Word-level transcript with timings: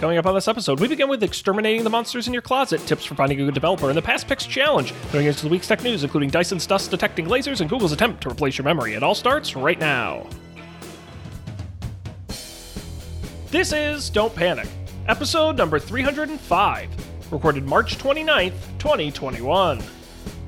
Coming 0.00 0.18
up 0.18 0.26
on 0.26 0.34
this 0.34 0.46
episode, 0.46 0.78
we 0.78 0.88
begin 0.88 1.08
with 1.08 1.22
exterminating 1.22 1.82
the 1.82 1.88
monsters 1.88 2.26
in 2.26 2.34
your 2.34 2.42
closet, 2.42 2.82
tips 2.86 3.06
for 3.06 3.14
finding 3.14 3.40
a 3.40 3.46
good 3.46 3.54
developer, 3.54 3.88
and 3.88 3.96
the 3.96 4.02
Past 4.02 4.28
Picks 4.28 4.44
Challenge. 4.44 4.92
Going 5.10 5.24
into 5.24 5.42
the 5.42 5.48
week's 5.48 5.66
tech 5.68 5.82
news, 5.82 6.04
including 6.04 6.28
Dyson's 6.28 6.66
dust 6.66 6.90
detecting 6.90 7.24
lasers 7.26 7.62
and 7.62 7.70
Google's 7.70 7.92
attempt 7.92 8.20
to 8.22 8.28
replace 8.28 8.58
your 8.58 8.66
memory. 8.66 8.92
It 8.92 9.02
all 9.02 9.14
starts 9.14 9.56
right 9.56 9.78
now. 9.78 10.26
This 13.50 13.72
is 13.72 14.10
Don't 14.10 14.34
Panic, 14.34 14.68
episode 15.08 15.56
number 15.56 15.78
305, 15.78 17.32
recorded 17.32 17.64
March 17.64 17.96
29th, 17.96 18.52
2021. 18.78 19.80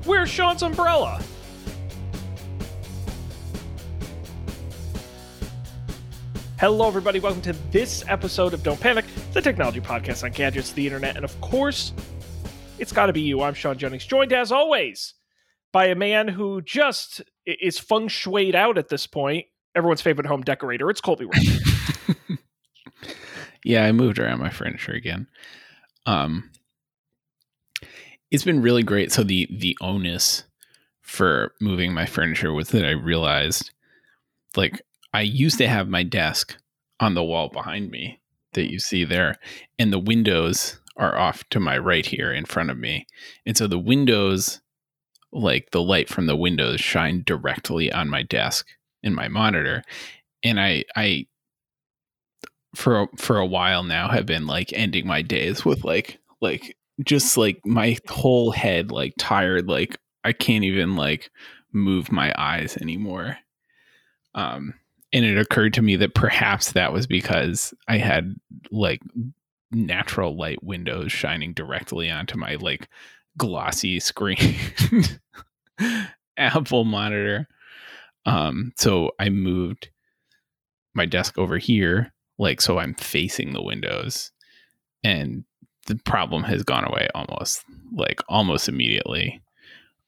Where's 0.05 0.29
Sean's 0.29 0.61
umbrella? 0.61 1.23
Hello, 6.59 6.89
everybody. 6.89 7.21
Welcome 7.21 7.41
to 7.43 7.53
this 7.71 8.03
episode 8.09 8.53
of 8.53 8.63
Don't 8.63 8.81
Panic, 8.81 9.05
the 9.31 9.41
technology 9.41 9.79
podcast 9.79 10.25
on 10.25 10.31
gadgets, 10.31 10.73
the 10.73 10.85
internet, 10.85 11.15
and 11.15 11.23
of 11.23 11.39
course, 11.39 11.93
it's 12.79 12.91
got 12.91 13.05
to 13.05 13.13
be 13.13 13.21
you. 13.21 13.41
I'm 13.41 13.53
Sean 13.53 13.77
Jennings, 13.77 14.05
joined 14.05 14.33
as 14.33 14.51
always 14.51 15.13
by 15.71 15.85
a 15.85 15.95
man 15.95 16.27
who 16.27 16.61
just 16.61 17.21
is 17.45 17.79
feng 17.79 18.09
shuied 18.09 18.55
out 18.55 18.77
at 18.77 18.89
this 18.89 19.07
point. 19.07 19.45
Everyone's 19.73 20.01
favorite 20.01 20.27
home 20.27 20.41
decorator. 20.41 20.89
It's 20.89 20.99
Colby 20.99 21.27
Rowe. 21.27 22.35
yeah, 23.63 23.85
I 23.85 23.93
moved 23.93 24.19
around 24.19 24.39
my 24.39 24.49
furniture 24.49 24.91
again. 24.91 25.27
Um, 26.05 26.51
it's 28.31 28.43
been 28.43 28.61
really 28.61 28.83
great. 28.83 29.13
So 29.13 29.23
the 29.23 29.47
the 29.49 29.77
onus 29.79 30.43
for 31.03 31.53
moving 31.61 31.93
my 31.93 32.05
furniture 32.05 32.51
was 32.51 32.71
that 32.71 32.83
I 32.83 32.91
realized, 32.91 33.71
like, 34.57 34.81
I 35.13 35.21
used 35.21 35.57
to 35.57 35.67
have 35.67 35.87
my 35.87 36.03
desk 36.03 36.57
on 36.99 37.13
the 37.13 37.23
wall 37.23 37.49
behind 37.49 37.89
me 37.91 38.19
that 38.53 38.71
you 38.71 38.79
see 38.79 39.05
there, 39.05 39.35
and 39.77 39.91
the 39.91 39.99
windows 39.99 40.79
are 40.97 41.17
off 41.17 41.47
to 41.49 41.59
my 41.59 41.77
right 41.77 42.05
here 42.05 42.31
in 42.31 42.45
front 42.45 42.69
of 42.69 42.77
me, 42.77 43.05
and 43.45 43.57
so 43.57 43.67
the 43.67 43.79
windows, 43.79 44.61
like 45.31 45.71
the 45.71 45.81
light 45.81 46.09
from 46.09 46.25
the 46.27 46.35
windows, 46.35 46.79
shine 46.81 47.23
directly 47.25 47.91
on 47.91 48.09
my 48.09 48.23
desk 48.23 48.67
and 49.03 49.15
my 49.15 49.27
monitor, 49.27 49.83
and 50.43 50.59
I 50.59 50.83
I 50.95 51.27
for 52.75 53.07
for 53.17 53.37
a 53.37 53.45
while 53.45 53.83
now 53.83 54.09
have 54.09 54.25
been 54.25 54.45
like 54.45 54.71
ending 54.73 55.07
my 55.07 55.21
days 55.21 55.65
with 55.65 55.83
like 55.83 56.19
like 56.41 56.77
just 57.03 57.37
like 57.37 57.59
my 57.65 57.97
whole 58.07 58.51
head 58.51 58.91
like 58.91 59.13
tired 59.17 59.67
like 59.67 59.97
I 60.23 60.33
can't 60.33 60.63
even 60.63 60.95
like 60.95 61.31
move 61.73 62.11
my 62.11 62.33
eyes 62.37 62.77
anymore. 62.77 63.37
Um 64.35 64.75
and 65.11 65.25
it 65.25 65.37
occurred 65.37 65.73
to 65.75 65.81
me 65.81 65.95
that 65.97 66.13
perhaps 66.15 66.73
that 66.73 66.93
was 66.93 67.07
because 67.07 67.73
I 67.87 67.97
had 67.97 68.35
like 68.71 69.01
natural 69.71 70.35
light 70.35 70.63
windows 70.63 71.11
shining 71.11 71.53
directly 71.53 72.09
onto 72.09 72.37
my 72.37 72.55
like 72.55 72.87
glossy 73.37 73.99
screen 73.99 74.57
Apple 76.37 76.85
monitor. 76.85 77.47
Um 78.25 78.73
so 78.77 79.11
I 79.19 79.29
moved 79.29 79.89
my 80.93 81.05
desk 81.05 81.37
over 81.37 81.57
here 81.57 82.11
like 82.37 82.61
so 82.61 82.79
i'm 82.79 82.93
facing 82.95 83.53
the 83.53 83.61
windows 83.61 84.31
and 85.03 85.43
the 85.87 85.95
problem 86.05 86.43
has 86.43 86.63
gone 86.63 86.85
away 86.85 87.07
almost 87.13 87.63
like 87.93 88.21
almost 88.27 88.67
immediately 88.67 89.41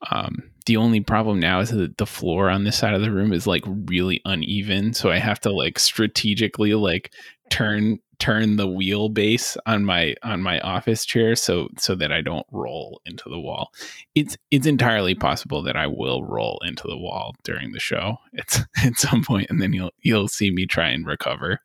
um 0.09 0.50
the 0.65 0.77
only 0.77 1.01
problem 1.01 1.39
now 1.39 1.59
is 1.59 1.69
that 1.69 1.97
the 1.97 2.05
floor 2.05 2.49
on 2.49 2.63
this 2.63 2.77
side 2.77 2.93
of 2.93 3.01
the 3.01 3.11
room 3.11 3.33
is 3.33 3.47
like 3.47 3.63
really 3.65 4.21
uneven 4.25 4.93
so 4.93 5.11
i 5.11 5.17
have 5.17 5.39
to 5.39 5.51
like 5.51 5.79
strategically 5.79 6.73
like 6.73 7.13
turn 7.49 7.99
turn 8.19 8.55
the 8.55 8.67
wheelbase 8.67 9.57
on 9.65 9.83
my 9.83 10.15
on 10.21 10.43
my 10.43 10.59
office 10.59 11.05
chair 11.05 11.35
so 11.35 11.67
so 11.77 11.95
that 11.95 12.11
i 12.11 12.21
don't 12.21 12.45
roll 12.51 13.01
into 13.05 13.27
the 13.29 13.39
wall 13.39 13.71
it's 14.13 14.37
it's 14.51 14.67
entirely 14.67 15.15
possible 15.15 15.63
that 15.63 15.75
i 15.75 15.87
will 15.87 16.23
roll 16.23 16.61
into 16.63 16.87
the 16.87 16.97
wall 16.97 17.33
during 17.43 17.71
the 17.71 17.79
show 17.79 18.15
it's 18.33 18.59
at 18.83 18.95
some 18.95 19.23
point 19.23 19.49
and 19.49 19.61
then 19.61 19.73
you'll 19.73 19.91
you'll 20.01 20.27
see 20.27 20.51
me 20.51 20.65
try 20.65 20.89
and 20.89 21.05
recover 21.07 21.59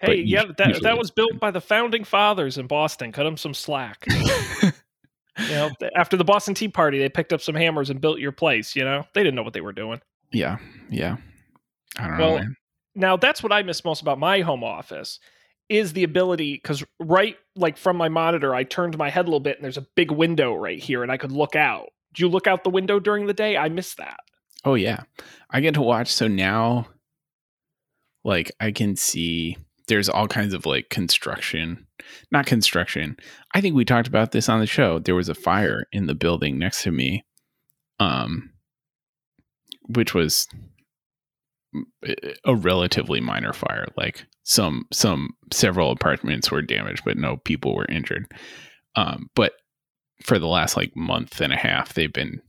Hey, 0.00 0.06
But 0.06 0.26
yeah, 0.26 0.44
that, 0.58 0.82
that 0.82 0.98
was 0.98 1.10
built 1.10 1.38
by 1.38 1.50
the 1.50 1.60
founding 1.60 2.04
fathers 2.04 2.58
in 2.58 2.66
Boston. 2.66 3.12
Cut 3.12 3.24
them 3.24 3.36
some 3.36 3.54
slack. 3.54 4.06
you 5.38 5.48
know, 5.54 5.70
after 5.96 6.16
the 6.16 6.24
Boston 6.24 6.54
Tea 6.54 6.68
Party, 6.68 6.98
they 6.98 7.08
picked 7.08 7.32
up 7.32 7.40
some 7.40 7.54
hammers 7.54 7.90
and 7.90 8.00
built 8.00 8.18
your 8.20 8.32
place. 8.32 8.74
You 8.76 8.84
know, 8.84 9.04
they 9.14 9.22
didn't 9.22 9.34
know 9.34 9.42
what 9.42 9.52
they 9.52 9.60
were 9.60 9.72
doing. 9.72 10.00
yeah 10.32 10.58
yeah 10.90 11.16
i 11.98 12.06
don't 12.08 12.18
know 12.18 12.24
Well, 12.26 12.38
man. 12.38 12.56
now 12.94 13.16
that's 13.16 13.42
what 13.42 13.52
I 13.52 13.62
miss 13.62 13.84
most 13.84 14.02
about 14.02 14.18
my 14.18 14.40
home 14.40 14.62
office 14.64 15.18
is 15.68 15.92
the 15.94 16.04
ability 16.04 16.54
because 16.54 16.84
right 17.00 17.36
like 17.56 17.76
from 17.78 17.96
my 17.96 18.08
monitor, 18.08 18.54
I 18.54 18.64
turned 18.64 18.98
my 18.98 19.08
head 19.10 19.22
a 19.24 19.28
little 19.28 19.40
bit 19.40 19.56
and 19.56 19.64
there's 19.64 19.78
a 19.78 19.86
big 19.96 20.10
window 20.10 20.54
right 20.54 20.78
here 20.78 21.02
and 21.02 21.10
I 21.12 21.16
could 21.16 21.32
look 21.32 21.56
out. 21.56 21.88
Do 22.12 22.22
you 22.22 22.28
look 22.28 22.46
out 22.46 22.64
the 22.64 22.70
window 22.70 22.98
during 23.00 23.26
the 23.26 23.32
day? 23.34 23.56
I 23.56 23.68
miss 23.68 23.94
that. 23.94 24.18
oh 24.64 24.74
yeah 24.74 25.02
i 25.50 25.60
get 25.60 25.74
to 25.74 25.82
watch 25.82 26.08
so 26.12 26.26
now 26.28 26.86
like 28.24 28.50
i 28.60 28.70
can 28.72 28.96
see 28.96 29.56
there's 29.88 30.08
all 30.08 30.28
kinds 30.28 30.54
of 30.54 30.66
like 30.66 30.88
construction 30.90 31.86
not 32.30 32.46
construction. 32.46 33.16
I 33.54 33.60
think 33.60 33.74
we 33.74 33.84
talked 33.84 34.08
about 34.08 34.32
this 34.32 34.48
on 34.48 34.60
the 34.60 34.66
show. 34.66 34.98
There 34.98 35.14
was 35.14 35.28
a 35.28 35.34
fire 35.34 35.86
in 35.92 36.06
the 36.06 36.14
building 36.14 36.58
next 36.58 36.82
to 36.84 36.92
me 36.92 37.24
um 38.00 38.50
which 39.86 40.14
was 40.14 40.48
a 42.44 42.54
relatively 42.54 43.20
minor 43.20 43.52
fire. 43.52 43.86
Like 43.96 44.26
some 44.42 44.86
some 44.92 45.30
several 45.52 45.90
apartments 45.90 46.50
were 46.50 46.62
damaged 46.62 47.02
but 47.04 47.16
no 47.16 47.36
people 47.38 47.74
were 47.74 47.86
injured. 47.86 48.30
Um 48.96 49.30
but 49.34 49.52
for 50.22 50.38
the 50.38 50.46
last 50.46 50.76
like 50.76 50.94
month 50.96 51.40
and 51.40 51.52
a 51.52 51.56
half 51.56 51.94
they've 51.94 52.12
been 52.12 52.40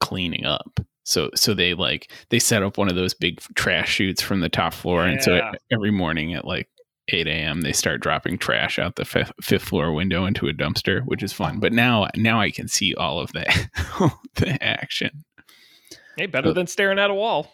cleaning 0.00 0.44
up 0.44 0.80
so 1.04 1.30
so 1.34 1.54
they 1.54 1.74
like 1.74 2.10
they 2.30 2.38
set 2.38 2.62
up 2.62 2.76
one 2.78 2.88
of 2.88 2.94
those 2.94 3.14
big 3.14 3.40
trash 3.54 3.90
chutes 3.94 4.20
from 4.22 4.40
the 4.40 4.48
top 4.48 4.72
floor 4.74 5.04
and 5.04 5.22
so 5.22 5.34
Yeah. 5.36 5.52
every 5.72 5.90
morning 5.90 6.34
at 6.34 6.44
like 6.44 6.68
8 7.08 7.26
a.m 7.26 7.62
they 7.62 7.72
start 7.72 8.00
dropping 8.00 8.38
trash 8.38 8.78
out 8.78 8.96
the 8.96 9.04
fifth, 9.04 9.32
fifth 9.42 9.64
floor 9.64 9.92
window 9.92 10.26
into 10.26 10.46
a 10.48 10.52
dumpster 10.52 11.02
which 11.06 11.22
is 11.22 11.32
fun 11.32 11.58
but 11.58 11.72
now 11.72 12.06
now 12.16 12.40
i 12.40 12.50
can 12.50 12.68
see 12.68 12.94
all 12.94 13.18
of 13.18 13.32
that 13.32 13.68
the 14.36 14.58
action 14.62 15.24
Hey, 16.16 16.26
better 16.26 16.52
than 16.52 16.66
staring 16.66 16.98
at 16.98 17.10
a 17.10 17.14
wall. 17.14 17.50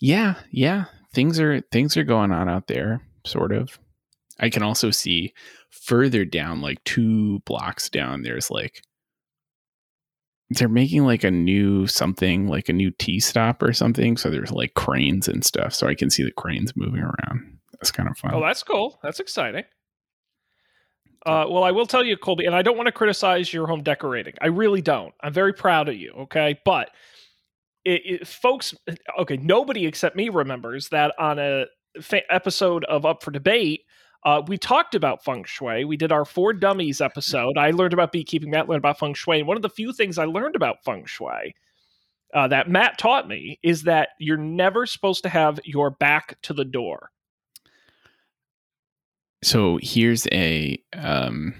yeah 0.00 0.34
yeah 0.50 0.86
things 1.14 1.38
are 1.40 1.60
things 1.72 1.96
are 1.96 2.04
going 2.04 2.32
on 2.32 2.48
out 2.48 2.66
there 2.66 3.00
sort 3.24 3.52
of 3.52 3.78
i 4.40 4.50
can 4.50 4.62
also 4.62 4.90
see 4.90 5.32
further 5.70 6.24
down 6.24 6.60
like 6.60 6.82
two 6.84 7.38
blocks 7.40 7.88
down 7.88 8.22
there's 8.22 8.50
like 8.50 8.82
they're 10.50 10.68
making 10.68 11.04
like 11.04 11.22
a 11.24 11.30
new 11.30 11.86
something 11.86 12.48
like 12.48 12.68
a 12.68 12.72
new 12.72 12.90
T 12.90 13.20
stop 13.20 13.62
or 13.62 13.72
something 13.72 14.16
so 14.16 14.30
there's 14.30 14.50
like 14.52 14.74
cranes 14.74 15.28
and 15.28 15.44
stuff 15.44 15.72
so 15.72 15.86
i 15.86 15.94
can 15.94 16.10
see 16.10 16.22
the 16.24 16.32
cranes 16.32 16.72
moving 16.76 17.00
around 17.02 17.58
that's 17.72 17.90
kind 17.92 18.08
of 18.08 18.16
fun 18.18 18.34
Oh, 18.34 18.40
that's 18.40 18.62
cool. 18.62 18.98
That's 19.02 19.20
exciting. 19.20 19.64
Uh, 21.26 21.44
well, 21.48 21.64
I 21.64 21.70
will 21.70 21.86
tell 21.86 22.02
you, 22.04 22.16
Colby, 22.16 22.46
and 22.46 22.54
I 22.54 22.62
don't 22.62 22.76
want 22.76 22.86
to 22.86 22.92
criticize 22.92 23.52
your 23.52 23.66
home 23.66 23.82
decorating. 23.82 24.34
I 24.40 24.46
really 24.46 24.80
don't. 24.80 25.12
I'm 25.20 25.32
very 25.34 25.52
proud 25.52 25.88
of 25.88 25.94
you. 25.94 26.12
Okay, 26.12 26.58
but 26.64 26.90
it, 27.84 28.02
it, 28.04 28.26
folks, 28.26 28.74
okay, 29.18 29.36
nobody 29.36 29.86
except 29.86 30.16
me 30.16 30.30
remembers 30.30 30.88
that 30.88 31.14
on 31.18 31.38
a 31.38 31.66
fa- 32.00 32.30
episode 32.32 32.84
of 32.84 33.04
Up 33.04 33.22
for 33.22 33.30
Debate, 33.30 33.82
uh, 34.24 34.42
we 34.46 34.58
talked 34.58 34.94
about 34.94 35.24
feng 35.24 35.44
shui. 35.44 35.84
We 35.84 35.96
did 35.96 36.12
our 36.12 36.24
For 36.24 36.52
Dummies 36.52 37.00
episode. 37.00 37.56
I 37.56 37.70
learned 37.70 37.92
about 37.94 38.12
beekeeping. 38.12 38.50
Matt 38.50 38.68
learned 38.68 38.80
about 38.80 38.98
feng 38.98 39.14
shui, 39.14 39.38
and 39.38 39.48
one 39.48 39.56
of 39.56 39.62
the 39.62 39.70
few 39.70 39.92
things 39.92 40.18
I 40.18 40.24
learned 40.26 40.56
about 40.56 40.84
feng 40.84 41.04
shui 41.06 41.54
uh, 42.34 42.46
that 42.48 42.68
Matt 42.68 42.98
taught 42.98 43.26
me 43.28 43.58
is 43.62 43.84
that 43.84 44.10
you're 44.18 44.36
never 44.36 44.86
supposed 44.86 45.22
to 45.24 45.28
have 45.28 45.58
your 45.64 45.90
back 45.90 46.40
to 46.42 46.52
the 46.52 46.64
door. 46.64 47.10
so 49.42 49.78
here's 49.82 50.26
a 50.32 50.76
um 50.92 51.54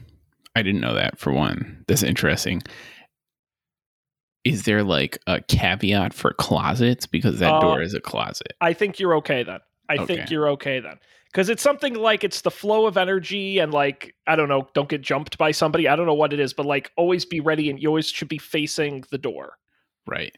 i 0.55 0.61
didn't 0.63 0.83
know 0.83 0.93
that 0.95 1.19
for 1.19 1.33
one 1.33 1.83
that's 1.89 2.03
interesting 2.03 2.61
is 4.45 4.65
there 4.65 4.83
like 4.83 5.17
a 5.27 5.41
caveat 5.41 6.13
for 6.13 6.35
closets 6.35 7.07
because 7.07 7.39
that 7.39 7.55
Uh, 7.55 7.61
door 7.61 7.81
is 7.83 7.95
a 7.95 8.01
closet 8.01 8.53
I 8.61 8.75
think 8.75 8.99
you're 8.99 9.15
okay 9.17 9.43
then. 9.45 9.61
I 9.89 10.05
think 10.05 10.31
you're 10.31 10.49
okay 10.51 10.81
then. 10.81 10.99
Because 11.33 11.49
it's 11.49 11.63
something 11.63 11.95
like 11.95 12.25
it's 12.25 12.41
the 12.41 12.51
flow 12.51 12.87
of 12.87 12.97
energy 12.97 13.59
and 13.61 13.73
like, 13.73 14.15
I 14.27 14.35
don't 14.35 14.49
know, 14.49 14.69
don't 14.75 14.89
get 14.89 15.01
jumped 15.01 15.39
by 15.39 15.53
somebody. 15.53 15.87
I 15.87 15.95
don't 15.95 16.07
know 16.07 16.15
what 16.15 16.33
it 16.33 16.41
is, 16.41 16.53
but 16.53 16.67
like 16.67 16.91
always 16.97 17.25
be 17.25 17.39
ready 17.41 17.71
and 17.71 17.81
you 17.81 17.89
always 17.89 18.09
should 18.09 18.29
be 18.29 18.39
facing 18.39 19.05
the 19.11 19.19
door. 19.19 19.57
right 20.07 20.37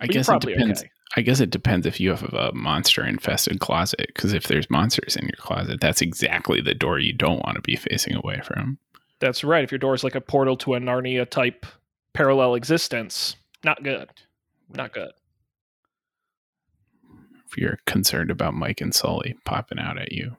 i 0.00 0.06
But 0.06 0.14
guess 0.14 0.28
it 0.30 0.40
depends 0.40 0.80
okay. 0.80 0.90
i 1.16 1.20
guess 1.20 1.40
it 1.40 1.50
depends 1.50 1.84
if 1.86 2.00
you 2.00 2.08
have 2.10 2.22
a 2.32 2.52
monster 2.54 3.04
infested 3.04 3.60
closet 3.60 4.06
because 4.14 4.32
if 4.32 4.44
there's 4.48 4.70
monsters 4.70 5.14
in 5.16 5.24
your 5.24 5.36
closet 5.38 5.78
that's 5.80 6.00
exactly 6.00 6.60
the 6.62 6.74
door 6.74 6.98
you 6.98 7.12
don't 7.12 7.44
want 7.44 7.56
to 7.56 7.60
be 7.62 7.76
facing 7.76 8.14
away 8.14 8.40
from 8.42 8.78
That's 9.18 9.44
right. 9.44 9.62
If 9.62 9.70
your 9.70 9.78
door 9.78 9.94
is 9.94 10.02
like 10.02 10.14
a 10.14 10.20
portal 10.22 10.56
to 10.58 10.74
a 10.74 10.80
Narnia 10.80 11.28
type 11.28 11.66
parallel 12.14 12.54
existence, 12.54 13.36
not 13.62 13.82
good. 13.82 14.08
Not 14.74 14.94
good. 14.94 15.12
If 17.50 17.58
you're 17.58 17.78
concerned 17.86 18.30
about 18.30 18.54
Mike 18.54 18.80
and 18.80 18.94
Sully 18.94 19.36
popping 19.44 19.78
out 19.78 19.98
at 19.98 20.12
you. 20.12 20.36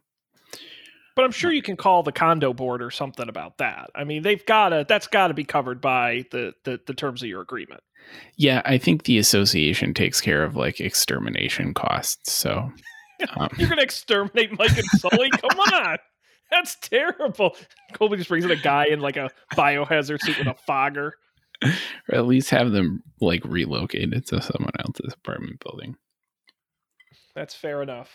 But 1.15 1.25
I'm 1.25 1.31
sure 1.31 1.51
you 1.51 1.61
can 1.61 1.75
call 1.75 2.03
the 2.03 2.11
condo 2.11 2.53
board 2.53 2.81
or 2.81 2.89
something 2.89 3.27
about 3.27 3.57
that. 3.57 3.89
I 3.93 4.05
mean, 4.05 4.23
they've 4.23 4.45
got 4.45 4.69
to 4.69 4.85
that's 4.87 5.07
got 5.07 5.27
to 5.27 5.33
be 5.33 5.43
covered 5.43 5.81
by 5.81 6.25
the, 6.31 6.53
the 6.63 6.79
the 6.85 6.93
terms 6.93 7.21
of 7.21 7.27
your 7.27 7.41
agreement. 7.41 7.81
Yeah, 8.37 8.61
I 8.65 8.77
think 8.77 9.03
the 9.03 9.17
association 9.17 9.93
takes 9.93 10.21
care 10.21 10.43
of 10.43 10.55
like 10.55 10.79
extermination 10.79 11.73
costs. 11.73 12.31
So 12.31 12.71
um. 13.35 13.49
you're 13.57 13.69
gonna 13.69 13.81
exterminate 13.81 14.57
Mike 14.57 14.77
and 14.77 14.85
Sully? 14.99 15.29
Come 15.41 15.59
on. 15.59 15.97
That's 16.49 16.75
terrible. 16.75 17.55
Colby 17.93 18.17
just 18.17 18.29
brings 18.29 18.45
in 18.45 18.51
a 18.51 18.55
guy 18.55 18.85
in 18.85 18.99
like 18.99 19.17
a 19.17 19.29
biohazard 19.55 20.21
suit 20.21 20.37
with 20.37 20.47
a 20.47 20.55
fogger. 20.65 21.13
Or 21.63 22.15
at 22.15 22.25
least 22.25 22.49
have 22.49 22.71
them 22.71 23.03
like 23.21 23.43
relocated 23.45 24.25
to 24.27 24.41
someone 24.41 24.73
else's 24.79 25.13
apartment 25.13 25.61
building. 25.63 25.95
That's 27.35 27.55
fair 27.55 27.81
enough. 27.81 28.09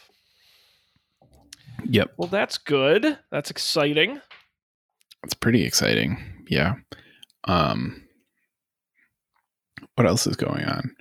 Yep. 1.84 2.14
Well, 2.16 2.28
that's 2.28 2.58
good. 2.58 3.18
That's 3.30 3.50
exciting. 3.50 4.20
It's 5.24 5.34
pretty 5.34 5.64
exciting. 5.64 6.18
Yeah. 6.48 6.74
Um 7.44 8.02
what 9.94 10.06
else 10.06 10.26
is 10.26 10.36
going 10.36 10.64
on? 10.64 10.94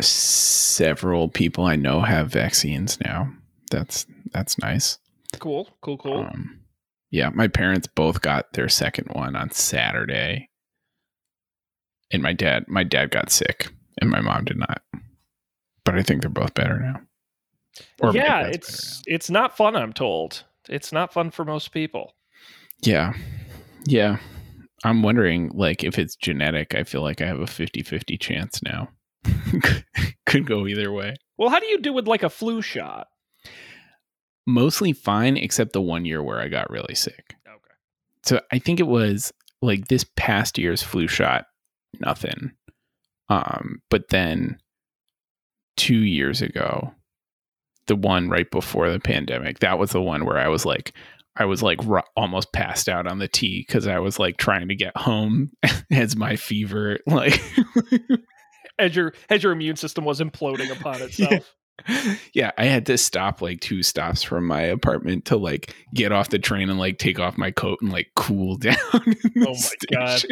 Several 0.00 1.28
people 1.28 1.64
I 1.64 1.76
know 1.76 2.00
have 2.00 2.30
vaccines 2.30 2.98
now. 3.04 3.32
That's 3.70 4.06
that's 4.32 4.58
nice. 4.58 4.98
Cool, 5.38 5.68
cool, 5.80 5.98
cool. 5.98 6.20
Um, 6.20 6.60
yeah, 7.10 7.30
my 7.30 7.48
parents 7.48 7.86
both 7.86 8.22
got 8.22 8.52
their 8.54 8.68
second 8.68 9.08
one 9.12 9.36
on 9.36 9.50
Saturday, 9.50 10.48
and 12.10 12.22
my 12.22 12.32
dad 12.32 12.64
my 12.68 12.84
dad 12.84 13.10
got 13.10 13.30
sick, 13.30 13.68
and 14.00 14.10
my 14.10 14.20
mom 14.20 14.44
did 14.44 14.58
not. 14.58 14.82
But 15.84 15.98
I 15.98 16.02
think 16.02 16.22
they're 16.22 16.30
both 16.30 16.54
better 16.54 16.78
now. 16.78 17.00
Or 18.00 18.14
yeah, 18.14 18.46
it's 18.46 19.02
it's 19.06 19.30
not 19.30 19.56
fun. 19.56 19.76
I'm 19.76 19.92
told 19.92 20.44
it's 20.68 20.92
not 20.92 21.12
fun 21.12 21.30
for 21.30 21.44
most 21.44 21.72
people. 21.72 22.14
Yeah, 22.82 23.14
yeah. 23.86 24.18
I'm 24.84 25.02
wondering, 25.02 25.52
like, 25.54 25.84
if 25.84 25.96
it's 25.96 26.16
genetic. 26.16 26.74
I 26.74 26.82
feel 26.82 27.02
like 27.02 27.22
I 27.22 27.26
have 27.26 27.38
a 27.38 27.44
50-50 27.44 28.18
chance 28.18 28.60
now. 28.64 28.88
Could 30.26 30.44
go 30.44 30.66
either 30.66 30.90
way. 30.90 31.14
Well, 31.38 31.50
how 31.50 31.60
do 31.60 31.66
you 31.66 31.78
do 31.78 31.92
with 31.92 32.08
like 32.08 32.24
a 32.24 32.28
flu 32.28 32.62
shot? 32.62 33.06
mostly 34.46 34.92
fine 34.92 35.36
except 35.36 35.72
the 35.72 35.80
one 35.80 36.04
year 36.04 36.22
where 36.22 36.40
I 36.40 36.48
got 36.48 36.70
really 36.70 36.94
sick. 36.94 37.36
Okay. 37.46 37.74
So 38.24 38.40
I 38.50 38.58
think 38.58 38.80
it 38.80 38.86
was 38.86 39.32
like 39.60 39.88
this 39.88 40.04
past 40.16 40.58
year's 40.58 40.82
flu 40.82 41.06
shot, 41.06 41.46
nothing. 42.00 42.52
Um, 43.28 43.80
but 43.88 44.08
then 44.08 44.58
two 45.76 45.98
years 45.98 46.42
ago, 46.42 46.92
the 47.86 47.96
one 47.96 48.28
right 48.28 48.50
before 48.50 48.90
the 48.90 49.00
pandemic, 49.00 49.60
that 49.60 49.78
was 49.78 49.90
the 49.90 50.02
one 50.02 50.24
where 50.24 50.38
I 50.38 50.48
was 50.48 50.64
like, 50.64 50.92
I 51.36 51.46
was 51.46 51.62
like 51.62 51.84
r- 51.86 52.04
almost 52.16 52.52
passed 52.52 52.88
out 52.88 53.06
on 53.06 53.18
the 53.18 53.28
T 53.28 53.64
because 53.66 53.86
I 53.86 53.98
was 53.98 54.18
like 54.18 54.36
trying 54.36 54.68
to 54.68 54.74
get 54.74 54.96
home 54.96 55.50
as 55.90 56.14
my 56.16 56.36
fever 56.36 56.98
like 57.06 57.40
as 58.78 58.94
your 58.94 59.14
as 59.30 59.42
your 59.42 59.52
immune 59.52 59.76
system 59.76 60.04
was 60.04 60.20
imploding 60.20 60.70
upon 60.70 61.00
itself 61.02 61.54
yeah, 62.32 62.52
I 62.56 62.66
had 62.66 62.86
to 62.86 62.98
stop 62.98 63.42
like 63.42 63.60
two 63.60 63.82
stops 63.82 64.22
from 64.22 64.46
my 64.46 64.60
apartment 64.62 65.26
to 65.26 65.36
like 65.36 65.74
get 65.94 66.12
off 66.12 66.28
the 66.28 66.38
train 66.38 66.70
and 66.70 66.78
like 66.78 66.98
take 66.98 67.18
off 67.18 67.38
my 67.38 67.50
coat 67.50 67.78
and 67.82 67.90
like 67.90 68.10
cool 68.14 68.56
down. 68.56 68.76
oh 68.92 69.02
my 69.36 69.54
station. 69.54 70.30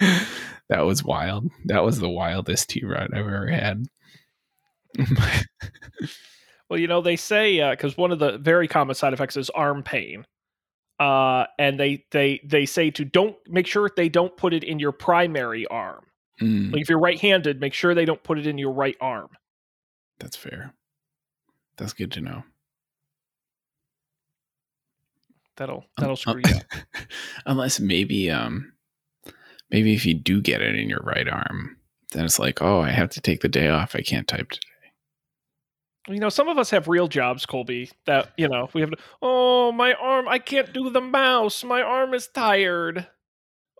god. 0.00 0.26
That 0.70 0.86
was 0.86 1.02
wild. 1.02 1.50
That 1.64 1.82
was 1.82 1.98
the 1.98 2.08
wildest 2.08 2.70
T 2.70 2.84
ride 2.84 3.10
I've 3.12 3.26
ever 3.26 3.48
had. 3.48 3.86
well, 6.70 6.78
you 6.78 6.86
know, 6.86 7.00
they 7.02 7.16
say 7.16 7.68
because 7.70 7.94
uh, 7.94 7.96
one 7.96 8.12
of 8.12 8.20
the 8.20 8.38
very 8.38 8.68
common 8.68 8.94
side 8.94 9.12
effects 9.12 9.36
is 9.36 9.50
arm 9.50 9.82
pain. 9.82 10.24
Uh, 11.00 11.46
and 11.58 11.80
they 11.80 12.04
they 12.12 12.40
they 12.44 12.66
say 12.66 12.90
to 12.92 13.04
don't 13.04 13.36
make 13.48 13.66
sure 13.66 13.90
they 13.96 14.08
don't 14.08 14.36
put 14.36 14.54
it 14.54 14.62
in 14.62 14.78
your 14.78 14.92
primary 14.92 15.66
arm. 15.66 16.04
Mm. 16.40 16.72
Like 16.72 16.82
if 16.82 16.88
you're 16.88 17.00
right-handed, 17.00 17.60
make 17.60 17.74
sure 17.74 17.92
they 17.94 18.04
don't 18.04 18.22
put 18.22 18.38
it 18.38 18.46
in 18.46 18.56
your 18.56 18.72
right 18.72 18.96
arm. 19.00 19.28
That's 20.20 20.36
fair. 20.36 20.72
That's 21.78 21.94
good 21.94 22.12
to 22.12 22.20
know. 22.20 22.44
That'll 25.56 25.84
that'll 25.98 26.16
screw 26.16 26.42
you 26.46 26.54
up. 26.54 26.62
Unless 27.46 27.80
maybe 27.80 28.30
um 28.30 28.72
maybe 29.70 29.94
if 29.94 30.04
you 30.06 30.14
do 30.14 30.40
get 30.40 30.62
it 30.62 30.76
in 30.76 30.88
your 30.88 31.02
right 31.02 31.28
arm, 31.28 31.76
then 32.12 32.24
it's 32.24 32.38
like, 32.38 32.60
oh, 32.62 32.80
I 32.80 32.90
have 32.90 33.10
to 33.10 33.20
take 33.20 33.40
the 33.40 33.48
day 33.48 33.68
off. 33.68 33.94
I 33.94 34.02
can't 34.02 34.28
type 34.28 34.50
today. 34.50 34.66
You 36.08 36.18
know, 36.18 36.28
some 36.28 36.48
of 36.48 36.58
us 36.58 36.70
have 36.70 36.88
real 36.88 37.08
jobs, 37.08 37.46
Colby. 37.46 37.90
That 38.06 38.32
you 38.36 38.48
know, 38.48 38.68
we 38.72 38.80
have. 38.80 38.90
To, 38.90 38.96
oh, 39.22 39.70
my 39.70 39.92
arm! 39.94 40.28
I 40.28 40.38
can't 40.38 40.72
do 40.72 40.90
the 40.90 41.00
mouse. 41.00 41.62
My 41.62 41.82
arm 41.82 42.14
is 42.14 42.26
tired. 42.26 43.06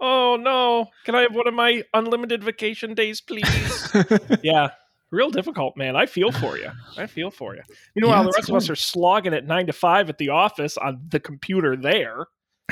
Oh 0.01 0.37
no! 0.41 0.89
Can 1.05 1.15
I 1.15 1.23
have 1.23 1.35
one 1.35 1.49
of 1.49 1.55
my 1.55 1.83
unlimited 1.95 2.45
vacation 2.45 2.95
days, 2.95 3.21
please? 3.21 3.89
yeah, 4.43 4.69
real 5.11 5.31
difficult, 5.31 5.77
man. 5.77 5.97
I 5.97 6.07
feel 6.07 6.31
for 6.31 6.59
you. 6.59 6.71
I 6.97 7.07
feel 7.07 7.31
for 7.31 7.55
you. 7.55 7.63
Meanwhile, 7.97 8.19
yeah, 8.19 8.23
the 8.25 8.33
rest 8.37 8.47
cool. 8.47 8.57
of 8.57 8.63
us 8.63 8.71
are 8.71 8.77
slogging 8.77 9.35
at 9.35 9.47
nine 9.47 9.67
to 9.67 9.73
five 9.73 10.09
at 10.09 10.19
the 10.19 10.29
office 10.29 10.77
on 10.77 11.01
the 11.09 11.21
computer 11.21 11.75
there. 11.75 12.27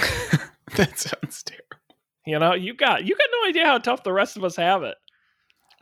that 0.77 0.99
sounds 0.99 1.43
terrible. 1.43 1.78
You 2.29 2.39
know, 2.39 2.55
you 2.55 2.75
got 2.75 3.05
you 3.05 3.17
got 3.17 3.29
no 3.33 3.49
idea 3.49 3.65
how 3.65 3.79
tough 3.79 4.03
the 4.03 4.13
rest 4.13 4.37
of 4.37 4.45
us 4.45 4.57
have 4.57 4.83
it. 4.83 4.97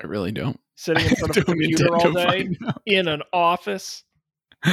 I 0.03 0.07
really 0.07 0.33
don't. 0.33 0.61
Sitting 0.77 1.07
in 1.07 1.17
front 1.17 1.37
of 1.37 1.43
a 1.43 1.47
computer 1.47 1.95
all 1.95 2.13
day 2.13 2.57
in 2.87 3.09
an 3.09 3.23
office. 3.33 4.05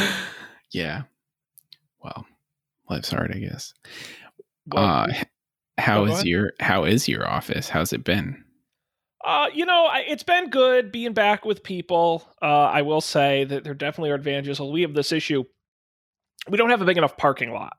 Yeah. 0.71 1.03
Well, 2.03 2.25
life's 2.89 3.11
hard, 3.11 3.31
I 3.31 3.37
guess. 3.37 3.75
Well, 4.65 4.83
uh, 4.83 5.07
how 5.77 6.05
is 6.05 6.25
your 6.25 6.53
how 6.59 6.85
is 6.85 7.07
your 7.07 7.29
office? 7.29 7.69
How's 7.69 7.93
it 7.93 8.03
been? 8.03 8.43
Uh, 9.23 9.49
you 9.53 9.67
know, 9.67 9.91
it's 9.93 10.23
been 10.23 10.49
good 10.49 10.91
being 10.91 11.13
back 11.13 11.45
with 11.45 11.61
people. 11.61 12.27
Uh, 12.41 12.45
I 12.45 12.81
will 12.81 13.01
say 13.01 13.43
that 13.43 13.63
there 13.63 13.75
definitely 13.75 14.09
are 14.09 14.15
advantages. 14.15 14.59
Well, 14.59 14.71
We 14.71 14.81
have 14.81 14.95
this 14.95 15.11
issue. 15.11 15.43
We 16.49 16.57
don't 16.57 16.71
have 16.71 16.81
a 16.81 16.85
big 16.85 16.97
enough 16.97 17.17
parking 17.17 17.51
lot 17.51 17.77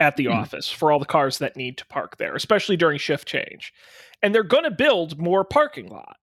at 0.00 0.16
the 0.16 0.26
mm. 0.26 0.34
office 0.34 0.70
for 0.70 0.92
all 0.92 0.98
the 0.98 1.04
cars 1.04 1.38
that 1.38 1.56
need 1.56 1.78
to 1.78 1.86
park 1.86 2.16
there, 2.18 2.34
especially 2.34 2.76
during 2.76 2.98
shift 2.98 3.26
change. 3.26 3.72
And 4.22 4.34
they're 4.34 4.42
going 4.42 4.64
to 4.64 4.70
build 4.70 5.18
more 5.18 5.44
parking 5.44 5.88
lot. 5.88 6.16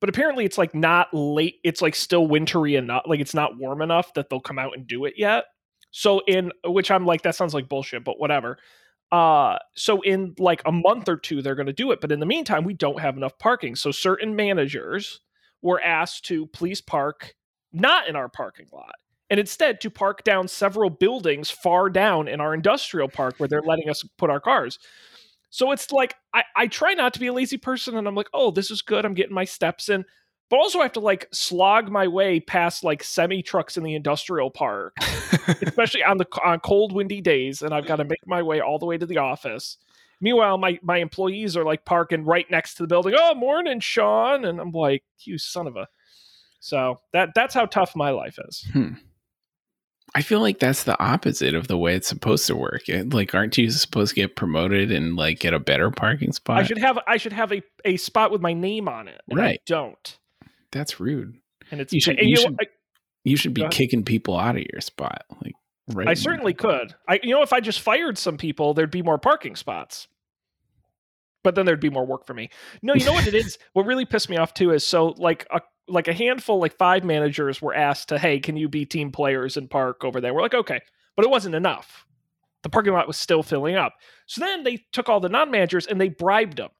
But 0.00 0.08
apparently 0.08 0.44
it's 0.44 0.58
like 0.58 0.74
not 0.74 1.08
late, 1.12 1.56
it's 1.64 1.80
like 1.80 1.94
still 1.94 2.26
wintry 2.26 2.76
enough, 2.76 3.04
like 3.06 3.20
it's 3.20 3.34
not 3.34 3.56
warm 3.56 3.80
enough 3.80 4.12
that 4.14 4.28
they'll 4.28 4.40
come 4.40 4.58
out 4.58 4.76
and 4.76 4.86
do 4.86 5.04
it 5.04 5.14
yet. 5.16 5.44
So 5.92 6.20
in 6.26 6.52
which 6.64 6.90
I'm 6.90 7.06
like 7.06 7.22
that 7.22 7.36
sounds 7.36 7.54
like 7.54 7.68
bullshit, 7.68 8.04
but 8.04 8.18
whatever. 8.18 8.58
Uh, 9.12 9.58
so 9.76 10.02
in 10.02 10.34
like 10.38 10.60
a 10.66 10.72
month 10.72 11.08
or 11.08 11.16
two, 11.16 11.40
they're 11.40 11.54
going 11.54 11.66
to 11.66 11.72
do 11.72 11.92
it. 11.92 12.00
But 12.00 12.12
in 12.12 12.20
the 12.20 12.26
meantime, 12.26 12.64
we 12.64 12.74
don't 12.74 13.00
have 13.00 13.16
enough 13.16 13.38
parking. 13.38 13.76
So 13.76 13.92
certain 13.92 14.34
managers 14.34 15.20
were 15.62 15.80
asked 15.80 16.26
to 16.26 16.46
please 16.48 16.80
park 16.80 17.34
not 17.72 18.08
in 18.08 18.16
our 18.16 18.28
parking 18.28 18.66
lot 18.72 18.96
and 19.30 19.40
instead 19.40 19.80
to 19.80 19.90
park 19.90 20.24
down 20.24 20.48
several 20.48 20.90
buildings 20.90 21.50
far 21.50 21.90
down 21.90 22.28
in 22.28 22.40
our 22.40 22.54
industrial 22.54 23.08
park 23.08 23.34
where 23.38 23.48
they're 23.48 23.62
letting 23.62 23.88
us 23.88 24.04
put 24.18 24.30
our 24.30 24.40
cars. 24.40 24.78
So 25.50 25.70
it's 25.72 25.92
like 25.92 26.14
I, 26.32 26.44
I 26.56 26.66
try 26.66 26.94
not 26.94 27.14
to 27.14 27.20
be 27.20 27.28
a 27.28 27.32
lazy 27.32 27.56
person 27.56 27.96
and 27.96 28.06
I'm 28.06 28.14
like, 28.14 28.28
oh, 28.34 28.50
this 28.50 28.70
is 28.70 28.82
good. 28.82 29.04
I'm 29.04 29.14
getting 29.14 29.34
my 29.34 29.44
steps 29.44 29.88
in 29.88 30.04
but 30.50 30.58
also 30.58 30.80
I 30.80 30.82
have 30.82 30.92
to 30.92 31.00
like 31.00 31.28
slog 31.32 31.90
my 31.90 32.06
way 32.06 32.38
past 32.40 32.84
like 32.84 33.02
semi 33.02 33.42
trucks 33.42 33.76
in 33.76 33.82
the 33.82 33.94
industrial 33.94 34.50
park, 34.50 34.94
especially 35.62 36.04
on 36.04 36.18
the 36.18 36.26
on 36.44 36.60
cold, 36.60 36.92
windy 36.92 37.20
days, 37.20 37.62
and 37.62 37.74
I've 37.74 37.86
got 37.86 37.96
to 37.96 38.04
make 38.04 38.26
my 38.26 38.42
way 38.42 38.60
all 38.60 38.78
the 38.78 38.86
way 38.86 38.98
to 38.98 39.06
the 39.06 39.18
office. 39.18 39.78
Meanwhile, 40.20 40.58
my 40.58 40.78
my 40.82 40.98
employees 40.98 41.56
are 41.56 41.64
like 41.64 41.84
parking 41.84 42.24
right 42.24 42.48
next 42.50 42.74
to 42.74 42.82
the 42.82 42.86
building. 42.86 43.14
Oh, 43.16 43.34
morning, 43.34 43.80
Sean, 43.80 44.44
and 44.44 44.60
I'm 44.60 44.70
like, 44.70 45.02
you 45.20 45.38
son 45.38 45.66
of 45.66 45.76
a. 45.76 45.88
So 46.60 47.00
that 47.12 47.30
that's 47.34 47.54
how 47.54 47.66
tough 47.66 47.96
my 47.96 48.10
life 48.10 48.38
is. 48.48 48.66
Hmm. 48.72 48.92
I 50.14 50.22
feel 50.22 50.40
like 50.40 50.60
that's 50.60 50.84
the 50.84 51.00
opposite 51.02 51.54
of 51.54 51.66
the 51.66 51.76
way 51.76 51.96
it's 51.96 52.06
supposed 52.06 52.46
to 52.46 52.54
work. 52.56 52.88
It, 52.88 53.12
like, 53.12 53.34
aren't 53.34 53.58
you 53.58 53.68
supposed 53.70 54.10
to 54.10 54.14
get 54.14 54.36
promoted 54.36 54.92
and 54.92 55.16
like 55.16 55.40
get 55.40 55.54
a 55.54 55.58
better 55.58 55.90
parking 55.90 56.32
spot? 56.32 56.58
I 56.58 56.62
should 56.62 56.78
have 56.78 56.98
I 57.08 57.16
should 57.16 57.32
have 57.32 57.52
a, 57.52 57.62
a 57.84 57.96
spot 57.96 58.30
with 58.30 58.40
my 58.40 58.52
name 58.52 58.88
on 58.88 59.08
it. 59.08 59.20
right. 59.32 59.58
I 59.60 59.62
don't. 59.66 60.18
That's 60.70 61.00
rude. 61.00 61.36
And 61.70 61.80
it's 61.80 61.92
you 61.92 62.00
should 62.00 62.18
you, 62.18 62.28
you, 62.28 62.36
should, 62.36 62.56
I, 62.60 62.66
you 63.24 63.36
should 63.36 63.54
be 63.54 63.66
kicking 63.70 64.04
people 64.04 64.38
out 64.38 64.56
of 64.56 64.62
your 64.72 64.80
spot. 64.80 65.24
Like 65.42 65.54
right. 65.92 66.08
I 66.08 66.14
certainly 66.14 66.54
could. 66.54 66.94
I 67.08 67.18
you 67.22 67.34
know 67.34 67.42
if 67.42 67.52
I 67.52 67.60
just 67.60 67.80
fired 67.80 68.16
some 68.16 68.36
people, 68.36 68.72
there'd 68.74 68.90
be 68.90 69.02
more 69.02 69.18
parking 69.18 69.56
spots. 69.56 70.06
But 71.42 71.56
then 71.56 71.66
there'd 71.66 71.80
be 71.80 71.90
more 71.90 72.06
work 72.06 72.26
for 72.26 72.32
me. 72.32 72.48
No, 72.82 72.94
you 72.94 73.04
know 73.04 73.12
what 73.12 73.26
it 73.26 73.34
is? 73.34 73.58
what 73.74 73.84
really 73.84 74.06
pissed 74.06 74.30
me 74.30 74.38
off 74.38 74.54
too 74.54 74.70
is 74.70 74.86
so 74.86 75.08
like 75.18 75.46
a 75.50 75.60
like 75.88 76.08
a 76.08 76.12
handful, 76.14 76.58
like 76.58 76.76
five 76.78 77.04
managers 77.04 77.60
were 77.62 77.74
asked 77.74 78.08
to, 78.10 78.18
hey, 78.18 78.40
can 78.40 78.56
you 78.56 78.68
be 78.68 78.86
team 78.86 79.12
players 79.12 79.56
in 79.56 79.68
park 79.68 80.04
over 80.04 80.20
there? 80.20 80.34
We're 80.34 80.42
like, 80.42 80.54
okay, 80.54 80.80
but 81.16 81.24
it 81.24 81.30
wasn't 81.30 81.54
enough. 81.54 82.06
The 82.62 82.70
parking 82.70 82.94
lot 82.94 83.06
was 83.06 83.18
still 83.18 83.42
filling 83.42 83.76
up. 83.76 83.94
So 84.26 84.40
then 84.40 84.64
they 84.64 84.84
took 84.92 85.08
all 85.08 85.20
the 85.20 85.28
non 85.28 85.50
managers 85.50 85.86
and 85.86 86.00
they 86.00 86.08
bribed 86.08 86.56
them. 86.56 86.70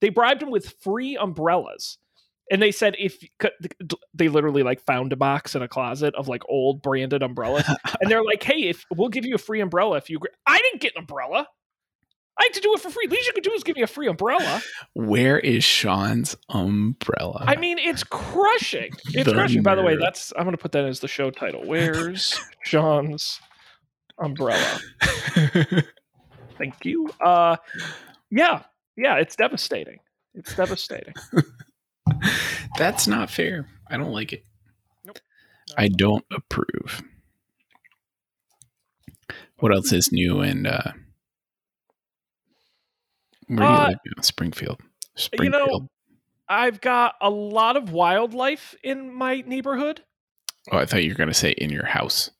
They 0.00 0.08
bribed 0.08 0.40
them 0.40 0.50
with 0.50 0.74
free 0.82 1.16
umbrellas 1.16 1.98
And 2.50 2.60
they 2.60 2.72
said 2.72 2.94
if 2.98 3.22
they 4.12 4.28
literally 4.28 4.62
like 4.62 4.84
found 4.84 5.12
a 5.12 5.16
box 5.16 5.54
in 5.54 5.62
a 5.62 5.68
closet 5.68 6.14
of 6.14 6.28
like 6.28 6.42
old 6.48 6.82
branded 6.82 7.22
umbrellas, 7.22 7.64
and 8.00 8.10
they're 8.10 8.24
like, 8.24 8.42
"Hey, 8.42 8.64
if 8.64 8.84
we'll 8.94 9.08
give 9.08 9.24
you 9.24 9.34
a 9.34 9.38
free 9.38 9.60
umbrella 9.60 9.96
if 9.96 10.10
you," 10.10 10.20
I 10.46 10.58
didn't 10.58 10.82
get 10.82 10.92
an 10.94 11.00
umbrella. 11.00 11.48
I 12.38 12.44
had 12.44 12.54
to 12.54 12.60
do 12.60 12.74
it 12.74 12.80
for 12.80 12.90
free. 12.90 13.06
Least 13.06 13.26
you 13.28 13.32
could 13.32 13.44
do 13.44 13.52
is 13.52 13.62
give 13.62 13.76
me 13.76 13.82
a 13.82 13.86
free 13.86 14.08
umbrella. 14.08 14.60
Where 14.94 15.38
is 15.38 15.62
Sean's 15.62 16.36
umbrella? 16.48 17.44
I 17.46 17.56
mean, 17.56 17.78
it's 17.78 18.02
crushing. 18.02 18.90
It's 19.06 19.24
the 19.24 19.32
crushing. 19.32 19.58
Nerve. 19.58 19.64
By 19.64 19.74
the 19.76 19.82
way, 19.82 19.96
that's 19.96 20.32
I'm 20.36 20.44
going 20.44 20.56
to 20.56 20.60
put 20.60 20.72
that 20.72 20.84
as 20.84 21.00
the 21.00 21.08
show 21.08 21.30
title. 21.30 21.64
Where's 21.64 22.40
Sean's 22.64 23.40
umbrella? 24.18 24.80
Thank 26.58 26.84
you. 26.84 27.08
Uh, 27.20 27.56
yeah, 28.30 28.62
yeah, 28.96 29.16
it's 29.16 29.36
devastating. 29.36 29.98
It's 30.34 30.54
devastating. 30.56 31.14
that's 32.78 33.06
not 33.06 33.30
fair. 33.30 33.68
I 33.88 33.96
don't 33.96 34.12
like 34.12 34.32
it. 34.32 34.44
Nope. 35.04 35.18
I 35.76 35.88
don't 35.88 36.24
approve. 36.32 37.02
What 39.58 39.72
else 39.72 39.92
is 39.92 40.10
new 40.10 40.40
and 40.40 40.66
uh 40.66 40.92
where 43.46 43.58
do 43.58 43.64
you 43.64 43.70
uh, 43.70 43.88
live 43.88 43.98
now? 44.16 44.22
Springfield. 44.22 44.80
Springfield. 45.16 45.54
You 45.54 45.66
know, 45.66 45.88
I've 46.48 46.80
got 46.80 47.14
a 47.20 47.30
lot 47.30 47.76
of 47.76 47.92
wildlife 47.92 48.74
in 48.82 49.14
my 49.14 49.42
neighborhood. 49.46 50.02
Oh, 50.70 50.78
I 50.78 50.86
thought 50.86 51.02
you 51.02 51.10
were 51.10 51.16
going 51.16 51.28
to 51.28 51.34
say 51.34 51.52
in 51.52 51.70
your 51.70 51.86
house. 51.86 52.30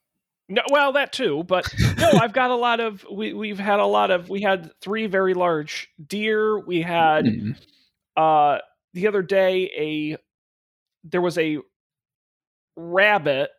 No, 0.49 0.62
well, 0.70 0.92
that 0.92 1.12
too, 1.12 1.42
but 1.44 1.73
no, 1.96 2.11
I've 2.20 2.34
got 2.34 2.50
a 2.50 2.56
lot 2.56 2.80
of. 2.80 3.04
We 3.11 3.32
we've 3.32 3.58
had 3.58 3.80
a 3.80 3.87
lot 3.87 4.11
of. 4.11 4.28
We 4.28 4.42
had 4.42 4.70
three 4.82 5.06
very 5.06 5.32
large 5.32 5.88
deer. 6.06 6.58
We 6.58 6.82
had 6.82 7.25
mm. 7.25 7.56
uh 8.14 8.58
the 8.92 9.06
other 9.06 9.23
day 9.23 9.70
a 9.76 10.16
there 11.04 11.23
was 11.23 11.38
a 11.38 11.58
rabbit. 12.76 13.50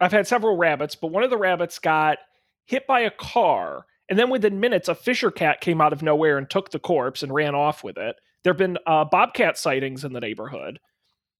I've 0.00 0.12
had 0.12 0.26
several 0.26 0.56
rabbits, 0.56 0.94
but 0.94 1.08
one 1.08 1.24
of 1.24 1.30
the 1.30 1.36
rabbits 1.36 1.78
got 1.78 2.18
hit 2.64 2.86
by 2.86 3.00
a 3.00 3.10
car 3.10 3.84
and 4.10 4.18
then 4.18 4.28
within 4.28 4.58
minutes, 4.58 4.88
a 4.88 4.94
fisher 4.94 5.30
cat 5.30 5.60
came 5.60 5.80
out 5.80 5.92
of 5.92 6.02
nowhere 6.02 6.36
and 6.36 6.50
took 6.50 6.72
the 6.72 6.80
corpse 6.80 7.22
and 7.22 7.32
ran 7.32 7.54
off 7.54 7.84
with 7.84 7.96
it. 7.96 8.16
There 8.42 8.52
have 8.52 8.58
been 8.58 8.76
uh, 8.84 9.04
bobcat 9.04 9.56
sightings 9.56 10.04
in 10.04 10.12
the 10.12 10.20
neighborhood. 10.20 10.80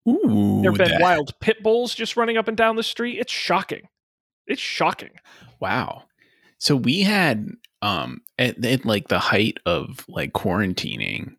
Ooh, 0.09 0.61
there 0.63 0.71
have 0.71 0.79
been 0.79 0.89
that... 0.89 1.01
wild 1.01 1.35
pit 1.41 1.63
bulls 1.63 1.95
just 1.95 2.17
running 2.17 2.37
up 2.37 2.47
and 2.47 2.57
down 2.57 2.77
the 2.77 2.85
street. 2.85 3.19
It's 3.19 3.33
shocking. 3.33 3.89
It's 4.47 4.61
shocking. 4.61 5.11
Wow. 5.59 6.05
So 6.59 6.77
we 6.77 7.03
had 7.03 7.49
um 7.83 8.21
at, 8.39 8.65
at 8.65 8.85
like 8.85 9.09
the 9.09 9.19
height 9.19 9.59
of 9.67 10.05
like 10.09 10.33
quarantining, 10.33 11.37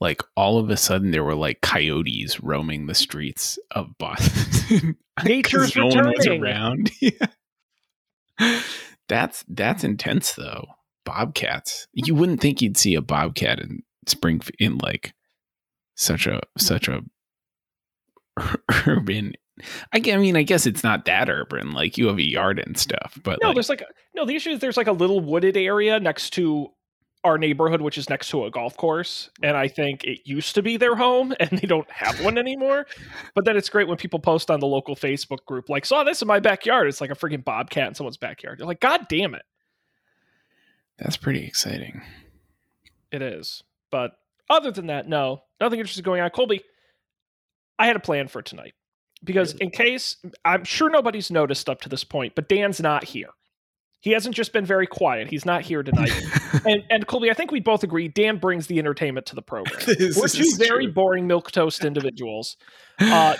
like 0.00 0.22
all 0.36 0.58
of 0.58 0.70
a 0.70 0.76
sudden 0.76 1.10
there 1.10 1.24
were 1.24 1.34
like 1.34 1.62
coyotes 1.62 2.40
roaming 2.40 2.86
the 2.86 2.94
streets 2.94 3.58
of 3.72 3.96
Boston. 3.98 4.96
Nature's 5.24 5.74
no 5.74 5.86
returning. 5.86 6.04
one 6.04 6.14
was 6.16 6.26
around. 6.26 6.90
yeah. 7.00 7.26
That's 9.08 9.44
that's 9.48 9.84
intense 9.84 10.32
though. 10.32 10.66
Bobcats. 11.04 11.86
You 11.92 12.12
mm-hmm. 12.12 12.20
wouldn't 12.20 12.40
think 12.40 12.60
you'd 12.60 12.76
see 12.76 12.94
a 12.94 13.02
bobcat 13.02 13.60
in 13.60 13.82
spring 14.06 14.40
in 14.58 14.78
like 14.78 15.14
such 15.94 16.26
a 16.26 16.30
mm-hmm. 16.30 16.58
such 16.58 16.88
a 16.88 17.02
urban 18.86 19.32
I, 19.92 20.02
I 20.12 20.16
mean, 20.16 20.36
I 20.36 20.42
guess 20.42 20.66
it's 20.66 20.84
not 20.84 21.06
that 21.06 21.30
urban. 21.30 21.72
Like 21.72 21.96
you 21.96 22.08
have 22.08 22.18
a 22.18 22.22
yard 22.22 22.58
and 22.58 22.76
stuff, 22.76 23.18
but 23.22 23.38
no, 23.40 23.48
like, 23.48 23.56
there's 23.56 23.68
like 23.68 23.80
a, 23.80 23.86
no. 24.14 24.26
The 24.26 24.36
issue 24.36 24.50
is 24.50 24.60
there's 24.60 24.76
like 24.76 24.86
a 24.86 24.92
little 24.92 25.20
wooded 25.20 25.56
area 25.56 25.98
next 25.98 26.30
to 26.34 26.68
our 27.26 27.38
neighborhood, 27.38 27.80
which 27.80 27.98
is 27.98 28.08
next 28.08 28.30
to 28.30 28.44
a 28.44 28.50
golf 28.50 28.76
course. 28.76 29.30
And 29.42 29.56
I 29.56 29.68
think 29.68 30.04
it 30.04 30.20
used 30.24 30.54
to 30.54 30.62
be 30.62 30.76
their 30.76 30.94
home 30.94 31.34
and 31.40 31.50
they 31.50 31.66
don't 31.66 31.90
have 31.90 32.24
one 32.24 32.38
anymore. 32.38 32.86
But 33.34 33.44
then 33.44 33.56
it's 33.56 33.68
great 33.68 33.88
when 33.88 33.96
people 33.96 34.18
post 34.18 34.50
on 34.50 34.60
the 34.60 34.66
local 34.66 34.96
Facebook 34.96 35.44
group, 35.44 35.68
like, 35.68 35.84
saw 35.84 36.04
this 36.04 36.22
in 36.22 36.28
my 36.28 36.40
backyard. 36.40 36.88
It's 36.88 37.00
like 37.00 37.10
a 37.10 37.14
freaking 37.14 37.44
bobcat 37.44 37.88
in 37.88 37.94
someone's 37.94 38.16
backyard. 38.16 38.58
You're 38.58 38.68
like, 38.68 38.80
God 38.80 39.06
damn 39.08 39.34
it. 39.34 39.42
That's 40.98 41.16
pretty 41.16 41.44
exciting. 41.44 42.00
It 43.12 43.22
is. 43.22 43.62
But 43.90 44.12
other 44.48 44.70
than 44.70 44.86
that, 44.86 45.08
no, 45.08 45.42
nothing 45.60 45.78
interesting 45.78 46.04
going 46.04 46.20
on. 46.20 46.30
Colby, 46.30 46.62
I 47.78 47.86
had 47.86 47.96
a 47.96 48.00
plan 48.00 48.28
for 48.28 48.40
tonight 48.40 48.74
because 49.22 49.52
in 49.54 49.70
case 49.70 50.16
I'm 50.44 50.64
sure 50.64 50.88
nobody's 50.88 51.30
noticed 51.30 51.68
up 51.68 51.80
to 51.82 51.88
this 51.88 52.04
point, 52.04 52.34
but 52.34 52.48
Dan's 52.48 52.80
not 52.80 53.04
here. 53.04 53.30
He 54.06 54.12
hasn't 54.12 54.36
just 54.36 54.52
been 54.52 54.64
very 54.64 54.86
quiet. 54.86 55.26
He's 55.26 55.44
not 55.44 55.62
here 55.62 55.82
tonight. 55.82 56.12
and, 56.64 56.84
and 56.90 57.08
Colby, 57.08 57.28
I 57.28 57.34
think 57.34 57.50
we 57.50 57.58
both 57.58 57.82
agree 57.82 58.06
Dan 58.06 58.38
brings 58.38 58.68
the 58.68 58.78
entertainment 58.78 59.26
to 59.26 59.34
the 59.34 59.42
program. 59.42 59.80
We're 59.88 60.28
two 60.28 60.48
very 60.56 60.84
true. 60.84 60.92
boring 60.92 61.26
milk 61.26 61.50
toast 61.50 61.84
individuals. 61.84 62.56
Uh, 63.00 63.34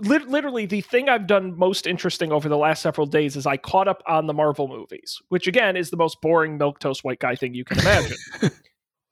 li- 0.00 0.24
literally, 0.26 0.64
the 0.64 0.80
thing 0.80 1.10
I've 1.10 1.26
done 1.26 1.54
most 1.54 1.86
interesting 1.86 2.32
over 2.32 2.48
the 2.48 2.56
last 2.56 2.80
several 2.80 3.06
days 3.06 3.36
is 3.36 3.44
I 3.44 3.58
caught 3.58 3.88
up 3.88 4.02
on 4.06 4.26
the 4.26 4.32
Marvel 4.32 4.68
movies, 4.68 5.18
which 5.28 5.46
again 5.46 5.76
is 5.76 5.90
the 5.90 5.98
most 5.98 6.16
boring 6.22 6.56
milk 6.56 6.78
toast 6.78 7.04
white 7.04 7.18
guy 7.18 7.34
thing 7.34 7.52
you 7.52 7.66
can 7.66 7.78
imagine. 7.80 8.16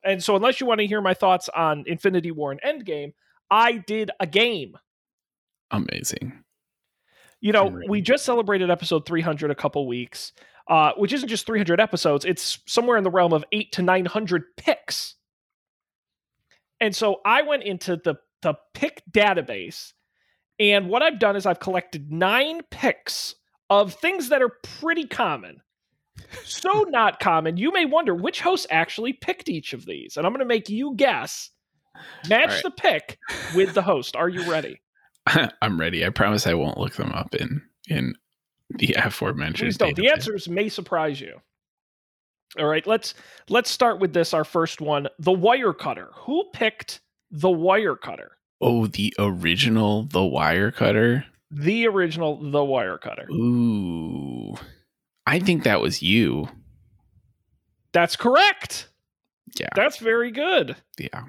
and 0.02 0.24
so, 0.24 0.36
unless 0.36 0.58
you 0.58 0.66
want 0.66 0.80
to 0.80 0.86
hear 0.86 1.02
my 1.02 1.12
thoughts 1.12 1.50
on 1.54 1.84
Infinity 1.86 2.30
War 2.30 2.50
and 2.50 2.62
Endgame, 2.62 3.12
I 3.50 3.72
did 3.86 4.10
a 4.20 4.26
game. 4.26 4.78
Amazing. 5.70 6.32
You 7.42 7.52
know, 7.52 7.78
we 7.88 8.00
just 8.00 8.24
celebrated 8.24 8.70
episode 8.70 9.04
300 9.06 9.50
a 9.50 9.54
couple 9.54 9.86
weeks 9.86 10.32
uh, 10.68 10.92
which 10.96 11.12
isn't 11.12 11.28
just 11.28 11.46
300 11.46 11.80
episodes, 11.80 12.24
it's 12.24 12.58
somewhere 12.66 12.96
in 12.96 13.04
the 13.04 13.10
realm 13.10 13.32
of 13.32 13.44
eight 13.52 13.72
to 13.72 13.82
900 13.82 14.44
picks. 14.56 15.14
And 16.80 16.94
so 16.94 17.20
I 17.24 17.42
went 17.42 17.64
into 17.64 17.96
the, 17.96 18.16
the 18.42 18.54
pick 18.74 19.02
database, 19.10 19.92
and 20.60 20.88
what 20.88 21.02
I've 21.02 21.18
done 21.18 21.36
is 21.36 21.46
I've 21.46 21.60
collected 21.60 22.12
nine 22.12 22.62
picks 22.70 23.34
of 23.70 23.94
things 23.94 24.28
that 24.28 24.42
are 24.42 24.52
pretty 24.80 25.06
common. 25.06 25.60
So 26.44 26.82
not 26.88 27.20
common, 27.20 27.56
you 27.56 27.72
may 27.72 27.84
wonder 27.84 28.14
which 28.14 28.40
host 28.40 28.66
actually 28.70 29.12
picked 29.12 29.48
each 29.48 29.72
of 29.72 29.86
these. 29.86 30.16
And 30.16 30.26
I'm 30.26 30.32
going 30.32 30.40
to 30.40 30.46
make 30.46 30.68
you 30.68 30.94
guess. 30.96 31.50
Match 32.28 32.50
right. 32.50 32.62
the 32.62 32.70
pick 32.70 33.18
with 33.54 33.74
the 33.74 33.82
host. 33.82 34.14
Are 34.14 34.28
you 34.28 34.48
ready? 34.50 34.80
I'm 35.62 35.80
ready. 35.80 36.04
I 36.04 36.10
promise 36.10 36.46
I 36.46 36.54
won't 36.54 36.78
look 36.78 36.94
them 36.94 37.12
up 37.12 37.34
in 37.34 37.62
in 37.88 38.14
the 38.78 38.94
aforementioned. 38.94 39.68
Please 39.68 39.76
don't. 39.76 39.96
The 39.96 40.08
answers 40.08 40.48
may 40.48 40.68
surprise 40.68 41.20
you. 41.20 41.40
All 42.58 42.66
right, 42.66 42.86
let's 42.86 43.14
let's 43.48 43.70
start 43.70 44.00
with 44.00 44.12
this. 44.12 44.32
Our 44.32 44.44
first 44.44 44.80
one, 44.80 45.08
the 45.18 45.32
Wirecutter. 45.32 46.08
Who 46.14 46.44
picked 46.52 47.00
the 47.30 47.48
Wirecutter? 47.48 48.28
Oh, 48.60 48.86
the 48.86 49.14
original, 49.18 50.04
the 50.04 50.20
Wirecutter. 50.20 51.24
The 51.50 51.86
original, 51.86 52.36
the 52.36 52.58
Wirecutter. 52.58 53.30
Ooh, 53.30 54.56
I 55.26 55.40
think 55.40 55.64
that 55.64 55.80
was 55.80 56.02
you. 56.02 56.48
That's 57.92 58.16
correct. 58.16 58.88
Yeah, 59.58 59.68
that's 59.74 59.98
very 59.98 60.30
good. 60.30 60.76
Yeah. 60.98 61.24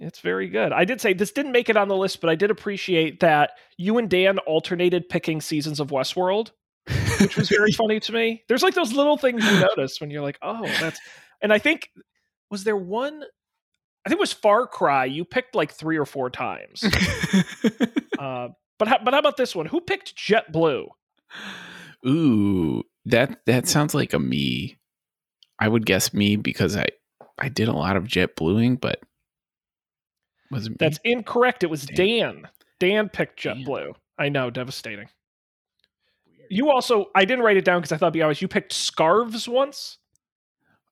It's 0.00 0.20
very 0.20 0.48
good. 0.48 0.72
I 0.72 0.86
did 0.86 1.00
say 1.00 1.12
this 1.12 1.30
didn't 1.30 1.52
make 1.52 1.68
it 1.68 1.76
on 1.76 1.88
the 1.88 1.96
list, 1.96 2.22
but 2.22 2.30
I 2.30 2.34
did 2.34 2.50
appreciate 2.50 3.20
that 3.20 3.52
you 3.76 3.98
and 3.98 4.08
Dan 4.08 4.38
alternated 4.38 5.10
picking 5.10 5.42
seasons 5.42 5.78
of 5.78 5.88
Westworld, 5.90 6.52
which 7.20 7.36
was 7.36 7.50
very 7.50 7.70
funny 7.78 8.00
to 8.00 8.12
me. 8.12 8.42
There's 8.48 8.62
like 8.62 8.74
those 8.74 8.94
little 8.94 9.18
things 9.18 9.44
you 9.44 9.60
notice 9.76 10.00
when 10.00 10.10
you're 10.10 10.22
like, 10.22 10.38
oh, 10.40 10.64
that's. 10.80 10.98
And 11.42 11.52
I 11.52 11.58
think 11.58 11.90
was 12.50 12.64
there 12.64 12.76
one? 12.76 13.22
I 14.04 14.08
think 14.08 14.18
it 14.18 14.20
was 14.20 14.32
Far 14.32 14.66
Cry. 14.66 15.04
You 15.04 15.26
picked 15.26 15.54
like 15.54 15.72
three 15.72 15.98
or 15.98 16.06
four 16.06 16.30
times. 16.30 16.82
uh, 18.18 18.48
but 18.78 18.88
how, 18.88 18.98
but 19.04 19.12
how 19.12 19.20
about 19.20 19.36
this 19.36 19.54
one? 19.54 19.66
Who 19.66 19.82
picked 19.82 20.16
JetBlue? 20.16 20.86
Ooh, 22.06 22.82
that 23.04 23.44
that 23.44 23.68
sounds 23.68 23.94
like 23.94 24.14
a 24.14 24.18
me. 24.18 24.78
I 25.58 25.68
would 25.68 25.84
guess 25.84 26.14
me 26.14 26.36
because 26.36 26.74
I 26.74 26.86
I 27.38 27.50
did 27.50 27.68
a 27.68 27.76
lot 27.76 27.96
of 27.98 28.04
JetBlueing, 28.04 28.80
but 28.80 29.00
was 30.50 30.66
it 30.66 30.78
That's 30.78 30.98
incorrect. 31.04 31.62
It 31.62 31.70
was 31.70 31.86
Dan. 31.86 32.48
Dan, 32.78 33.08
picked 33.08 33.42
JetBlue. 33.42 33.94
I 34.18 34.28
know, 34.28 34.50
devastating. 34.50 35.08
You 36.48 36.70
also, 36.70 37.06
I 37.14 37.24
didn't 37.24 37.44
write 37.44 37.56
it 37.56 37.64
down 37.64 37.80
because 37.80 37.92
I 37.92 37.96
thought 37.96 38.06
it'd 38.06 38.14
be 38.14 38.22
obvious. 38.22 38.42
You 38.42 38.48
picked 38.48 38.72
scarves 38.72 39.48
once. 39.48 39.98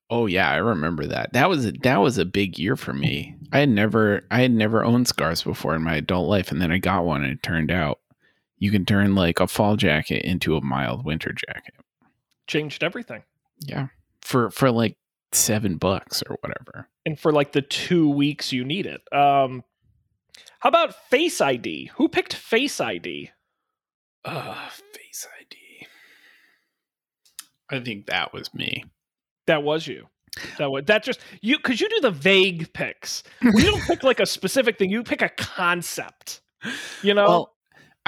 Oh 0.09 0.25
yeah, 0.25 0.49
I 0.49 0.55
remember 0.55 1.05
that. 1.05 1.33
That 1.33 1.49
was 1.49 1.65
a, 1.67 1.71
that 1.83 1.97
was 1.97 2.17
a 2.17 2.25
big 2.25 2.57
year 2.57 2.75
for 2.75 2.93
me. 2.93 3.35
I 3.51 3.59
had 3.59 3.69
never 3.69 4.21
I 4.31 4.41
had 4.41 4.51
never 4.51 4.83
owned 4.83 5.07
scarves 5.07 5.43
before 5.43 5.75
in 5.75 5.83
my 5.83 5.97
adult 5.97 6.27
life, 6.27 6.51
and 6.51 6.61
then 6.61 6.71
I 6.71 6.79
got 6.79 7.05
one, 7.05 7.23
and 7.23 7.33
it 7.33 7.43
turned 7.43 7.69
out 7.69 7.99
you 8.57 8.71
can 8.71 8.85
turn 8.85 9.13
like 9.13 9.39
a 9.39 9.47
fall 9.47 9.75
jacket 9.75 10.25
into 10.25 10.55
a 10.55 10.61
mild 10.61 11.05
winter 11.05 11.33
jacket. 11.33 11.75
Changed 12.47 12.83
everything. 12.83 13.23
Yeah, 13.59 13.87
for 14.21 14.49
for 14.49 14.71
like 14.71 14.97
seven 15.31 15.77
bucks 15.77 16.23
or 16.29 16.37
whatever. 16.41 16.87
And 17.05 17.19
for 17.19 17.31
like 17.31 17.51
the 17.51 17.61
two 17.61 18.09
weeks 18.09 18.51
you 18.51 18.63
need 18.63 18.85
it. 18.85 19.01
Um, 19.13 19.63
how 20.59 20.69
about 20.69 20.95
Face 21.09 21.41
ID? 21.41 21.91
Who 21.95 22.09
picked 22.09 22.33
Face 22.33 22.79
ID? 22.81 23.31
Uh, 24.25 24.69
Face 24.93 25.27
ID. 25.39 25.87
I 27.69 27.79
think 27.79 28.07
that 28.07 28.33
was 28.33 28.53
me. 28.53 28.85
That 29.47 29.63
was 29.63 29.87
you. 29.87 30.07
That 30.57 30.69
was 30.69 30.85
that 30.85 31.03
just 31.03 31.19
you 31.41 31.57
because 31.57 31.81
you 31.81 31.89
do 31.89 32.01
the 32.01 32.11
vague 32.11 32.71
picks. 32.73 33.23
You 33.41 33.51
don't 33.51 33.81
pick 33.87 34.03
like 34.03 34.19
a 34.19 34.25
specific 34.25 34.77
thing. 34.77 34.89
You 34.89 35.03
pick 35.03 35.21
a 35.21 35.29
concept. 35.29 36.41
You 37.01 37.13
know. 37.13 37.25
Well, 37.25 37.55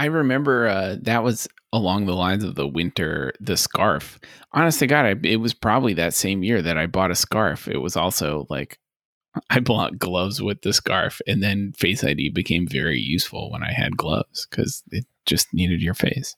I 0.01 0.05
remember 0.05 0.65
uh, 0.67 0.95
that 1.03 1.23
was 1.23 1.47
along 1.71 2.07
the 2.07 2.15
lines 2.15 2.43
of 2.43 2.55
the 2.55 2.67
winter 2.67 3.33
the 3.39 3.55
scarf. 3.55 4.19
Honest 4.51 4.79
to 4.79 4.87
God, 4.87 5.05
I, 5.05 5.15
it 5.23 5.35
was 5.35 5.53
probably 5.53 5.93
that 5.93 6.15
same 6.15 6.41
year 6.41 6.59
that 6.59 6.75
I 6.75 6.87
bought 6.87 7.11
a 7.11 7.15
scarf. 7.15 7.67
It 7.67 7.77
was 7.77 7.95
also 7.95 8.47
like 8.49 8.79
I 9.51 9.59
bought 9.59 9.99
gloves 9.99 10.41
with 10.41 10.63
the 10.63 10.73
scarf, 10.73 11.21
and 11.27 11.43
then 11.43 11.73
Face 11.77 12.03
ID 12.03 12.29
became 12.29 12.67
very 12.67 12.99
useful 12.99 13.51
when 13.51 13.61
I 13.61 13.71
had 13.73 13.95
gloves 13.95 14.47
because 14.49 14.81
it 14.89 15.05
just 15.27 15.53
needed 15.53 15.83
your 15.83 15.93
face. 15.93 16.35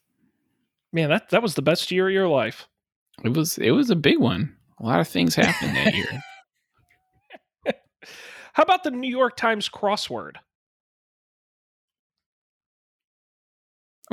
Man, 0.92 1.08
that 1.08 1.30
that 1.30 1.42
was 1.42 1.54
the 1.54 1.62
best 1.62 1.90
year 1.90 2.08
of 2.08 2.12
your 2.12 2.28
life. 2.28 2.68
It 3.24 3.34
was 3.34 3.56
it 3.56 3.70
was 3.70 3.88
a 3.88 3.96
big 3.96 4.18
one. 4.18 4.54
A 4.78 4.84
lot 4.84 5.00
of 5.00 5.08
things 5.08 5.36
happened 5.36 5.74
that 5.74 5.94
year. 5.94 6.22
How 8.52 8.62
about 8.62 8.84
the 8.84 8.90
New 8.90 9.08
York 9.08 9.38
Times 9.38 9.70
crossword? 9.70 10.34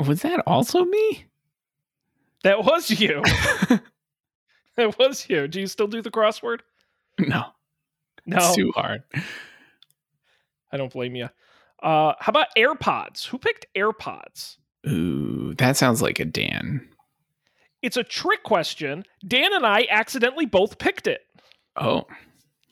Was 0.06 0.22
that 0.22 0.40
also 0.46 0.84
me? 0.84 1.26
That 2.44 2.64
was 2.64 2.90
you. 2.90 3.22
that 4.76 4.98
was 4.98 5.28
you. 5.28 5.46
Do 5.48 5.60
you 5.60 5.66
still 5.66 5.86
do 5.86 6.02
the 6.02 6.10
crossword? 6.10 6.60
No. 7.18 7.44
No. 8.26 8.36
It's 8.36 8.54
too 8.54 8.72
hard. 8.74 9.02
I 10.72 10.76
don't 10.76 10.92
blame 10.92 11.14
you. 11.14 11.28
Uh, 11.82 12.14
how 12.18 12.30
about 12.30 12.48
AirPods? 12.56 13.26
Who 13.26 13.38
picked 13.38 13.66
AirPods? 13.76 14.56
Ooh, 14.88 15.54
that 15.58 15.76
sounds 15.76 16.02
like 16.02 16.18
a 16.20 16.24
Dan. 16.24 16.88
It's 17.82 17.96
a 17.96 18.04
trick 18.04 18.44
question. 18.44 19.04
Dan 19.26 19.52
and 19.52 19.66
I 19.66 19.86
accidentally 19.90 20.46
both 20.46 20.78
picked 20.78 21.06
it. 21.06 21.22
Oh. 21.76 22.06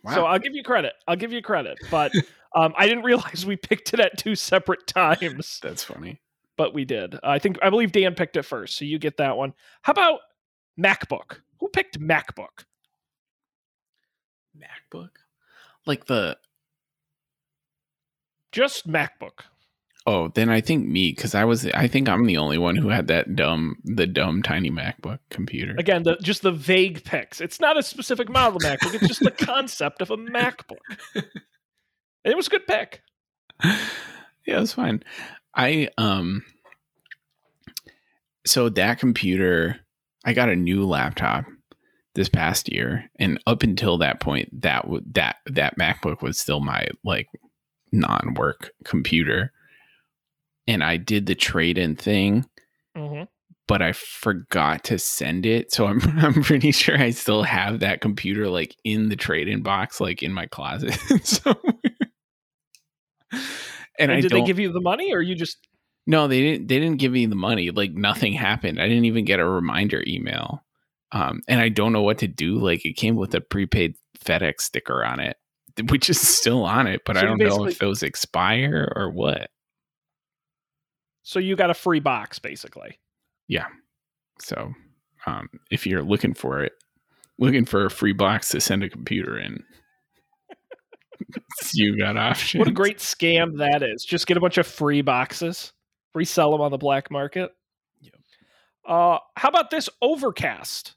Wow. 0.05 0.15
So 0.15 0.25
I'll 0.25 0.39
give 0.39 0.55
you 0.55 0.63
credit. 0.63 0.95
I'll 1.07 1.17
give 1.17 1.33
you 1.33 1.43
credit. 1.43 1.79
But 1.91 2.13
um, 2.55 2.73
I 2.77 2.87
didn't 2.87 3.05
realize 3.05 3.45
we 3.45 3.57
picked 3.57 3.93
it 3.93 4.01
at 4.01 4.17
two 4.17 4.35
separate 4.35 4.87
times. 4.87 5.59
That's 5.63 5.85
funny. 5.85 6.21
But 6.61 6.75
we 6.75 6.85
did. 6.85 7.19
I 7.23 7.39
think 7.39 7.57
I 7.63 7.71
believe 7.71 7.91
Dan 7.91 8.15
picked 8.15 8.37
it 8.37 8.43
first, 8.43 8.77
so 8.77 8.85
you 8.85 8.99
get 8.99 9.17
that 9.17 9.39
one. 9.39 9.55
How 9.81 9.93
about 9.93 10.21
MacBook? 10.79 11.39
Who 11.59 11.69
picked 11.71 11.99
MacBook? 11.99 12.65
MacBook? 14.55 15.09
Like 15.87 16.05
the 16.05 16.37
Just 18.53 18.87
MacBook. 18.87 19.45
Oh, 20.07 20.29
then 20.29 20.51
I 20.51 20.61
think 20.61 20.87
me 20.87 21.13
because 21.13 21.35
I 21.35 21.45
was 21.47 21.65
I 21.65 21.89
think 21.89 22.11
I'm 22.11 22.27
the 22.27 22.37
only 22.37 22.59
one 22.59 22.77
who 22.77 22.91
had 22.91 23.07
that 23.07 23.35
dumb 23.35 23.77
the 23.85 24.07
dumb 24.07 24.43
tiny 24.43 24.71
MacBook 24.71 25.21
computer. 25.31 25.75
Again, 25.79 26.03
the 26.03 26.17
just 26.17 26.43
the 26.43 26.53
vague 26.53 27.05
picks. 27.05 27.41
It's 27.41 27.59
not 27.59 27.79
a 27.79 27.83
specific 27.83 28.29
model 28.29 28.57
of 28.57 28.63
MacBook. 28.63 28.93
It's 28.97 29.09
just 29.09 29.21
the 29.21 29.31
concept 29.31 30.03
of 30.03 30.11
a 30.11 30.17
MacBook. 30.19 30.77
it 32.23 32.37
was 32.37 32.49
a 32.49 32.51
good 32.51 32.67
pick. 32.67 33.01
Yeah, 34.47 34.57
it 34.57 34.61
was 34.61 34.75
fine. 34.75 35.03
I 35.55 35.89
um 35.99 36.45
so 38.47 38.69
that 38.71 38.99
computer 38.99 39.81
I 40.25 40.33
got 40.33 40.49
a 40.49 40.57
new 40.57 40.87
laptop 40.87 41.45
this 42.15 42.29
past 42.29 42.73
year 42.73 43.09
and 43.19 43.41
up 43.47 43.63
until 43.63 43.99
that 43.99 44.21
point 44.21 44.63
that 44.63 44.83
w- 44.83 45.05
that 45.13 45.37
that 45.47 45.79
MacBook 45.79 46.23
was 46.23 46.39
still 46.39 46.61
my 46.61 46.87
like 47.05 47.29
non-work 47.93 48.71
computer 48.85 49.53
and 50.67 50.83
I 50.85 50.97
did 50.97 51.27
the 51.27 51.35
trade-in 51.35 51.97
thing 51.97 52.47
Mm-hmm. 52.97 53.23
but 53.69 53.83
I 53.83 53.93
forgot 53.93 54.83
to 54.85 54.99
send 54.99 55.47
it 55.47 55.73
so 55.73 55.87
I'm 55.87 56.01
I'm 56.19 56.43
pretty 56.43 56.73
sure 56.73 56.99
I 56.99 57.11
still 57.11 57.43
have 57.45 57.81
that 57.81 58.01
computer 58.01 58.49
like 58.49 58.75
in 58.85 59.09
the 59.09 59.17
trade-in 59.17 59.63
box 59.63 60.01
like 60.01 60.23
in 60.23 60.33
my 60.33 60.47
closet 60.47 60.95
somewhere. 61.25 61.75
And, 64.01 64.11
And, 64.11 64.23
did 64.23 64.33
they 64.33 64.43
give 64.43 64.59
you 64.59 64.73
the 64.73 64.81
money, 64.81 65.13
or 65.13 65.21
you 65.21 65.35
just 65.35 65.59
no, 66.07 66.27
they 66.27 66.41
didn't. 66.41 66.67
They 66.69 66.79
didn't 66.81 66.99
give 66.99 67.13
me 67.13 67.27
the 67.27 67.37
money. 67.37 67.71
Like 67.71 67.93
nothing 67.93 68.33
happened. 68.33 68.81
I 68.81 68.89
didn't 68.89 69.05
even 69.05 69.25
get 69.25 69.39
a 69.39 69.45
reminder 69.45 70.03
email. 70.07 70.65
Um, 71.13 71.43
and 71.49 71.61
I 71.61 71.69
don't 71.69 71.93
know 71.93 72.03
what 72.03 72.19
to 72.19 72.29
do. 72.29 72.59
Like 72.59 72.85
it 72.85 72.95
came 72.95 73.17
with 73.17 73.35
a 73.35 73.41
prepaid 73.41 73.95
FedEx 74.19 74.63
sticker 74.63 75.05
on 75.05 75.21
it, 75.21 75.37
which 75.89 76.09
is 76.11 76.21
still 76.21 76.65
on 76.65 76.87
it, 76.87 77.03
but 77.05 77.17
So 77.17 77.23
I 77.23 77.25
don't 77.25 77.39
know 77.39 77.67
if 77.67 77.79
those 77.79 78.03
expire 78.03 78.93
or 78.97 79.11
what. 79.11 79.51
so 81.23 81.39
you 81.39 81.57
got 81.57 81.71
a 81.71 81.75
free 81.75 82.01
box 82.01 82.39
basically? 82.39 82.99
Yeah. 83.49 83.67
So, 84.41 84.73
um, 85.27 85.49
if 85.71 85.87
you're 85.87 86.03
looking 86.03 86.35
for 86.35 86.63
it, 86.63 86.73
looking 87.39 87.65
for 87.65 87.85
a 87.85 87.91
free 87.91 88.13
box 88.13 88.49
to 88.51 88.61
send 88.61 88.83
a 88.83 88.89
computer 88.89 89.39
in, 89.39 89.63
you 91.75 91.99
got 91.99 92.17
options. 92.17 92.59
What 92.59 92.69
a 92.69 92.73
great 92.73 92.99
scam 92.99 93.59
that 93.59 93.83
is! 93.83 94.05
Just 94.05 94.27
get 94.27 94.37
a 94.37 94.41
bunch 94.41 94.59
of 94.59 94.67
free 94.67 95.03
boxes, 95.03 95.73
resell 96.15 96.53
them 96.53 96.61
on 96.61 96.71
the 96.71 96.79
black 96.79 97.11
market. 97.11 97.51
Yep. 98.01 98.15
Uh, 98.87 99.19
how 99.37 99.49
about 99.49 99.71
this 99.71 99.89
Overcast? 100.03 100.95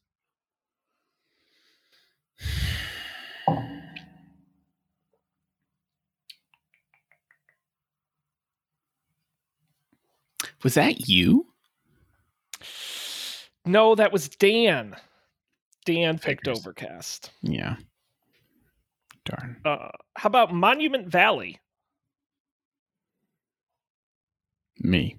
Was 10.64 10.76
that 10.76 11.10
you? 11.10 11.48
No, 13.66 13.96
that 13.96 14.12
was 14.14 14.30
Dan. 14.30 14.96
Dan 15.86 16.18
picked 16.18 16.48
Overcast. 16.48 17.32
Yeah. 17.42 17.76
Darn. 19.26 19.58
Uh, 19.64 19.90
how 20.16 20.28
about 20.28 20.54
Monument 20.54 21.08
Valley? 21.08 21.60
Me. 24.80 25.18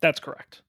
That's 0.00 0.20
correct. 0.20 0.62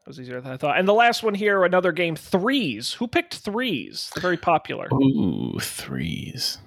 That 0.00 0.10
was 0.10 0.20
easier 0.20 0.40
than 0.40 0.52
I 0.52 0.56
thought. 0.56 0.78
And 0.78 0.86
the 0.86 0.94
last 0.94 1.22
one 1.22 1.34
here, 1.34 1.64
another 1.64 1.90
game, 1.90 2.14
Threes. 2.14 2.92
Who 2.94 3.08
picked 3.08 3.38
Threes? 3.38 4.10
They're 4.14 4.22
very 4.22 4.36
popular. 4.36 4.88
Ooh, 4.92 5.58
threes. 5.60 6.58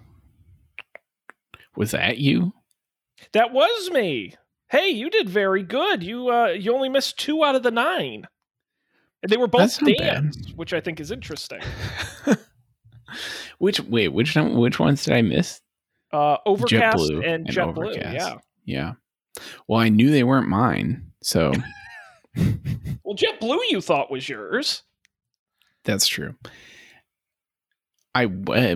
Was 1.78 1.92
that 1.92 2.18
you? 2.18 2.54
That 3.32 3.54
was 3.54 3.92
me. 3.92 4.36
Hey, 4.70 4.90
you 4.90 5.10
did 5.10 5.30
very 5.30 5.64
good. 5.64 6.04
You 6.04 6.30
uh, 6.30 6.48
you 6.48 6.74
only 6.74 6.90
missed 6.90 7.18
two 7.18 7.44
out 7.44 7.56
of 7.56 7.64
the 7.64 7.72
nine, 7.72 8.28
and 9.24 9.32
they 9.32 9.38
were 9.38 9.48
both 9.48 9.62
That's 9.62 9.82
not 9.82 9.98
bad. 9.98 10.14
Dan's, 10.14 10.54
which 10.56 10.74
I 10.74 10.82
think 10.82 11.00
is 11.00 11.10
interesting. 11.10 11.62
which 13.60 13.80
wait, 13.82 14.10
which 14.10 14.36
which 14.36 14.80
ones 14.80 15.06
did 15.06 15.14
I 15.14 15.22
miss? 15.22 15.62
Uh, 16.12 16.38
Overcast 16.46 16.98
JetBlue 16.98 17.18
and 17.18 17.48
and 17.48 17.48
JetBlue. 17.48 17.96
Yeah. 17.96 18.36
Yeah. 18.66 18.94
Well, 19.68 19.80
I 19.80 19.90
knew 19.90 20.10
they 20.10 20.24
weren't 20.24 20.48
mine, 20.48 21.12
so 21.22 21.54
Well, 22.36 23.16
JetBlue 23.16 23.60
you 23.70 23.82
thought 23.82 24.12
was 24.12 24.28
yours. 24.28 24.84
that's 25.84 26.08
true. 26.08 26.36
I 28.16 28.26
uh, 28.26 28.76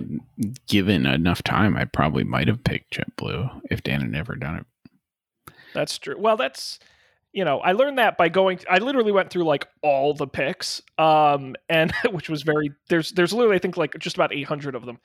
given 0.68 1.06
enough 1.06 1.42
time, 1.42 1.76
I 1.76 1.84
probably 1.86 2.24
might 2.24 2.46
have 2.48 2.62
picked 2.62 2.94
JetBlue 2.94 3.62
if 3.70 3.82
Dan 3.82 4.00
had 4.00 4.10
never 4.10 4.36
done 4.36 4.56
it. 4.56 5.52
That's 5.74 5.98
true. 5.98 6.16
Well, 6.18 6.36
that's 6.36 6.78
you 7.34 7.44
know, 7.44 7.58
I 7.58 7.72
learned 7.72 7.98
that 7.98 8.16
by 8.16 8.28
going. 8.28 8.60
I 8.70 8.78
literally 8.78 9.10
went 9.10 9.28
through 9.28 9.44
like 9.44 9.66
all 9.82 10.14
the 10.14 10.28
picks, 10.28 10.80
um, 10.98 11.56
and 11.68 11.92
which 12.12 12.30
was 12.30 12.42
very 12.42 12.70
there's 12.88 13.10
there's 13.10 13.32
literally 13.32 13.56
I 13.56 13.58
think 13.58 13.76
like 13.76 13.98
just 13.98 14.16
about 14.16 14.32
800 14.32 14.74
of 14.74 14.86
them, 14.86 14.98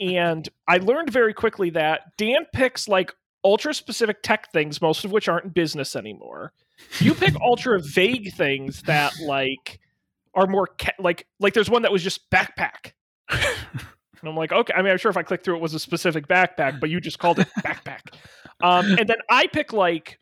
and 0.00 0.48
I 0.68 0.78
learned 0.78 1.10
very 1.10 1.34
quickly 1.34 1.70
that 1.70 2.16
Dan 2.16 2.46
picks 2.52 2.88
like 2.88 3.12
ultra 3.42 3.74
specific 3.74 4.22
tech 4.22 4.52
things, 4.52 4.80
most 4.80 5.04
of 5.04 5.10
which 5.10 5.28
aren't 5.28 5.46
in 5.46 5.50
business 5.50 5.96
anymore. 5.96 6.52
You 7.00 7.12
pick 7.12 7.34
ultra 7.42 7.80
vague 7.80 8.32
things 8.34 8.82
that 8.82 9.12
like 9.20 9.80
are 10.32 10.46
more 10.46 10.68
ca- 10.78 10.94
like 11.00 11.26
like 11.40 11.54
there's 11.54 11.68
one 11.68 11.82
that 11.82 11.92
was 11.92 12.04
just 12.04 12.30
backpack. 12.30 12.92
And 13.28 14.30
I'm 14.30 14.36
like, 14.38 14.52
okay. 14.52 14.72
I 14.74 14.80
mean, 14.80 14.90
I'm 14.90 14.96
sure 14.96 15.10
if 15.10 15.18
I 15.18 15.22
click 15.22 15.44
through, 15.44 15.56
it 15.56 15.60
was 15.60 15.74
a 15.74 15.78
specific 15.78 16.26
backpack, 16.28 16.80
but 16.80 16.88
you 16.88 16.98
just 16.98 17.18
called 17.18 17.40
it 17.40 17.48
backpack. 17.58 18.14
Um, 18.62 18.86
and 18.98 19.06
then 19.06 19.18
I 19.28 19.48
pick 19.48 19.74
like 19.74 20.18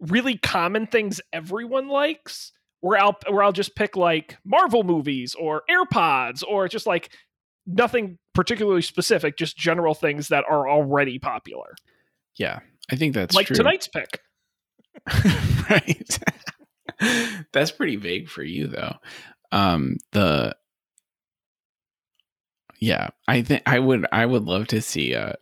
really 0.00 0.36
common 0.36 0.86
things 0.86 1.20
everyone 1.32 1.88
likes, 1.88 2.52
where 2.80 2.98
I'll 2.98 3.16
where 3.28 3.42
I'll 3.42 3.52
just 3.52 3.74
pick 3.76 3.96
like 3.96 4.38
Marvel 4.44 4.82
movies 4.82 5.34
or 5.34 5.62
AirPods 5.70 6.42
or 6.46 6.68
just 6.68 6.86
like 6.86 7.10
nothing 7.66 8.18
particularly 8.34 8.82
specific, 8.82 9.36
just 9.36 9.56
general 9.56 9.94
things 9.94 10.28
that 10.28 10.44
are 10.48 10.68
already 10.68 11.18
popular. 11.18 11.74
yeah, 12.36 12.60
I 12.90 12.96
think 12.96 13.14
that's 13.14 13.34
like 13.34 13.46
true. 13.46 13.56
tonight's 13.56 13.88
pick. 13.88 14.20
right. 15.70 16.18
That's 17.52 17.70
pretty 17.70 17.96
vague 17.96 18.28
for 18.28 18.42
you 18.42 18.66
though. 18.66 18.96
Um 19.52 19.96
the 20.12 20.56
Yeah, 22.80 23.10
I 23.28 23.42
think 23.42 23.62
I 23.66 23.78
would 23.78 24.06
I 24.12 24.26
would 24.26 24.44
love 24.44 24.66
to 24.68 24.82
see 24.82 25.14
uh 25.14 25.34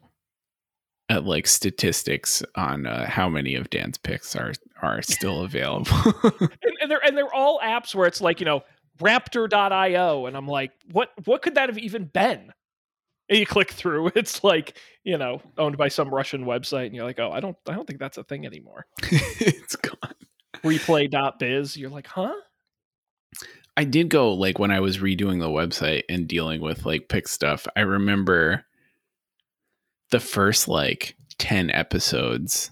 at 1.09 1.25
like 1.25 1.47
statistics 1.47 2.43
on 2.55 2.87
uh, 2.87 3.07
how 3.07 3.29
many 3.29 3.55
of 3.55 3.71
Dan's 3.71 3.99
picks 3.99 4.37
are 4.37 4.53
are 4.83 5.03
still 5.03 5.43
available. 5.45 5.93
And, 6.41 6.77
and 6.83 6.91
they're 6.91 7.05
and 7.05 7.17
they're 7.17 7.35
all 7.35 7.61
apps 7.61 7.95
where 7.95 8.07
it's 8.07 8.21
like, 8.21 8.41
you 8.41 8.47
know, 8.47 8.63
raptor.io 9.01 10.27
and 10.27 10.37
I'm 10.37 10.49
like, 10.49 10.73
what 10.93 11.11
what 11.25 11.43
could 11.43 11.55
that 11.55 11.69
have 11.69 11.79
even 11.79 12.05
been? 12.05 12.53
And 13.29 13.39
you 13.39 13.47
click 13.47 13.71
through, 13.71 14.13
it's 14.15 14.43
like 14.43 14.77
you 15.05 15.19
know 15.19 15.41
owned 15.57 15.77
by 15.77 15.89
some 15.89 16.09
Russian 16.09 16.45
website, 16.45 16.87
and 16.87 16.95
you're 16.95 17.05
like, 17.05 17.19
oh, 17.19 17.31
I 17.31 17.41
don't, 17.41 17.57
I 17.69 17.75
don't 17.75 17.87
think 17.87 18.01
that's 18.01 18.19
a 18.19 18.25
thing 18.25 18.47
anymore. 18.47 18.87
it's 19.03 19.77
gone. 19.77 20.15
Replay.biz, 20.65 21.77
you're 21.77 21.91
like, 21.91 22.07
huh? 22.07 22.35
I 23.77 23.85
did 23.85 24.09
go 24.09 24.33
like 24.33 24.59
when 24.59 24.73
I 24.73 24.81
was 24.81 24.99
redoing 24.99 25.39
the 25.39 25.49
website 25.49 26.03
and 26.09 26.27
dealing 26.27 26.61
with 26.61 26.85
like 26.85 27.09
pick 27.09 27.29
stuff. 27.29 27.67
I 27.77 27.83
remember 27.83 28.65
the 30.11 30.21
first 30.21 30.69
like 30.69 31.17
10 31.39 31.71
episodes 31.71 32.71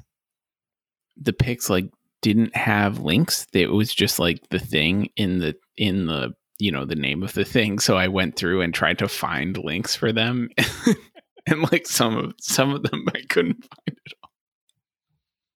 the 1.16 1.32
picks 1.32 1.70
like 1.70 1.90
didn't 2.22 2.54
have 2.56 2.98
links. 3.00 3.46
It 3.52 3.70
was 3.70 3.94
just 3.94 4.18
like 4.18 4.48
the 4.50 4.58
thing 4.58 5.10
in 5.16 5.38
the 5.38 5.56
in 5.76 6.06
the 6.06 6.34
you 6.58 6.70
know 6.70 6.84
the 6.84 6.94
name 6.94 7.22
of 7.22 7.32
the 7.34 7.44
thing. 7.44 7.78
So 7.78 7.96
I 7.96 8.08
went 8.08 8.36
through 8.36 8.60
and 8.62 8.74
tried 8.74 8.98
to 8.98 9.08
find 9.08 9.56
links 9.56 9.94
for 9.96 10.12
them, 10.12 10.50
and 11.46 11.62
like 11.70 11.86
some 11.86 12.16
of 12.16 12.34
some 12.40 12.72
of 12.74 12.82
them 12.82 13.06
I 13.14 13.22
couldn't 13.28 13.64
find 13.64 13.98
at 14.06 14.12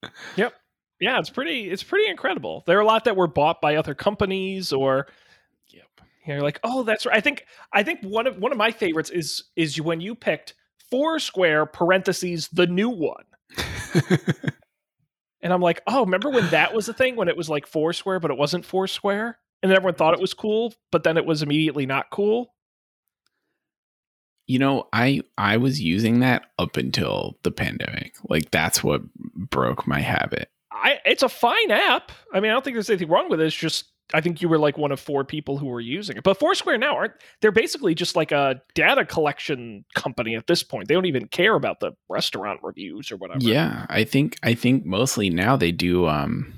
all. 0.04 0.10
Yep. 0.36 0.54
Yeah, 1.00 1.18
it's 1.18 1.30
pretty. 1.30 1.70
It's 1.70 1.82
pretty 1.82 2.10
incredible. 2.10 2.62
There 2.66 2.76
are 2.78 2.82
a 2.82 2.86
lot 2.86 3.04
that 3.04 3.16
were 3.16 3.26
bought 3.26 3.60
by 3.60 3.76
other 3.76 3.94
companies, 3.94 4.72
or 4.72 5.06
Yep. 5.68 5.88
you're 6.26 6.42
like, 6.42 6.60
oh, 6.62 6.82
that's 6.82 7.06
right. 7.06 7.16
I 7.16 7.20
think 7.20 7.46
I 7.72 7.82
think 7.82 8.00
one 8.02 8.26
of 8.26 8.38
one 8.38 8.52
of 8.52 8.58
my 8.58 8.70
favorites 8.70 9.10
is 9.10 9.44
is 9.56 9.80
when 9.80 10.00
you 10.00 10.14
picked 10.14 10.54
Foursquare 10.90 11.66
parentheses 11.66 12.48
the 12.48 12.66
new 12.66 12.88
one. 12.90 13.24
And 15.42 15.55
I'm 15.55 15.62
like, 15.62 15.81
oh, 15.87 16.05
remember 16.05 16.29
when 16.29 16.50
that 16.50 16.74
was 16.74 16.88
a 16.90 16.92
thing 16.92 17.16
when 17.16 17.29
it 17.29 17.37
was 17.37 17.48
like 17.48 17.66
Foursquare, 17.66 18.20
but 18.20 18.31
it 18.31 18.37
wasn't 18.37 18.66
Foursquare? 18.66 19.38
And 19.62 19.70
then 19.70 19.76
everyone 19.76 19.94
thought 19.94 20.12
it 20.12 20.20
was 20.20 20.35
cool, 20.35 20.74
but 20.92 21.03
then 21.03 21.16
it 21.16 21.24
was 21.24 21.42
immediately 21.42 21.87
not 21.87 22.11
cool. 22.11 22.53
you 24.50 24.59
know, 24.59 24.88
I 24.92 25.22
I 25.38 25.59
was 25.59 25.81
using 25.81 26.20
that 26.20 26.46
up 26.59 26.76
until 26.76 27.38
the 27.44 27.53
pandemic. 27.53 28.16
Like 28.29 28.50
that's 28.50 28.83
what 28.83 29.03
broke 29.14 29.87
my 29.87 30.00
habit. 30.00 30.50
I 30.72 30.98
it's 31.05 31.22
a 31.22 31.29
fine 31.29 31.70
app. 31.70 32.11
I 32.35 32.40
mean, 32.40 32.50
I 32.50 32.55
don't 32.55 32.64
think 32.64 32.74
there's 32.74 32.90
anything 32.90 33.09
wrong 33.11 33.29
with 33.31 33.40
it. 33.40 33.46
It's 33.46 33.55
just 33.55 33.89
I 34.14 34.20
think 34.20 34.42
you 34.42 34.48
were 34.48 34.58
like 34.58 34.78
one 34.78 34.92
of 34.92 35.00
four 35.00 35.24
people 35.24 35.58
who 35.58 35.66
were 35.66 35.80
using 35.80 36.16
it. 36.16 36.22
But 36.22 36.38
Foursquare 36.38 36.78
now 36.78 36.96
aren't 36.96 37.14
they're 37.40 37.52
basically 37.52 37.94
just 37.94 38.16
like 38.16 38.32
a 38.32 38.60
data 38.74 39.04
collection 39.04 39.84
company 39.94 40.34
at 40.36 40.46
this 40.46 40.62
point. 40.62 40.88
They 40.88 40.94
don't 40.94 41.06
even 41.06 41.26
care 41.28 41.54
about 41.54 41.80
the 41.80 41.92
restaurant 42.08 42.60
reviews 42.62 43.10
or 43.10 43.16
whatever. 43.16 43.40
Yeah, 43.42 43.86
I 43.88 44.04
think 44.04 44.36
I 44.42 44.54
think 44.54 44.84
mostly 44.84 45.30
now 45.30 45.56
they 45.56 45.72
do 45.72 46.06
um 46.06 46.54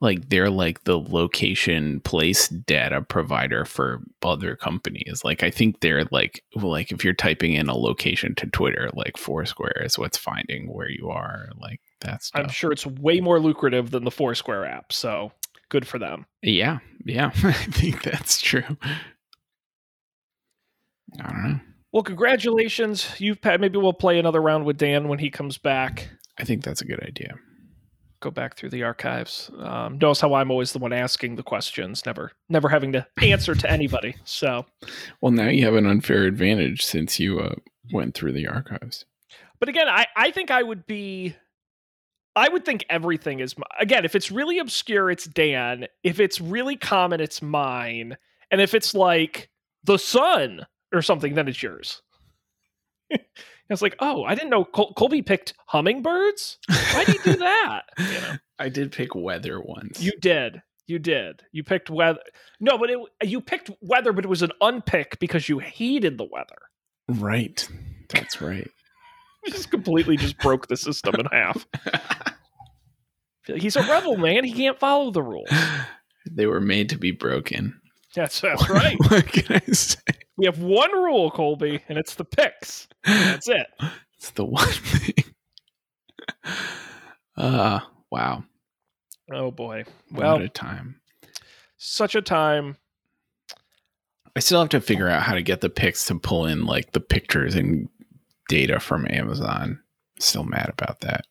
like 0.00 0.28
they're 0.28 0.50
like 0.50 0.84
the 0.84 0.98
location 0.98 2.00
place 2.00 2.48
data 2.48 3.00
provider 3.00 3.64
for 3.64 4.02
other 4.22 4.54
companies. 4.54 5.22
Like 5.24 5.42
I 5.42 5.50
think 5.50 5.80
they're 5.80 6.04
like 6.10 6.44
well, 6.54 6.70
like 6.70 6.92
if 6.92 7.04
you're 7.04 7.14
typing 7.14 7.54
in 7.54 7.68
a 7.68 7.76
location 7.76 8.34
to 8.36 8.46
Twitter, 8.46 8.90
like 8.92 9.16
Foursquare 9.16 9.82
is 9.82 9.98
what's 9.98 10.18
finding 10.18 10.72
where 10.72 10.90
you 10.90 11.08
are, 11.10 11.48
like 11.58 11.80
that's 12.00 12.30
I'm 12.34 12.50
sure 12.50 12.70
it's 12.70 12.86
way 12.86 13.20
more 13.20 13.40
lucrative 13.40 13.90
than 13.90 14.04
the 14.04 14.10
Foursquare 14.10 14.66
app. 14.66 14.92
So 14.92 15.32
good 15.70 15.86
for 15.86 15.98
them. 15.98 16.26
Yeah, 16.42 16.78
yeah, 17.04 17.30
I 17.44 17.52
think 17.52 18.02
that's 18.02 18.40
true. 18.40 18.64
I 21.20 21.30
don't 21.30 21.42
know. 21.44 21.60
Well, 21.92 22.02
congratulations. 22.02 23.08
You've 23.18 23.38
maybe 23.44 23.78
we'll 23.78 23.92
play 23.92 24.18
another 24.18 24.40
round 24.40 24.64
with 24.64 24.78
Dan 24.78 25.08
when 25.08 25.20
he 25.20 25.30
comes 25.30 25.58
back. 25.58 26.08
I 26.38 26.44
think 26.44 26.64
that's 26.64 26.80
a 26.80 26.84
good 26.84 27.00
idea. 27.04 27.34
Go 28.20 28.30
back 28.32 28.56
through 28.56 28.70
the 28.70 28.82
archives. 28.82 29.50
Um, 29.58 29.98
notice 29.98 30.20
how 30.20 30.34
I'm 30.34 30.50
always 30.50 30.72
the 30.72 30.78
one 30.80 30.92
asking 30.92 31.36
the 31.36 31.42
questions, 31.44 32.04
never, 32.04 32.32
never 32.48 32.68
having 32.68 32.90
to 32.92 33.06
answer 33.22 33.54
to 33.54 33.70
anybody. 33.70 34.16
So, 34.24 34.66
Well, 35.20 35.30
now 35.30 35.48
you 35.48 35.64
have 35.66 35.74
an 35.74 35.86
unfair 35.86 36.24
advantage 36.24 36.84
since 36.84 37.20
you 37.20 37.38
uh, 37.38 37.54
went 37.92 38.14
through 38.14 38.32
the 38.32 38.48
archives. 38.48 39.04
but 39.60 39.68
again, 39.68 39.88
I, 39.88 40.06
I 40.16 40.30
think 40.32 40.50
I 40.50 40.62
would 40.62 40.86
be, 40.86 41.36
I 42.36 42.48
would 42.48 42.64
think 42.64 42.84
everything 42.90 43.40
is 43.40 43.54
again. 43.78 44.04
If 44.04 44.14
it's 44.14 44.30
really 44.30 44.58
obscure, 44.58 45.10
it's 45.10 45.24
Dan. 45.24 45.86
If 46.02 46.18
it's 46.20 46.40
really 46.40 46.76
common, 46.76 47.20
it's 47.20 47.40
mine. 47.42 48.16
And 48.50 48.60
if 48.60 48.74
it's 48.74 48.94
like 48.94 49.50
the 49.84 49.98
sun 49.98 50.66
or 50.92 51.02
something, 51.02 51.34
then 51.34 51.48
it's 51.48 51.62
yours. 51.62 52.02
it's 53.10 53.82
like, 53.82 53.96
oh, 54.00 54.24
I 54.24 54.34
didn't 54.34 54.50
know 54.50 54.64
Col- 54.64 54.94
Colby 54.94 55.22
picked 55.22 55.54
hummingbirds. 55.66 56.58
Why 56.68 57.04
did 57.04 57.14
you 57.24 57.32
do 57.32 57.36
that? 57.38 57.82
You 57.98 58.04
know. 58.04 58.34
I 58.58 58.68
did 58.68 58.92
pick 58.92 59.14
weather 59.14 59.60
once. 59.60 60.00
You 60.00 60.12
did. 60.20 60.62
You 60.86 60.98
did. 60.98 61.42
You 61.52 61.64
picked 61.64 61.88
weather. 61.90 62.20
No, 62.60 62.76
but 62.78 62.90
it, 62.90 62.98
you 63.22 63.40
picked 63.40 63.70
weather, 63.80 64.12
but 64.12 64.24
it 64.24 64.28
was 64.28 64.42
an 64.42 64.52
unpick 64.60 65.18
because 65.18 65.48
you 65.48 65.58
hated 65.58 66.18
the 66.18 66.28
weather. 66.30 66.58
right. 67.08 67.66
That's 68.10 68.40
right. 68.40 68.70
You 69.44 69.52
just 69.52 69.70
completely 69.70 70.16
just 70.16 70.38
broke 70.38 70.68
the 70.68 70.76
system 70.76 71.14
in 71.16 71.26
half. 71.26 71.66
He's 73.46 73.76
a 73.76 73.82
rebel, 73.82 74.16
man. 74.16 74.44
He 74.44 74.52
can't 74.52 74.78
follow 74.78 75.10
the 75.10 75.22
rules. 75.22 75.50
they 76.30 76.46
were 76.46 76.60
made 76.60 76.88
to 76.90 76.96
be 76.98 77.10
broken. 77.10 77.78
That's 78.14 78.40
that's 78.40 78.68
right. 78.70 78.96
what 79.08 79.26
can 79.26 79.60
I 79.66 79.72
say? 79.72 79.98
We 80.36 80.46
have 80.46 80.60
one 80.60 80.92
rule, 80.92 81.30
Colby, 81.30 81.82
and 81.88 81.98
it's 81.98 82.14
the 82.14 82.24
picks. 82.24 82.88
That's 83.04 83.48
it. 83.48 83.66
It's 84.16 84.30
the 84.30 84.44
one 84.44 84.66
thing. 84.68 85.24
Uh 87.36 87.80
wow. 88.10 88.44
Oh 89.32 89.50
boy. 89.50 89.84
What 90.10 90.22
Well, 90.22 90.36
a 90.42 90.48
time. 90.48 91.00
such 91.76 92.14
a 92.14 92.22
time. 92.22 92.76
I 94.36 94.40
still 94.40 94.60
have 94.60 94.68
to 94.70 94.80
figure 94.80 95.08
out 95.08 95.22
how 95.22 95.34
to 95.34 95.42
get 95.42 95.60
the 95.60 95.68
pics 95.70 96.06
to 96.06 96.18
pull 96.18 96.46
in 96.46 96.64
like 96.66 96.92
the 96.92 97.00
pictures 97.00 97.54
and 97.54 97.88
data 98.48 98.80
from 98.80 99.06
Amazon. 99.10 99.80
Still 100.18 100.44
mad 100.44 100.68
about 100.72 101.00
that. 101.00 101.26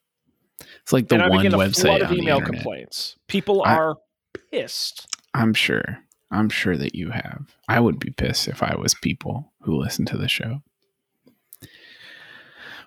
It's 0.81 0.91
like 0.93 1.07
the 1.07 1.15
and 1.21 1.29
one 1.29 1.45
website 1.45 2.01
of 2.01 2.09
on 2.09 2.15
the 2.15 2.21
email 2.21 2.37
internet. 2.37 2.61
complaints. 2.61 3.15
People 3.27 3.63
I- 3.63 3.75
are 3.75 3.95
pissed. 4.51 5.07
I'm 5.33 5.53
sure. 5.53 5.99
I'm 6.31 6.49
sure 6.49 6.75
that 6.77 6.95
you 6.95 7.11
have. 7.11 7.55
I 7.69 7.79
would 7.79 7.99
be 7.99 8.09
pissed 8.11 8.47
if 8.47 8.63
I 8.63 8.75
was 8.75 8.93
people 8.95 9.53
who 9.61 9.75
listen 9.79 10.05
to 10.05 10.17
the 10.17 10.27
show. 10.27 10.61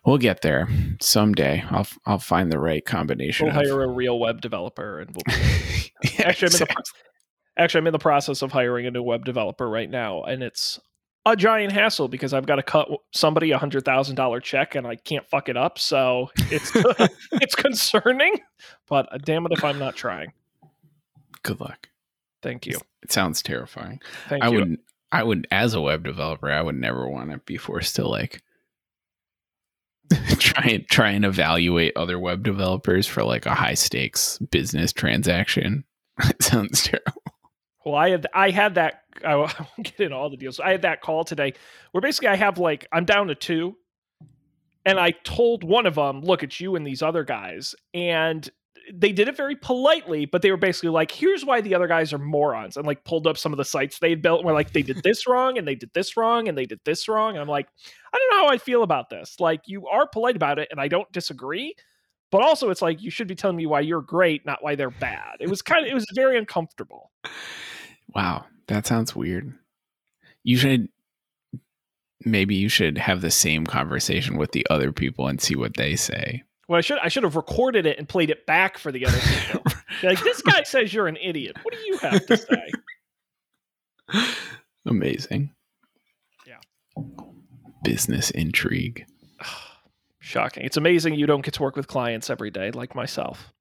We'll 0.04 0.18
get 0.18 0.42
there 0.42 0.68
someday. 1.00 1.64
I'll 1.70 1.86
I'll 2.06 2.18
find 2.18 2.50
the 2.52 2.60
right 2.60 2.84
combination. 2.84 3.46
We'll 3.46 3.58
of- 3.58 3.66
hire 3.66 3.82
a 3.82 3.88
real 3.88 4.18
web 4.18 4.40
developer, 4.40 5.00
and 5.00 5.10
we'll. 5.10 5.36
Yeah, 6.18 6.28
actually, 6.28 6.48
I'm 6.48 6.52
in 6.54 6.58
the, 6.60 6.66
pro- 6.66 6.82
actually, 7.56 7.78
I'm 7.78 7.86
in 7.86 7.92
the 7.94 7.98
process 7.98 8.42
of 8.42 8.52
hiring 8.52 8.86
a 8.86 8.90
new 8.90 9.02
web 9.02 9.24
developer 9.24 9.68
right 9.68 9.88
now, 9.90 10.22
and 10.24 10.42
it's 10.42 10.78
a 11.26 11.36
giant 11.36 11.72
hassle 11.72 12.08
because 12.08 12.32
I've 12.32 12.46
got 12.46 12.56
to 12.56 12.62
cut 12.62 12.88
somebody 13.12 13.50
a 13.50 13.58
hundred 13.58 13.84
thousand 13.84 14.14
dollar 14.14 14.40
check, 14.40 14.74
and 14.74 14.86
I 14.86 14.94
can't 14.94 15.28
fuck 15.28 15.48
it 15.48 15.56
up. 15.56 15.78
So 15.78 16.30
it's 16.50 16.72
it's 17.32 17.54
concerning, 17.54 18.34
but 18.88 19.12
uh, 19.12 19.18
damn 19.18 19.44
it 19.44 19.52
if 19.52 19.64
I'm 19.64 19.78
not 19.78 19.96
trying. 19.96 20.32
Good 21.42 21.60
luck. 21.60 21.88
Thank 22.42 22.66
you. 22.66 22.78
It 23.02 23.12
sounds 23.12 23.42
terrifying. 23.42 24.00
Thank 24.28 24.44
I 24.44 24.48
you. 24.48 24.58
would 24.58 24.78
I 25.12 25.22
would 25.24 25.46
as 25.50 25.74
a 25.74 25.80
web 25.80 26.04
developer, 26.04 26.50
I 26.50 26.62
would 26.62 26.76
never 26.76 27.08
want 27.08 27.30
to 27.30 27.38
be 27.38 27.56
forced 27.56 27.96
to 27.96 28.06
like 28.06 28.42
try 30.38 30.64
and 30.64 30.88
try 30.88 31.10
and 31.10 31.24
evaluate 31.24 31.96
other 31.96 32.18
web 32.18 32.44
developers 32.44 33.06
for 33.06 33.24
like 33.24 33.46
a 33.46 33.54
high 33.54 33.74
stakes 33.74 34.38
business 34.38 34.92
transaction. 34.92 35.84
It 36.22 36.42
sounds 36.42 36.82
terrible. 36.82 37.25
Well, 37.86 37.94
I 37.94 38.10
had 38.10 38.26
I 38.34 38.50
had 38.50 38.74
that. 38.74 39.04
I 39.24 39.36
won't 39.36 39.54
get 39.78 40.00
into 40.00 40.16
all 40.16 40.28
the 40.28 40.36
deals. 40.36 40.60
I 40.60 40.72
had 40.72 40.82
that 40.82 41.00
call 41.00 41.24
today 41.24 41.54
where 41.92 42.02
basically 42.02 42.28
I 42.28 42.34
have 42.36 42.58
like 42.58 42.86
I'm 42.92 43.04
down 43.04 43.28
to 43.28 43.34
two, 43.36 43.76
and 44.84 44.98
I 44.98 45.12
told 45.12 45.62
one 45.62 45.86
of 45.86 45.94
them, 45.94 46.20
"Look, 46.20 46.42
it's 46.42 46.60
you 46.60 46.74
and 46.74 46.84
these 46.84 47.00
other 47.00 47.22
guys," 47.22 47.76
and 47.94 48.48
they 48.92 49.10
did 49.12 49.28
it 49.28 49.36
very 49.36 49.56
politely, 49.56 50.26
but 50.26 50.42
they 50.42 50.50
were 50.50 50.56
basically 50.56 50.90
like, 50.90 51.12
"Here's 51.12 51.44
why 51.44 51.60
the 51.60 51.76
other 51.76 51.86
guys 51.86 52.12
are 52.12 52.18
morons," 52.18 52.76
and 52.76 52.84
like 52.84 53.04
pulled 53.04 53.28
up 53.28 53.38
some 53.38 53.52
of 53.52 53.56
the 53.56 53.64
sites 53.64 54.00
they 54.00 54.10
had 54.10 54.20
built. 54.20 54.40
And 54.40 54.46
were 54.46 54.52
like, 54.52 54.72
"They 54.72 54.82
did 54.82 55.04
this 55.04 55.28
wrong, 55.28 55.56
and 55.56 55.66
they 55.66 55.76
did 55.76 55.90
this 55.94 56.16
wrong, 56.16 56.48
and 56.48 56.58
they 56.58 56.66
did 56.66 56.80
this 56.84 57.08
wrong." 57.08 57.34
And 57.34 57.40
I'm 57.40 57.48
like, 57.48 57.68
I 58.12 58.18
don't 58.18 58.30
know 58.30 58.46
how 58.48 58.52
I 58.52 58.58
feel 58.58 58.82
about 58.82 59.10
this. 59.10 59.38
Like, 59.38 59.62
you 59.66 59.86
are 59.86 60.08
polite 60.08 60.34
about 60.34 60.58
it, 60.58 60.68
and 60.72 60.80
I 60.80 60.88
don't 60.88 61.10
disagree. 61.12 61.74
But 62.32 62.42
also, 62.42 62.70
it's 62.70 62.82
like 62.82 63.00
you 63.00 63.10
should 63.10 63.28
be 63.28 63.36
telling 63.36 63.56
me 63.56 63.66
why 63.66 63.80
you're 63.80 64.02
great, 64.02 64.44
not 64.44 64.62
why 64.62 64.74
they're 64.74 64.90
bad. 64.90 65.36
It 65.38 65.48
was 65.48 65.62
kind 65.62 65.86
of, 65.86 65.90
it 65.90 65.94
was 65.94 66.06
very 66.14 66.36
uncomfortable. 66.36 67.12
Wow, 68.16 68.46
that 68.68 68.86
sounds 68.86 69.14
weird. 69.14 69.52
You 70.42 70.56
should 70.56 70.88
maybe 72.24 72.54
you 72.54 72.70
should 72.70 72.96
have 72.96 73.20
the 73.20 73.30
same 73.30 73.66
conversation 73.66 74.38
with 74.38 74.52
the 74.52 74.66
other 74.70 74.90
people 74.90 75.28
and 75.28 75.38
see 75.38 75.54
what 75.54 75.76
they 75.76 75.96
say. 75.96 76.42
Well, 76.66 76.78
I 76.78 76.80
should 76.80 76.98
I 77.00 77.08
should 77.08 77.24
have 77.24 77.36
recorded 77.36 77.84
it 77.84 77.98
and 77.98 78.08
played 78.08 78.30
it 78.30 78.46
back 78.46 78.78
for 78.78 78.90
the 78.90 79.04
other 79.04 79.18
people. 79.18 79.62
Like 80.02 80.22
this 80.22 80.42
guy 80.42 80.62
says 80.64 80.92
you're 80.92 81.06
an 81.08 81.16
idiot. 81.16 81.56
What 81.62 81.72
do 81.72 81.80
you 81.80 81.96
have 81.98 82.26
to 82.26 82.36
say? 82.36 82.70
Amazing. 84.84 85.54
Yeah. 86.46 86.58
Business 87.82 88.30
intrigue. 88.30 89.06
Shocking. 90.18 90.64
It's 90.64 90.76
amazing 90.76 91.14
you 91.14 91.24
don't 91.24 91.42
get 91.42 91.54
to 91.54 91.62
work 91.62 91.76
with 91.76 91.86
clients 91.86 92.28
every 92.28 92.50
day 92.50 92.72
like 92.72 92.94
myself. 92.94 93.54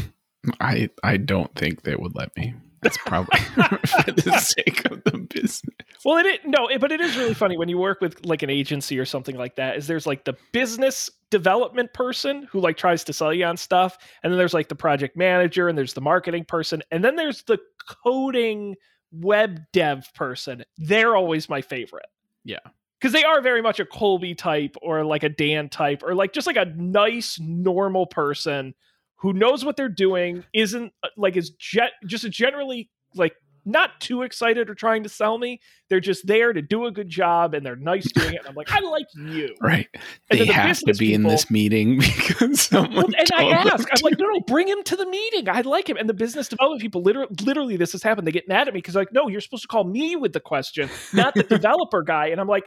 I 0.60 0.90
I 1.02 1.16
don't 1.16 1.54
think 1.54 1.84
they 1.84 1.96
would 1.96 2.14
let 2.14 2.36
me. 2.36 2.52
That's 2.82 2.98
probably 2.98 3.40
for 3.40 4.12
the 4.12 4.38
sake 4.38 4.84
of 4.90 5.02
the 5.04 5.18
business. 5.18 5.62
Well, 6.04 6.18
it 6.18 6.26
is, 6.26 6.38
no, 6.44 6.68
it, 6.68 6.80
but 6.80 6.92
it 6.92 7.00
is 7.00 7.16
really 7.16 7.34
funny 7.34 7.56
when 7.56 7.68
you 7.68 7.78
work 7.78 8.00
with 8.00 8.24
like 8.24 8.42
an 8.42 8.50
agency 8.50 8.98
or 8.98 9.04
something 9.04 9.36
like 9.36 9.56
that. 9.56 9.76
Is 9.76 9.86
there's 9.86 10.06
like 10.06 10.24
the 10.24 10.34
business 10.52 11.10
development 11.30 11.92
person 11.92 12.46
who 12.50 12.60
like 12.60 12.76
tries 12.76 13.04
to 13.04 13.12
sell 13.12 13.32
you 13.32 13.44
on 13.44 13.56
stuff, 13.56 13.98
and 14.22 14.32
then 14.32 14.38
there's 14.38 14.54
like 14.54 14.68
the 14.68 14.76
project 14.76 15.16
manager, 15.16 15.68
and 15.68 15.76
there's 15.76 15.94
the 15.94 16.00
marketing 16.00 16.44
person, 16.44 16.82
and 16.90 17.04
then 17.04 17.16
there's 17.16 17.42
the 17.44 17.58
coding 18.04 18.76
web 19.10 19.60
dev 19.72 20.08
person. 20.14 20.64
They're 20.76 21.16
always 21.16 21.48
my 21.48 21.62
favorite. 21.62 22.06
Yeah. 22.44 22.58
Because 23.00 23.12
they 23.12 23.24
are 23.24 23.40
very 23.40 23.62
much 23.62 23.78
a 23.78 23.86
Colby 23.86 24.34
type 24.34 24.76
or 24.82 25.04
like 25.04 25.22
a 25.22 25.28
Dan 25.28 25.68
type 25.68 26.02
or 26.02 26.14
like 26.14 26.32
just 26.32 26.48
like 26.48 26.56
a 26.56 26.64
nice, 26.64 27.38
normal 27.40 28.06
person 28.06 28.74
who 29.18 29.32
knows 29.32 29.64
what 29.64 29.76
they're 29.76 29.88
doing, 29.88 30.44
isn't 30.52 30.92
uh, 31.02 31.08
like 31.16 31.36
is 31.36 31.50
jet 31.50 31.92
just 32.06 32.28
generally 32.30 32.90
like 33.14 33.34
not 33.68 34.00
too 34.00 34.22
excited 34.22 34.70
or 34.70 34.74
trying 34.74 35.02
to 35.02 35.08
sell 35.08 35.38
me. 35.38 35.60
They're 35.90 36.00
just 36.00 36.26
there 36.26 36.52
to 36.52 36.62
do 36.62 36.86
a 36.86 36.90
good 36.90 37.08
job 37.08 37.54
and 37.54 37.64
they're 37.64 37.76
nice 37.76 38.10
doing 38.12 38.34
it. 38.34 38.38
And 38.38 38.48
I'm 38.48 38.54
like, 38.54 38.72
I 38.72 38.80
like 38.80 39.06
you. 39.14 39.54
Right. 39.60 39.88
And 40.30 40.40
they 40.40 40.46
the 40.46 40.52
have 40.52 40.78
to 40.78 40.94
be 40.94 41.08
people, 41.08 41.14
in 41.14 41.22
this 41.24 41.50
meeting 41.50 41.98
because 41.98 42.62
someone. 42.62 42.94
Well, 42.94 43.04
and 43.06 43.30
I 43.36 43.50
ask, 43.50 43.86
I'm 43.92 44.00
like, 44.02 44.18
no, 44.18 44.26
no, 44.26 44.40
bring 44.46 44.66
him 44.68 44.82
to 44.84 44.96
the 44.96 45.06
meeting. 45.06 45.48
I 45.48 45.60
like 45.60 45.88
him. 45.88 45.96
And 45.96 46.08
the 46.08 46.14
business 46.14 46.48
development 46.48 46.80
people, 46.80 47.02
literally, 47.02 47.34
literally, 47.42 47.76
this 47.76 47.92
has 47.92 48.02
happened. 48.02 48.26
They 48.26 48.32
get 48.32 48.48
mad 48.48 48.68
at 48.68 48.74
me 48.74 48.78
because, 48.78 48.94
like, 48.94 49.12
no, 49.12 49.28
you're 49.28 49.40
supposed 49.40 49.62
to 49.62 49.68
call 49.68 49.84
me 49.84 50.16
with 50.16 50.32
the 50.32 50.40
question, 50.40 50.88
not 51.12 51.34
the 51.34 51.42
developer 51.58 52.02
guy. 52.02 52.28
And 52.28 52.40
I'm 52.40 52.48
like, 52.48 52.64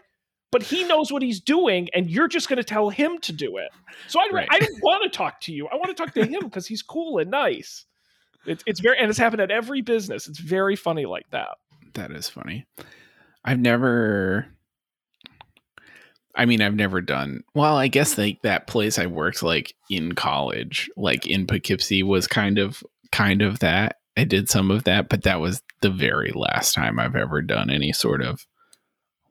but 0.51 0.63
he 0.63 0.83
knows 0.83 1.11
what 1.11 1.21
he's 1.21 1.39
doing 1.39 1.87
and 1.93 2.09
you're 2.09 2.27
just 2.27 2.49
going 2.49 2.57
to 2.57 2.63
tell 2.63 2.89
him 2.89 3.17
to 3.19 3.31
do 3.31 3.57
it. 3.57 3.69
So 4.07 4.19
i, 4.19 4.29
right. 4.31 4.47
I 4.51 4.59
don't 4.59 4.83
want 4.83 5.03
to 5.03 5.09
talk 5.09 5.39
to 5.41 5.53
you. 5.53 5.67
I 5.67 5.75
want 5.75 5.87
to 5.87 5.93
talk 5.93 6.13
to 6.13 6.25
him 6.25 6.41
because 6.43 6.67
he's 6.67 6.81
cool 6.81 7.17
and 7.17 7.31
nice. 7.31 7.85
It's, 8.45 8.63
it's 8.65 8.79
very 8.79 8.97
and 8.97 9.09
it's 9.09 9.19
happened 9.19 9.41
at 9.41 9.51
every 9.51 9.81
business. 9.81 10.27
It's 10.27 10.39
very 10.39 10.75
funny 10.75 11.05
like 11.05 11.29
that. 11.31 11.57
That 11.93 12.11
is 12.11 12.29
funny. 12.29 12.65
I've 13.43 13.59
never 13.59 14.47
i 16.33 16.45
mean 16.45 16.61
i've 16.61 16.75
never 16.75 17.01
done 17.01 17.43
well 17.53 17.75
i 17.75 17.89
guess 17.89 18.17
like 18.17 18.41
that 18.41 18.65
place 18.65 18.97
i 18.97 19.05
worked 19.05 19.43
like 19.43 19.73
in 19.89 20.13
college 20.13 20.89
like 20.95 21.27
in 21.27 21.45
poughkeepsie 21.45 22.03
was 22.03 22.25
kind 22.25 22.57
of 22.57 22.81
kind 23.11 23.41
of 23.41 23.59
that. 23.59 23.97
I 24.15 24.23
did 24.23 24.49
some 24.49 24.71
of 24.71 24.85
that 24.85 25.09
but 25.09 25.23
that 25.23 25.41
was 25.41 25.61
the 25.81 25.89
very 25.89 26.31
last 26.33 26.73
time 26.73 26.99
i've 26.99 27.17
ever 27.17 27.41
done 27.41 27.69
any 27.69 27.91
sort 27.91 28.21
of 28.21 28.45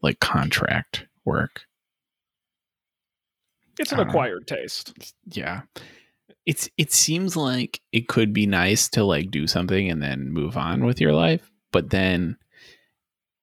like 0.02 0.20
contract 0.20 1.06
work. 1.24 1.62
It's 3.78 3.92
an 3.92 4.00
acquired 4.00 4.46
taste. 4.46 4.92
Yeah. 5.26 5.62
It's 6.46 6.68
it 6.76 6.92
seems 6.92 7.36
like 7.36 7.80
it 7.92 8.08
could 8.08 8.32
be 8.32 8.46
nice 8.46 8.88
to 8.90 9.04
like 9.04 9.30
do 9.30 9.46
something 9.46 9.90
and 9.90 10.02
then 10.02 10.30
move 10.30 10.56
on 10.56 10.84
with 10.84 11.00
your 11.00 11.12
life, 11.12 11.50
but 11.72 11.90
then 11.90 12.36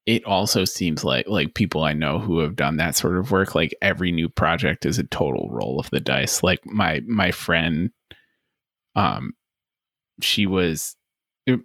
it 0.05 0.23
also 0.25 0.63
seems 0.63 1.03
like 1.03 1.27
like 1.27 1.53
people 1.53 1.83
I 1.83 1.93
know 1.93 2.19
who 2.19 2.39
have 2.39 2.55
done 2.55 2.77
that 2.77 2.95
sort 2.95 3.17
of 3.17 3.31
work 3.31 3.55
like 3.55 3.75
every 3.81 4.11
new 4.11 4.29
project 4.29 4.85
is 4.85 4.97
a 4.97 5.03
total 5.03 5.49
roll 5.51 5.79
of 5.79 5.89
the 5.89 5.99
dice. 5.99 6.43
Like 6.43 6.65
my 6.65 7.01
my 7.07 7.31
friend 7.31 7.91
um 8.95 9.33
she 10.21 10.45
was 10.45 10.95
uh, 11.49 11.57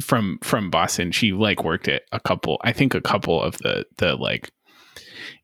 from 0.00 0.38
from 0.42 0.70
Boston 0.70 1.10
she 1.10 1.32
like 1.32 1.64
worked 1.64 1.88
at 1.88 2.02
a 2.12 2.20
couple 2.20 2.60
I 2.62 2.72
think 2.72 2.94
a 2.94 3.00
couple 3.00 3.42
of 3.42 3.58
the 3.58 3.86
the 3.98 4.14
like 4.16 4.50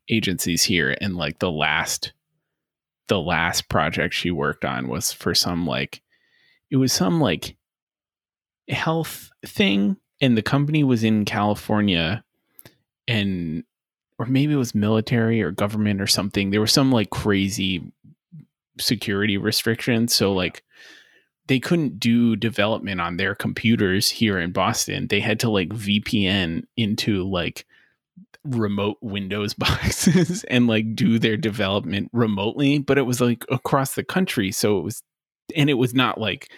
agencies 0.09 0.63
here 0.63 0.95
and 1.01 1.15
like 1.15 1.39
the 1.39 1.51
last 1.51 2.13
the 3.07 3.19
last 3.19 3.69
project 3.69 4.13
she 4.13 4.31
worked 4.31 4.65
on 4.65 4.87
was 4.87 5.11
for 5.11 5.35
some 5.35 5.65
like 5.65 6.01
it 6.71 6.77
was 6.77 6.91
some 6.93 7.19
like 7.19 7.55
health 8.69 9.29
thing 9.45 9.97
and 10.21 10.37
the 10.37 10.41
company 10.41 10.83
was 10.83 11.03
in 11.03 11.25
California 11.25 12.23
and 13.07 13.63
or 14.19 14.25
maybe 14.25 14.53
it 14.53 14.57
was 14.57 14.75
military 14.75 15.41
or 15.41 15.51
government 15.51 15.99
or 15.99 16.07
something. 16.07 16.49
There 16.49 16.61
was 16.61 16.71
some 16.71 16.91
like 16.91 17.09
crazy 17.09 17.91
security 18.79 19.37
restrictions 19.37 20.15
so 20.15 20.33
like 20.33 20.63
they 21.47 21.59
couldn't 21.59 21.99
do 21.99 22.35
development 22.35 23.01
on 23.01 23.17
their 23.17 23.35
computers 23.35 24.09
here 24.09 24.39
in 24.39 24.51
Boston. 24.51 25.07
They 25.07 25.19
had 25.19 25.41
to 25.41 25.49
like 25.49 25.69
VPN 25.69 26.63
into 26.77 27.23
like 27.29 27.65
remote 28.45 28.97
Windows 29.01 29.53
boxes 29.57 30.43
and 30.45 30.67
like 30.67 30.95
do 30.95 31.19
their 31.19 31.37
development 31.37 32.09
remotely, 32.13 32.79
but 32.79 32.97
it 32.97 33.03
was 33.03 33.21
like 33.21 33.45
across 33.49 33.95
the 33.95 34.03
country. 34.03 34.51
So 34.51 34.79
it 34.79 34.81
was, 34.81 35.03
and 35.55 35.69
it 35.69 35.75
was 35.75 35.93
not 35.93 36.19
like, 36.19 36.51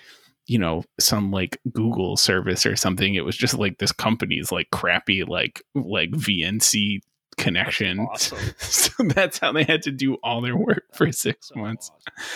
you 0.48 0.60
know, 0.60 0.84
some 1.00 1.32
like 1.32 1.60
Google 1.72 2.18
service 2.18 2.66
or 2.66 2.76
something. 2.76 3.16
It 3.16 3.26
was 3.26 3.36
just 3.36 3.56
like 3.56 3.80
this 3.80 3.92
company's 3.92 4.52
like 4.52 4.70
crappy, 4.72 5.24
like, 5.24 5.62
like 5.74 6.12
VNC 6.12 7.00
connection. 7.38 8.00
Awesome. 8.00 8.38
so 8.58 9.04
that's 9.06 9.40
how 9.40 9.52
they 9.52 9.64
had 9.64 9.82
to 9.84 9.92
do 9.92 10.16
all 10.24 10.42
their 10.42 10.58
work 10.58 10.84
for 10.94 11.12
six 11.12 11.50
so 11.50 11.60
months. 11.60 11.90
Awesome. 11.92 12.30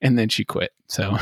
And 0.00 0.18
then 0.18 0.28
she 0.28 0.44
quit. 0.44 0.72
So, 0.88 1.16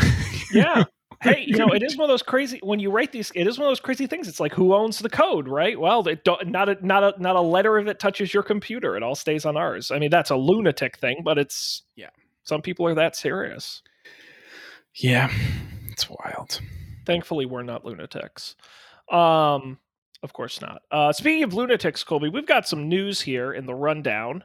yeah. 0.52 0.84
hey, 1.22 1.44
you 1.46 1.56
know, 1.56 1.68
it 1.68 1.82
is 1.82 1.98
one 1.98 2.04
of 2.04 2.12
those 2.12 2.22
crazy 2.22 2.60
when 2.62 2.80
you 2.80 2.90
write 2.90 3.12
these. 3.12 3.30
It 3.34 3.46
is 3.46 3.58
one 3.58 3.66
of 3.66 3.70
those 3.70 3.80
crazy 3.80 4.06
things. 4.06 4.26
It's 4.26 4.40
like 4.40 4.54
who 4.54 4.74
owns 4.74 4.98
the 4.98 5.10
code, 5.10 5.48
right? 5.48 5.78
Well, 5.78 6.06
it 6.08 6.24
don't, 6.24 6.48
not 6.48 6.70
a 6.70 6.86
not 6.86 7.04
a 7.04 7.22
not 7.22 7.36
a 7.36 7.40
letter 7.40 7.76
of 7.76 7.88
it 7.88 7.98
touches 7.98 8.32
your 8.32 8.42
computer. 8.42 8.96
It 8.96 9.02
all 9.02 9.14
stays 9.14 9.44
on 9.44 9.56
ours. 9.56 9.90
I 9.90 9.98
mean, 9.98 10.10
that's 10.10 10.30
a 10.30 10.36
lunatic 10.36 10.96
thing, 10.96 11.20
but 11.22 11.36
it's 11.36 11.82
yeah. 11.94 12.10
Some 12.44 12.62
people 12.62 12.86
are 12.86 12.94
that 12.94 13.16
serious. 13.16 13.82
Yeah, 14.94 15.30
it's 15.88 16.08
wild. 16.08 16.60
Thankfully, 17.04 17.44
we're 17.44 17.62
not 17.62 17.84
lunatics. 17.84 18.56
Um, 19.10 19.78
of 20.22 20.32
course 20.32 20.60
not. 20.60 20.82
Uh, 20.90 21.12
speaking 21.12 21.42
of 21.42 21.52
lunatics, 21.52 22.02
Colby, 22.02 22.30
we've 22.30 22.46
got 22.46 22.66
some 22.66 22.88
news 22.88 23.20
here 23.20 23.52
in 23.52 23.66
the 23.66 23.74
rundown. 23.74 24.44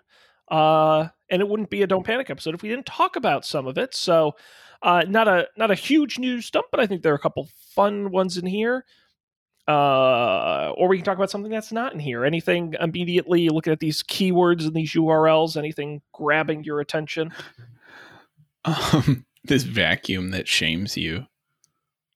Uh, 0.49 1.07
and 1.29 1.41
it 1.41 1.47
wouldn't 1.47 1.69
be 1.69 1.81
a 1.81 1.87
don't 1.87 2.05
panic 2.05 2.29
episode 2.29 2.53
if 2.53 2.61
we 2.61 2.69
didn't 2.69 2.85
talk 2.85 3.15
about 3.15 3.45
some 3.45 3.65
of 3.65 3.77
it. 3.77 3.95
So, 3.95 4.35
uh, 4.81 5.03
not 5.07 5.27
a 5.27 5.47
not 5.57 5.71
a 5.71 5.75
huge 5.75 6.19
news 6.19 6.49
dump, 6.49 6.67
but 6.71 6.79
I 6.79 6.87
think 6.87 7.01
there 7.01 7.13
are 7.13 7.17
a 7.17 7.19
couple 7.19 7.49
fun 7.73 8.11
ones 8.11 8.37
in 8.37 8.45
here. 8.45 8.85
Uh, 9.67 10.71
or 10.77 10.87
we 10.87 10.97
can 10.97 11.05
talk 11.05 11.17
about 11.17 11.31
something 11.31 11.51
that's 11.51 11.71
not 11.71 11.91
in 11.91 11.99
here. 11.99 12.23
Anything 12.23 12.75
immediately 12.79 13.49
looking 13.49 13.73
at 13.73 13.79
these 13.79 14.03
keywords 14.03 14.65
and 14.65 14.75
these 14.75 14.93
URLs, 14.93 15.57
anything 15.57 16.01
grabbing 16.13 16.63
your 16.63 16.79
attention? 16.79 17.33
Um, 18.67 19.27
this 19.43 19.61
vacuum 19.61 20.31
that 20.31 20.47
shames 20.47 20.97
you. 20.97 21.27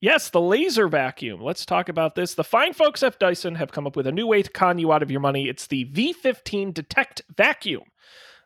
Yes, 0.00 0.30
the 0.30 0.40
laser 0.40 0.88
vacuum. 0.88 1.42
Let's 1.42 1.66
talk 1.66 1.88
about 1.88 2.14
this. 2.14 2.34
The 2.34 2.42
fine 2.42 2.72
folks 2.72 3.02
at 3.02 3.20
Dyson 3.20 3.54
have 3.54 3.70
come 3.70 3.86
up 3.86 3.96
with 3.96 4.06
a 4.06 4.12
new 4.12 4.26
way 4.26 4.42
to 4.42 4.50
con 4.50 4.78
you 4.78 4.92
out 4.92 5.02
of 5.02 5.10
your 5.10 5.20
money. 5.20 5.48
It's 5.48 5.66
the 5.66 5.84
V15 5.92 6.72
Detect 6.72 7.22
Vacuum. 7.36 7.82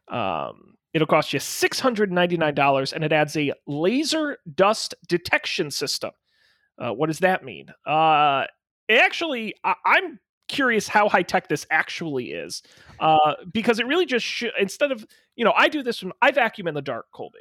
Um, 0.09 0.75
It'll 0.95 1.09
cost 1.09 1.33
you 1.33 1.41
$699 1.41 2.93
and 2.93 3.05
it 3.05 3.13
adds 3.13 3.37
a 3.37 3.53
laser 3.67 4.39
dust 4.55 4.95
detection 5.09 5.71
system. 5.71 6.13
Uh, 6.79 6.93
what 6.93 7.09
does 7.09 7.19
that 7.19 7.45
mean? 7.45 7.67
Uh, 7.85 8.45
actually, 8.89 9.55
I- 9.65 9.75
am 9.85 10.21
curious 10.49 10.87
how 10.87 11.09
high 11.09 11.23
tech 11.23 11.49
this 11.49 11.67
actually 11.71 12.31
is 12.31 12.63
uh, 13.01 13.35
because 13.53 13.81
it 13.81 13.87
really 13.87 14.07
just 14.07 14.25
sh- 14.25 14.45
instead 14.59 14.93
of, 14.93 15.05
you 15.37 15.45
know, 15.45 15.53
I 15.57 15.69
do 15.69 15.83
this 15.83 16.03
when 16.03 16.13
I 16.23 16.31
vacuum 16.31 16.69
in 16.69 16.75
the 16.75 16.83
dark, 16.83 17.07
Colby. 17.13 17.39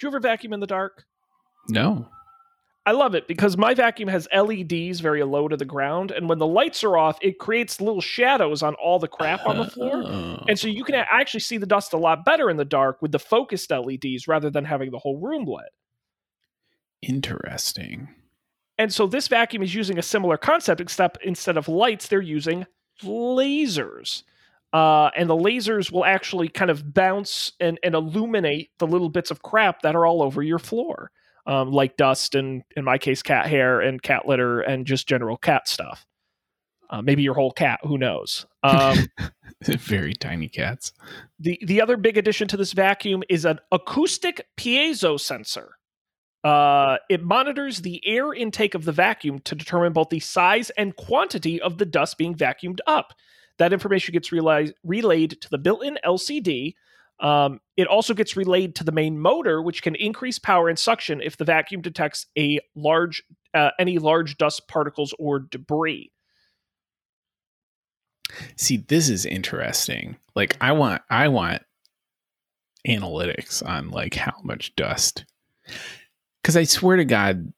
Do 0.00 0.06
you 0.06 0.10
ever 0.10 0.20
vacuum 0.20 0.52
in 0.52 0.60
the 0.60 0.66
dark? 0.66 1.04
No. 1.68 2.08
I 2.86 2.92
love 2.92 3.14
it 3.14 3.26
because 3.26 3.56
my 3.56 3.72
vacuum 3.72 4.10
has 4.10 4.28
LEDs 4.34 5.00
very 5.00 5.22
low 5.24 5.48
to 5.48 5.56
the 5.56 5.64
ground, 5.64 6.10
and 6.10 6.28
when 6.28 6.38
the 6.38 6.46
lights 6.46 6.84
are 6.84 6.98
off, 6.98 7.18
it 7.22 7.38
creates 7.38 7.80
little 7.80 8.02
shadows 8.02 8.62
on 8.62 8.74
all 8.74 8.98
the 8.98 9.08
crap 9.08 9.46
on 9.46 9.56
the 9.56 9.70
floor, 9.70 10.02
oh. 10.04 10.44
and 10.48 10.58
so 10.58 10.68
you 10.68 10.84
can 10.84 10.94
actually 10.94 11.40
see 11.40 11.56
the 11.56 11.64
dust 11.64 11.94
a 11.94 11.96
lot 11.96 12.26
better 12.26 12.50
in 12.50 12.58
the 12.58 12.64
dark 12.64 13.00
with 13.00 13.12
the 13.12 13.18
focused 13.18 13.70
LEDs 13.70 14.28
rather 14.28 14.50
than 14.50 14.66
having 14.66 14.90
the 14.90 14.98
whole 14.98 15.18
room 15.18 15.46
lit. 15.46 15.70
Interesting. 17.00 18.08
And 18.76 18.92
so 18.92 19.06
this 19.06 19.28
vacuum 19.28 19.62
is 19.62 19.74
using 19.74 19.98
a 19.98 20.02
similar 20.02 20.36
concept, 20.36 20.80
except 20.80 21.18
instead 21.24 21.56
of 21.56 21.68
lights, 21.68 22.08
they're 22.08 22.20
using 22.20 22.66
lasers. 23.02 24.24
Uh, 24.74 25.08
and 25.16 25.30
the 25.30 25.36
lasers 25.36 25.92
will 25.92 26.04
actually 26.04 26.48
kind 26.48 26.70
of 26.70 26.92
bounce 26.92 27.52
and, 27.60 27.78
and 27.82 27.94
illuminate 27.94 28.70
the 28.78 28.86
little 28.86 29.08
bits 29.08 29.30
of 29.30 29.42
crap 29.42 29.82
that 29.82 29.94
are 29.94 30.04
all 30.04 30.20
over 30.20 30.42
your 30.42 30.58
floor 30.58 31.12
um, 31.46 31.72
like 31.72 31.96
dust 31.96 32.34
and 32.34 32.62
in 32.76 32.84
my 32.84 32.98
case 32.98 33.22
cat 33.22 33.46
hair 33.46 33.80
and 33.80 34.02
cat 34.02 34.26
litter 34.26 34.60
and 34.60 34.86
just 34.86 35.08
general 35.08 35.36
cat 35.36 35.68
stuff. 35.68 36.06
Uh, 36.90 37.02
maybe 37.02 37.22
your 37.22 37.34
whole 37.34 37.52
cat 37.52 37.80
who 37.82 37.98
knows? 37.98 38.46
Um, 38.62 38.98
very 39.62 40.14
tiny 40.14 40.48
cats. 40.48 40.92
the 41.38 41.58
the 41.64 41.80
other 41.80 41.96
big 41.96 42.18
addition 42.18 42.48
to 42.48 42.56
this 42.56 42.72
vacuum 42.72 43.22
is 43.28 43.44
an 43.44 43.58
acoustic 43.72 44.46
piezo 44.56 45.18
sensor. 45.18 45.76
Uh, 46.44 46.98
it 47.08 47.22
monitors 47.22 47.80
the 47.80 48.02
air 48.04 48.34
intake 48.34 48.74
of 48.74 48.84
the 48.84 48.92
vacuum 48.92 49.38
to 49.40 49.54
determine 49.54 49.94
both 49.94 50.10
the 50.10 50.20
size 50.20 50.68
and 50.70 50.94
quantity 50.96 51.60
of 51.60 51.78
the 51.78 51.86
dust 51.86 52.18
being 52.18 52.34
vacuumed 52.34 52.80
up. 52.86 53.14
That 53.56 53.72
information 53.72 54.12
gets 54.12 54.30
relayed, 54.30 54.74
relayed 54.84 55.40
to 55.40 55.48
the 55.48 55.56
built 55.56 55.82
in 55.82 55.98
LCD, 56.04 56.74
um, 57.20 57.60
it 57.76 57.86
also 57.86 58.14
gets 58.14 58.36
relayed 58.36 58.74
to 58.76 58.84
the 58.84 58.92
main 58.92 59.18
motor, 59.18 59.62
which 59.62 59.82
can 59.82 59.94
increase 59.94 60.38
power 60.38 60.68
and 60.68 60.78
suction 60.78 61.20
if 61.20 61.36
the 61.36 61.44
vacuum 61.44 61.80
detects 61.80 62.26
a 62.36 62.60
large 62.74 63.22
uh, 63.54 63.70
any 63.78 63.98
large 63.98 64.36
dust 64.36 64.66
particles 64.68 65.14
or 65.18 65.38
debris. 65.38 66.10
See, 68.56 68.78
this 68.78 69.08
is 69.08 69.26
interesting. 69.26 70.16
Like 70.34 70.56
I 70.60 70.72
want 70.72 71.02
I 71.08 71.28
want 71.28 71.62
analytics 72.86 73.66
on 73.66 73.90
like 73.90 74.14
how 74.14 74.34
much 74.42 74.74
dust. 74.74 75.24
Cuz 76.42 76.56
I 76.56 76.64
swear 76.64 76.96
to 76.96 77.04
god 77.04 77.52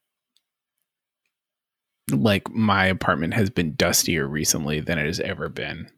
like 2.12 2.49
my 2.51 2.87
apartment 2.87 3.35
has 3.35 3.51
been 3.51 3.75
dustier 3.75 4.29
recently 4.29 4.81
than 4.81 4.99
it 4.99 5.07
has 5.07 5.19
ever 5.21 5.49
been. 5.49 5.90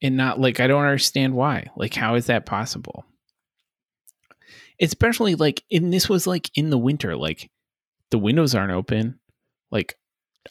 And 0.00 0.16
not 0.16 0.40
like 0.40 0.60
I 0.60 0.66
don't 0.66 0.84
understand 0.84 1.34
why. 1.34 1.68
Like 1.76 1.94
how 1.94 2.14
is 2.14 2.26
that 2.26 2.46
possible? 2.46 3.04
Especially 4.80 5.34
like 5.34 5.62
and 5.72 5.92
this 5.92 6.08
was 6.08 6.26
like 6.26 6.50
in 6.54 6.70
the 6.70 6.78
winter 6.78 7.16
like 7.16 7.50
the 8.10 8.18
windows 8.18 8.54
aren't 8.54 8.72
open. 8.72 9.18
Like 9.70 9.96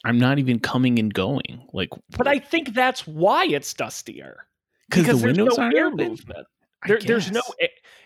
I'm 0.04 0.18
not 0.18 0.38
even 0.38 0.58
coming 0.60 0.98
and 0.98 1.12
going. 1.12 1.66
Like 1.72 1.90
But 2.16 2.28
I 2.28 2.38
think 2.38 2.74
that's 2.74 3.06
why 3.06 3.46
it's 3.46 3.72
dustier. 3.72 4.46
because 4.88 5.06
the 5.06 5.12
there's 5.14 5.22
windows 5.38 5.56
no 5.58 5.64
aren't 5.64 5.76
air 5.76 5.86
open. 5.86 6.08
movement. 6.08 6.46
There, 6.86 7.00
there's 7.00 7.32
no, 7.32 7.42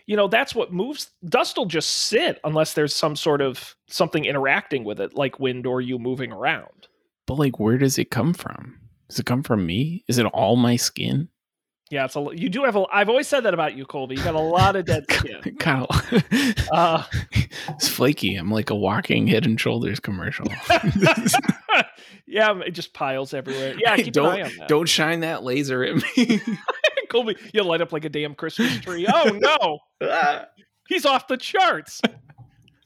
you 0.07 0.15
know, 0.17 0.27
that's 0.27 0.55
what 0.55 0.73
moves. 0.73 1.11
Dust 1.29 1.57
will 1.57 1.67
just 1.67 1.91
sit 2.07 2.39
unless 2.43 2.73
there's 2.73 2.95
some 2.95 3.15
sort 3.15 3.39
of 3.39 3.75
something 3.87 4.25
interacting 4.25 4.83
with 4.83 4.99
it, 4.99 5.13
like 5.13 5.39
wind 5.39 5.67
or 5.67 5.79
you 5.79 5.99
moving 5.99 6.31
around. 6.31 6.87
But 7.27 7.35
like, 7.35 7.59
where 7.59 7.77
does 7.77 7.99
it 7.99 8.09
come 8.09 8.33
from? 8.33 8.79
Does 9.09 9.19
it 9.19 9.27
come 9.27 9.43
from 9.43 9.67
me? 9.67 10.03
Is 10.07 10.17
it 10.17 10.25
all 10.25 10.55
my 10.55 10.75
skin? 10.75 11.29
Yeah, 11.89 12.05
it's 12.05 12.15
a. 12.15 12.25
You 12.33 12.49
do 12.49 12.63
have 12.63 12.75
a. 12.75 12.85
I've 12.91 13.09
always 13.09 13.27
said 13.27 13.41
that 13.41 13.53
about 13.53 13.75
you, 13.75 13.85
Colby. 13.85 14.15
You 14.15 14.23
got 14.23 14.35
a 14.35 14.39
lot 14.39 14.75
of 14.75 14.85
dead 14.85 15.05
skin. 15.09 15.55
kind 15.59 15.85
of. 15.87 16.23
Uh, 16.71 17.03
it's 17.69 17.87
flaky. 17.87 18.35
I'm 18.35 18.49
like 18.49 18.71
a 18.71 18.75
walking 18.75 19.27
Head 19.27 19.45
and 19.45 19.61
Shoulders 19.61 19.99
commercial. 19.99 20.47
yeah, 22.25 22.59
it 22.65 22.71
just 22.71 22.93
piles 22.93 23.31
everywhere. 23.33 23.75
Yeah, 23.77 23.95
keep 23.95 24.11
don't 24.11 24.33
an 24.33 24.41
eye 24.41 24.49
on 24.49 24.57
that. 24.57 24.67
don't 24.69 24.89
shine 24.89 25.19
that 25.19 25.43
laser 25.43 25.83
at 25.83 25.95
me. 26.17 26.41
Colby, 27.09 27.35
you 27.53 27.63
light 27.63 27.81
up 27.81 27.91
like 27.91 28.05
a 28.05 28.09
damn 28.09 28.33
Christmas 28.33 28.79
tree. 28.79 29.05
Oh 29.07 29.29
no, 29.39 29.79
he's 30.87 31.05
off 31.05 31.27
the 31.27 31.37
charts. 31.37 32.01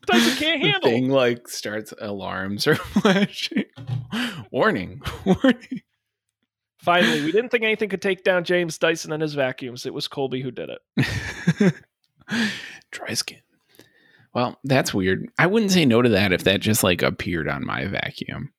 Dyson 0.05 0.36
can't 0.38 0.62
the 0.62 0.69
handle. 0.69 0.89
thing 0.89 1.10
like 1.10 1.47
starts 1.47 1.93
alarms 1.99 2.67
or 2.67 2.75
flashing. 2.75 3.65
warning, 4.51 5.01
warning. 5.23 5.81
Finally, 6.88 7.26
we 7.26 7.34
didn't 7.34 7.50
think 7.50 7.65
anything 7.65 7.89
could 7.89 8.02
take 8.02 8.23
down 8.23 8.45
James 8.45 8.78
Dyson 8.78 9.12
and 9.12 9.21
his 9.21 9.34
vacuums. 9.34 9.86
It 9.86 9.93
was 9.93 10.08
Colby 10.08 10.41
who 10.41 10.52
did 10.52 10.69
it. 10.69 11.73
Dry 12.91 13.13
skin. 13.13 13.41
Well, 14.34 14.58
that's 14.63 14.93
weird. 14.93 15.28
I 15.38 15.47
wouldn't 15.47 15.73
say 15.73 15.84
no 15.84 16.02
to 16.02 16.08
that 16.08 16.32
if 16.32 16.45
that 16.45 16.62
just 16.62 16.86
like 16.86 17.02
appeared 17.02 17.50
on 17.50 17.65
my 17.65 17.88
vacuum. 17.88 18.54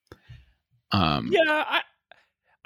Um, 0.92 1.30
Yeah, 1.32 1.64
I 1.66 1.80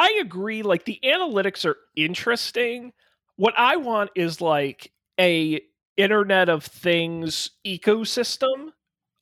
I 0.01 0.19
agree. 0.21 0.65
Like 0.65 0.85
the 0.85 0.99
analytics 1.05 1.65
are 1.65 1.77
interesting. 1.95 2.93
What 3.37 3.55
I 3.57 3.77
want 3.77 4.11
is 4.17 4.41
like 4.41 4.91
a 5.21 5.61
Internet 5.97 6.49
of 6.49 6.65
Things 6.65 7.51
ecosystem 7.65 8.71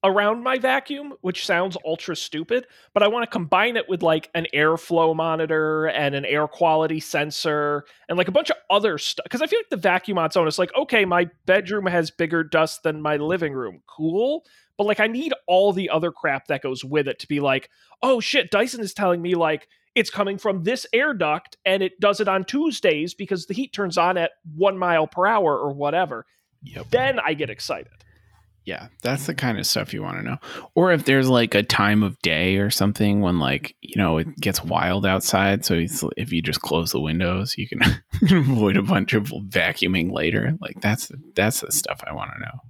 around 0.02 0.42
my 0.42 0.58
vacuum, 0.58 1.12
which 1.20 1.44
sounds 1.44 1.76
ultra 1.84 2.16
stupid, 2.16 2.66
but 2.94 3.02
I 3.02 3.08
want 3.08 3.24
to 3.24 3.30
combine 3.30 3.76
it 3.76 3.88
with 3.88 4.02
like 4.02 4.30
an 4.34 4.46
airflow 4.54 5.14
monitor 5.14 5.86
and 5.86 6.14
an 6.14 6.24
air 6.24 6.46
quality 6.46 7.00
sensor 7.00 7.84
and 8.08 8.16
like 8.16 8.28
a 8.28 8.32
bunch 8.32 8.50
of 8.50 8.56
other 8.70 8.96
stuff. 8.96 9.24
Because 9.24 9.42
I 9.42 9.46
feel 9.46 9.58
like 9.58 9.68
the 9.68 9.76
vacuum 9.76 10.18
on 10.18 10.26
its 10.26 10.36
own 10.36 10.48
is 10.48 10.58
like, 10.58 10.74
okay, 10.74 11.04
my 11.04 11.28
bedroom 11.44 11.86
has 11.86 12.10
bigger 12.10 12.42
dust 12.42 12.82
than 12.82 13.02
my 13.02 13.16
living 13.16 13.52
room. 13.52 13.82
Cool. 13.86 14.44
But 14.78 14.86
like 14.86 15.00
I 15.00 15.06
need 15.06 15.34
all 15.46 15.72
the 15.72 15.90
other 15.90 16.10
crap 16.10 16.46
that 16.46 16.62
goes 16.62 16.82
with 16.82 17.06
it 17.06 17.18
to 17.18 17.28
be 17.28 17.40
like, 17.40 17.68
oh 18.02 18.20
shit, 18.20 18.50
Dyson 18.50 18.80
is 18.80 18.94
telling 18.94 19.20
me 19.20 19.34
like 19.34 19.68
it's 19.94 20.08
coming 20.08 20.38
from 20.38 20.62
this 20.62 20.86
air 20.92 21.12
duct 21.12 21.58
and 21.66 21.82
it 21.82 22.00
does 22.00 22.20
it 22.20 22.28
on 22.28 22.44
Tuesdays 22.44 23.12
because 23.12 23.46
the 23.46 23.54
heat 23.54 23.72
turns 23.72 23.98
on 23.98 24.16
at 24.16 24.30
one 24.54 24.78
mile 24.78 25.06
per 25.06 25.26
hour 25.26 25.58
or 25.58 25.74
whatever. 25.74 26.24
Yep. 26.62 26.86
Then 26.90 27.20
I 27.20 27.34
get 27.34 27.50
excited. 27.50 27.92
Yeah, 28.64 28.88
that's 29.02 29.26
the 29.26 29.34
kind 29.34 29.58
of 29.58 29.66
stuff 29.66 29.94
you 29.94 30.02
want 30.02 30.18
to 30.18 30.22
know. 30.22 30.36
Or 30.74 30.92
if 30.92 31.04
there's 31.04 31.28
like 31.28 31.54
a 31.54 31.62
time 31.62 32.02
of 32.02 32.20
day 32.20 32.58
or 32.58 32.70
something 32.70 33.20
when 33.20 33.38
like, 33.38 33.74
you 33.80 34.00
know, 34.00 34.18
it 34.18 34.36
gets 34.36 34.62
wild 34.62 35.06
outside, 35.06 35.64
so 35.64 35.82
if 36.16 36.32
you 36.32 36.42
just 36.42 36.60
close 36.60 36.92
the 36.92 37.00
windows, 37.00 37.56
you 37.56 37.66
can 37.66 37.80
avoid 38.30 38.76
a 38.76 38.82
bunch 38.82 39.14
of 39.14 39.24
vacuuming 39.24 40.12
later. 40.12 40.56
Like 40.60 40.80
that's 40.80 41.10
that's 41.34 41.60
the 41.60 41.72
stuff 41.72 42.02
I 42.06 42.12
want 42.12 42.32
to 42.34 42.40
know. 42.40 42.60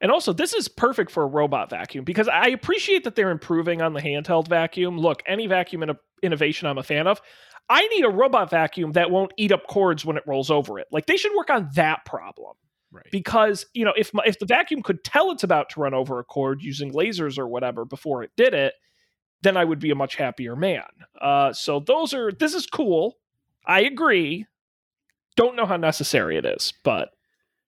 And 0.00 0.10
also, 0.10 0.32
this 0.32 0.52
is 0.52 0.68
perfect 0.68 1.10
for 1.10 1.22
a 1.22 1.26
robot 1.26 1.70
vacuum 1.70 2.04
because 2.04 2.28
I 2.28 2.48
appreciate 2.48 3.04
that 3.04 3.14
they're 3.14 3.30
improving 3.30 3.80
on 3.80 3.94
the 3.94 4.02
handheld 4.02 4.48
vacuum. 4.48 4.98
Look, 4.98 5.22
any 5.26 5.46
vacuum 5.46 5.82
in 5.82 5.96
innovation 6.22 6.68
I'm 6.68 6.78
a 6.78 6.82
fan 6.82 7.06
of. 7.06 7.20
I 7.68 7.86
need 7.88 8.04
a 8.04 8.10
robot 8.10 8.50
vacuum 8.50 8.92
that 8.92 9.10
won't 9.10 9.32
eat 9.36 9.52
up 9.52 9.66
cords 9.66 10.04
when 10.04 10.16
it 10.16 10.22
rolls 10.26 10.50
over 10.50 10.78
it. 10.78 10.86
Like 10.92 11.06
they 11.06 11.16
should 11.16 11.34
work 11.34 11.50
on 11.50 11.70
that 11.74 12.04
problem 12.04 12.54
Right. 12.96 13.06
because 13.10 13.66
you 13.74 13.84
know 13.84 13.92
if 13.96 14.12
my, 14.14 14.22
if 14.26 14.38
the 14.38 14.46
vacuum 14.46 14.82
could 14.82 15.04
tell 15.04 15.30
it's 15.30 15.44
about 15.44 15.68
to 15.70 15.80
run 15.80 15.94
over 15.94 16.18
a 16.18 16.24
cord 16.24 16.62
using 16.62 16.92
lasers 16.92 17.38
or 17.38 17.46
whatever 17.46 17.84
before 17.84 18.22
it 18.22 18.30
did 18.36 18.54
it, 18.54 18.74
then 19.42 19.56
I 19.56 19.64
would 19.64 19.78
be 19.78 19.90
a 19.90 19.94
much 19.94 20.16
happier 20.16 20.56
man. 20.56 20.84
Uh, 21.20 21.52
so 21.52 21.80
those 21.80 22.14
are 22.14 22.32
this 22.32 22.54
is 22.54 22.66
cool. 22.66 23.16
I 23.66 23.80
agree. 23.82 24.46
Don't 25.36 25.56
know 25.56 25.66
how 25.66 25.76
necessary 25.76 26.36
it 26.36 26.44
is, 26.46 26.72
but 26.84 27.10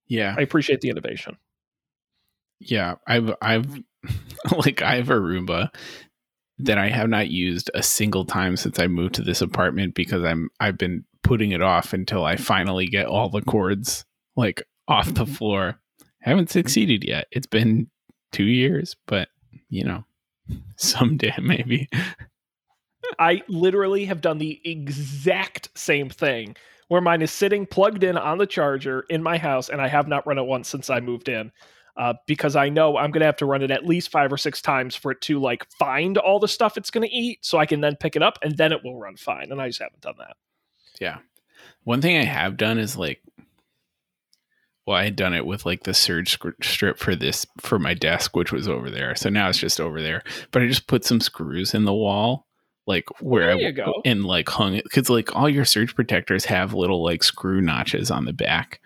Yeah. 0.06 0.34
I 0.36 0.40
appreciate 0.40 0.80
the 0.80 0.88
innovation. 0.90 1.36
Yeah, 2.60 2.94
I've 3.06 3.34
I've 3.40 3.82
like 4.56 4.82
I 4.82 4.96
have 4.96 5.10
a 5.10 5.14
Roomba 5.14 5.68
that 6.60 6.78
I 6.78 6.88
have 6.88 7.08
not 7.08 7.28
used 7.28 7.70
a 7.74 7.82
single 7.82 8.24
time 8.24 8.56
since 8.56 8.78
I 8.80 8.88
moved 8.88 9.14
to 9.16 9.22
this 9.22 9.40
apartment 9.40 9.94
because 9.94 10.24
I'm 10.24 10.48
I've 10.58 10.78
been 10.78 11.04
putting 11.22 11.52
it 11.52 11.62
off 11.62 11.92
until 11.92 12.24
I 12.24 12.36
finally 12.36 12.86
get 12.86 13.06
all 13.06 13.28
the 13.28 13.42
cords 13.42 14.04
like 14.36 14.62
off 14.88 15.14
the 15.14 15.26
floor. 15.26 15.78
Haven't 16.20 16.50
succeeded 16.50 17.04
yet. 17.04 17.28
It's 17.30 17.46
been 17.46 17.88
2 18.32 18.44
years, 18.44 18.96
but 19.06 19.28
you 19.68 19.84
know, 19.84 20.04
someday 20.76 21.34
maybe. 21.40 21.88
I 23.18 23.42
literally 23.48 24.04
have 24.06 24.20
done 24.20 24.38
the 24.38 24.60
exact 24.64 25.70
same 25.78 26.08
thing 26.08 26.56
where 26.88 27.00
mine 27.00 27.22
is 27.22 27.30
sitting 27.30 27.66
plugged 27.66 28.02
in 28.02 28.16
on 28.16 28.38
the 28.38 28.46
charger 28.46 29.04
in 29.10 29.22
my 29.22 29.38
house, 29.38 29.68
and 29.68 29.80
I 29.80 29.88
have 29.88 30.08
not 30.08 30.26
run 30.26 30.38
it 30.38 30.46
once 30.46 30.68
since 30.68 30.90
I 30.90 31.00
moved 31.00 31.28
in. 31.28 31.52
Uh, 31.96 32.14
because 32.28 32.54
I 32.54 32.68
know 32.68 32.96
I'm 32.96 33.10
going 33.10 33.22
to 33.22 33.26
have 33.26 33.38
to 33.38 33.44
run 33.44 33.60
it 33.60 33.72
at 33.72 33.84
least 33.84 34.12
five 34.12 34.32
or 34.32 34.36
six 34.36 34.62
times 34.62 34.94
for 34.94 35.10
it 35.10 35.20
to 35.22 35.40
like 35.40 35.68
find 35.68 36.16
all 36.16 36.38
the 36.38 36.46
stuff 36.46 36.76
it's 36.76 36.92
going 36.92 37.06
to 37.06 37.12
eat, 37.12 37.44
so 37.44 37.58
I 37.58 37.66
can 37.66 37.80
then 37.80 37.96
pick 37.96 38.14
it 38.14 38.22
up 38.22 38.38
and 38.40 38.56
then 38.56 38.70
it 38.70 38.84
will 38.84 39.00
run 39.00 39.16
fine. 39.16 39.50
And 39.50 39.60
I 39.60 39.66
just 39.66 39.82
haven't 39.82 40.02
done 40.02 40.14
that. 40.18 40.36
Yeah. 41.00 41.18
One 41.82 42.00
thing 42.00 42.16
I 42.16 42.22
have 42.22 42.56
done 42.56 42.78
is 42.78 42.96
like 42.96 43.20
well, 44.88 44.96
I 44.96 45.04
had 45.04 45.16
done 45.16 45.34
it 45.34 45.44
with 45.44 45.66
like 45.66 45.82
the 45.82 45.92
surge 45.92 46.38
strip 46.62 46.98
for 46.98 47.14
this 47.14 47.46
for 47.60 47.78
my 47.78 47.92
desk, 47.92 48.34
which 48.34 48.52
was 48.52 48.66
over 48.66 48.88
there. 48.90 49.14
So 49.14 49.28
now 49.28 49.50
it's 49.50 49.58
just 49.58 49.80
over 49.80 50.00
there. 50.00 50.22
But 50.50 50.62
I 50.62 50.66
just 50.66 50.86
put 50.86 51.04
some 51.04 51.20
screws 51.20 51.74
in 51.74 51.84
the 51.84 51.92
wall, 51.92 52.46
like 52.86 53.04
where 53.20 53.54
There 53.58 53.68
I 53.68 53.72
go. 53.72 53.92
and 54.06 54.24
like 54.24 54.48
hung 54.48 54.72
it 54.74 54.84
because 54.84 55.10
like 55.10 55.36
all 55.36 55.46
your 55.46 55.66
surge 55.66 55.94
protectors 55.94 56.46
have 56.46 56.72
little 56.72 57.04
like 57.04 57.22
screw 57.22 57.60
notches 57.60 58.10
on 58.10 58.24
the 58.24 58.32
back, 58.32 58.80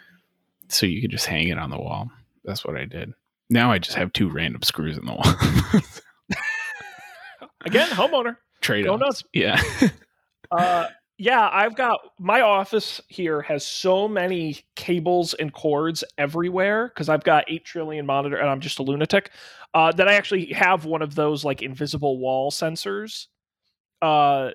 so 0.69 0.87
you 0.87 1.01
could 1.01 1.13
just 1.13 1.27
hang 1.27 1.47
it 1.47 1.59
on 1.59 1.71
the 1.71 1.79
wall. 1.79 2.11
That's 2.45 2.65
what 2.65 2.77
I 2.77 2.85
did. 2.85 3.13
Now 3.49 3.71
I 3.71 3.79
just 3.79 3.97
have 3.97 4.13
two 4.13 4.29
random 4.29 4.63
screws 4.63 4.99
in 4.99 5.05
the 5.05 5.13
wall. 5.13 5.25
Again, 7.65 7.89
homeowner. 7.91 8.39
Trade 8.61 8.87
nuts. 8.87 9.23
Yeah. 9.33 9.63
Uh, 10.51 10.89
yeah, 11.23 11.49
I've 11.53 11.77
got 11.77 12.01
my 12.19 12.41
office 12.41 13.01
here 13.07 13.43
has 13.43 13.65
so 13.65 14.09
many 14.09 14.59
cables 14.75 15.35
and 15.35 15.53
cords 15.53 16.03
everywhere 16.19 16.89
because 16.89 17.09
I've 17.09 17.23
got 17.23 17.45
eight 17.47 17.65
trillion 17.65 18.05
monitor 18.07 18.35
and 18.37 18.51
I'm 18.51 18.59
just 18.59 18.81
a 18.81 18.83
lunatic. 18.83 19.31
Uh, 19.73 19.93
that 19.93 20.09
I 20.09 20.15
actually 20.15 20.47
have 20.47 20.85
one 20.85 21.01
of 21.01 21.15
those 21.15 21.45
like 21.45 21.63
invisible 21.63 22.19
wall 22.19 22.51
sensors. 22.51 23.29
Uh, 24.03 24.51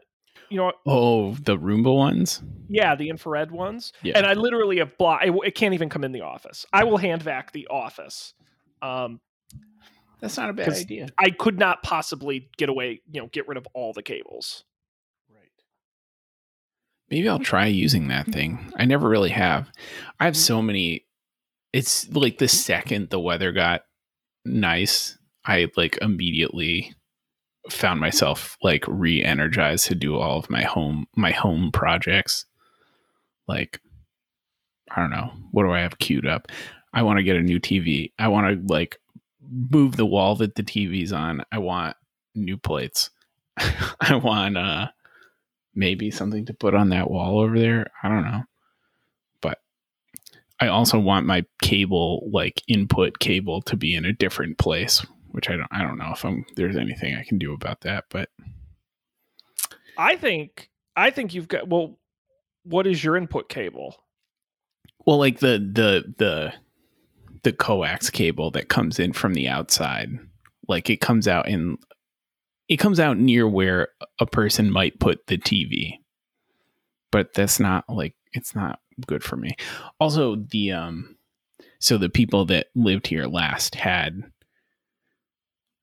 you 0.49 0.57
know, 0.57 0.73
oh, 0.85 1.35
the 1.35 1.57
Roomba 1.57 1.95
ones. 1.95 2.43
yeah, 2.67 2.95
the 2.95 3.07
infrared 3.07 3.49
ones, 3.49 3.93
Yeah. 4.03 4.17
and 4.17 4.25
I 4.27 4.33
literally 4.33 4.79
have 4.79 4.97
blocked. 4.97 5.25
It, 5.25 5.33
it 5.45 5.55
can't 5.55 5.73
even 5.73 5.87
come 5.87 6.03
in 6.03 6.11
the 6.11 6.21
office. 6.21 6.65
I 6.73 6.83
will 6.83 6.97
hand 6.97 7.23
vac 7.23 7.53
the 7.53 7.67
office. 7.67 8.33
Um, 8.81 9.21
That's 10.19 10.35
not 10.35 10.49
a 10.49 10.53
bad 10.53 10.73
idea. 10.73 11.07
I 11.17 11.29
could 11.29 11.57
not 11.57 11.81
possibly 11.81 12.49
get 12.57 12.67
away. 12.67 12.99
You 13.09 13.21
know, 13.21 13.27
get 13.27 13.47
rid 13.47 13.57
of 13.57 13.65
all 13.73 13.93
the 13.93 14.03
cables. 14.03 14.65
Maybe 17.09 17.29
I'll 17.29 17.39
try 17.39 17.67
using 17.67 18.09
that 18.09 18.27
thing. 18.27 18.71
I 18.77 18.85
never 18.85 19.07
really 19.07 19.29
have. 19.29 19.71
I 20.19 20.25
have 20.25 20.37
so 20.37 20.61
many. 20.61 21.05
It's 21.73 22.09
like 22.09 22.37
the 22.37 22.47
second 22.47 23.09
the 23.09 23.19
weather 23.19 23.51
got 23.51 23.81
nice, 24.45 25.17
I 25.45 25.69
like 25.75 25.97
immediately 26.01 26.93
found 27.69 27.99
myself 27.99 28.57
like 28.61 28.85
re-energized 28.87 29.87
to 29.87 29.95
do 29.95 30.17
all 30.17 30.39
of 30.39 30.49
my 30.49 30.63
home 30.63 31.05
my 31.15 31.31
home 31.31 31.71
projects. 31.71 32.45
Like 33.47 33.79
I 34.91 35.01
don't 35.01 35.11
know, 35.11 35.31
what 35.51 35.63
do 35.63 35.71
I 35.71 35.79
have 35.79 35.99
queued 35.99 36.25
up? 36.25 36.51
I 36.93 37.03
want 37.03 37.17
to 37.17 37.23
get 37.23 37.35
a 37.35 37.41
new 37.41 37.59
TV. 37.59 38.11
I 38.17 38.27
want 38.29 38.67
to 38.67 38.73
like 38.73 38.97
move 39.49 39.95
the 39.95 40.05
wall 40.05 40.35
that 40.35 40.55
the 40.55 40.63
TV's 40.63 41.13
on. 41.13 41.43
I 41.51 41.59
want 41.59 41.95
new 42.35 42.57
plates. 42.57 43.09
I 43.57 44.15
want 44.15 44.57
uh 44.57 44.87
maybe 45.77 46.11
something 46.11 46.45
to 46.45 46.53
put 46.53 46.73
on 46.73 46.89
that 46.89 47.09
wall 47.09 47.39
over 47.39 47.57
there. 47.57 47.91
I 48.03 48.09
don't 48.09 48.23
know. 48.23 48.43
But 49.41 49.59
I 50.59 50.67
also 50.67 50.99
want 50.99 51.25
my 51.25 51.45
cable 51.61 52.27
like 52.31 52.63
input 52.67 53.19
cable 53.19 53.61
to 53.63 53.77
be 53.77 53.95
in 53.95 54.05
a 54.05 54.13
different 54.13 54.57
place, 54.57 55.05
which 55.29 55.49
I 55.49 55.55
don't 55.55 55.69
I 55.71 55.83
don't 55.83 55.97
know 55.97 56.11
if 56.13 56.25
I'm 56.25 56.45
there's 56.55 56.75
anything 56.75 57.15
I 57.15 57.23
can 57.23 57.37
do 57.37 57.53
about 57.53 57.81
that, 57.81 58.05
but 58.09 58.29
I 59.97 60.17
think 60.17 60.69
I 60.95 61.11
think 61.11 61.33
you've 61.33 61.47
got 61.47 61.69
well 61.69 61.97
what 62.63 62.85
is 62.85 63.01
your 63.03 63.15
input 63.15 63.47
cable? 63.47 63.95
well 65.07 65.17
like 65.17 65.39
the 65.39 65.57
the 65.57 66.13
the 66.17 66.53
the 67.43 67.53
coax 67.53 68.11
cable 68.11 68.51
that 68.51 68.69
comes 68.69 68.99
in 68.99 69.13
from 69.13 69.33
the 69.33 69.47
outside 69.47 70.19
like 70.67 70.89
it 70.89 70.97
comes 70.97 71.27
out 71.27 71.47
in 71.47 71.77
it 72.69 72.77
comes 72.77 72.99
out 72.99 73.17
near 73.17 73.47
where 73.47 73.89
a 74.19 74.25
person 74.25 74.71
might 74.71 74.99
put 74.99 75.27
the 75.27 75.37
TV. 75.37 75.99
But 77.11 77.33
that's 77.33 77.59
not 77.59 77.85
like 77.87 78.15
it's 78.33 78.53
not 78.53 78.79
good 79.05 79.23
for 79.23 79.35
me. 79.37 79.55
Also 79.99 80.35
the 80.35 80.71
um 80.73 81.15
so 81.79 81.97
the 81.97 82.09
people 82.09 82.45
that 82.45 82.67
lived 82.75 83.07
here 83.07 83.25
last 83.27 83.75
had 83.75 84.23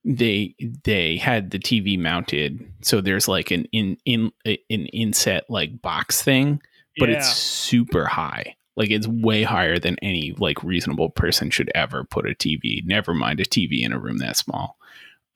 they 0.04 0.54
they 0.84 1.16
had 1.16 1.50
the 1.50 1.58
TV 1.58 1.98
mounted 1.98 2.70
so 2.82 3.00
there's 3.00 3.26
like 3.26 3.50
an 3.50 3.64
in 3.72 3.96
in 4.04 4.30
an 4.44 4.58
inset 4.92 5.44
like 5.48 5.80
box 5.80 6.20
thing 6.22 6.60
but 6.98 7.08
Yeah. 7.08 7.16
it's 7.16 7.32
super 7.34 8.04
high 8.04 8.54
like 8.76 8.90
it's 8.90 9.06
way 9.06 9.44
higher 9.44 9.78
than 9.78 9.96
any 10.02 10.34
like 10.38 10.62
reasonable 10.62 11.08
person 11.08 11.48
should 11.48 11.70
ever 11.74 12.04
put 12.04 12.28
a 12.28 12.34
TV 12.34 12.84
never 12.84 13.14
mind 13.14 13.40
a 13.40 13.44
TV 13.44 13.82
in 13.82 13.92
a 13.92 13.98
room 13.98 14.18
that 14.18 14.36
small 14.36 14.76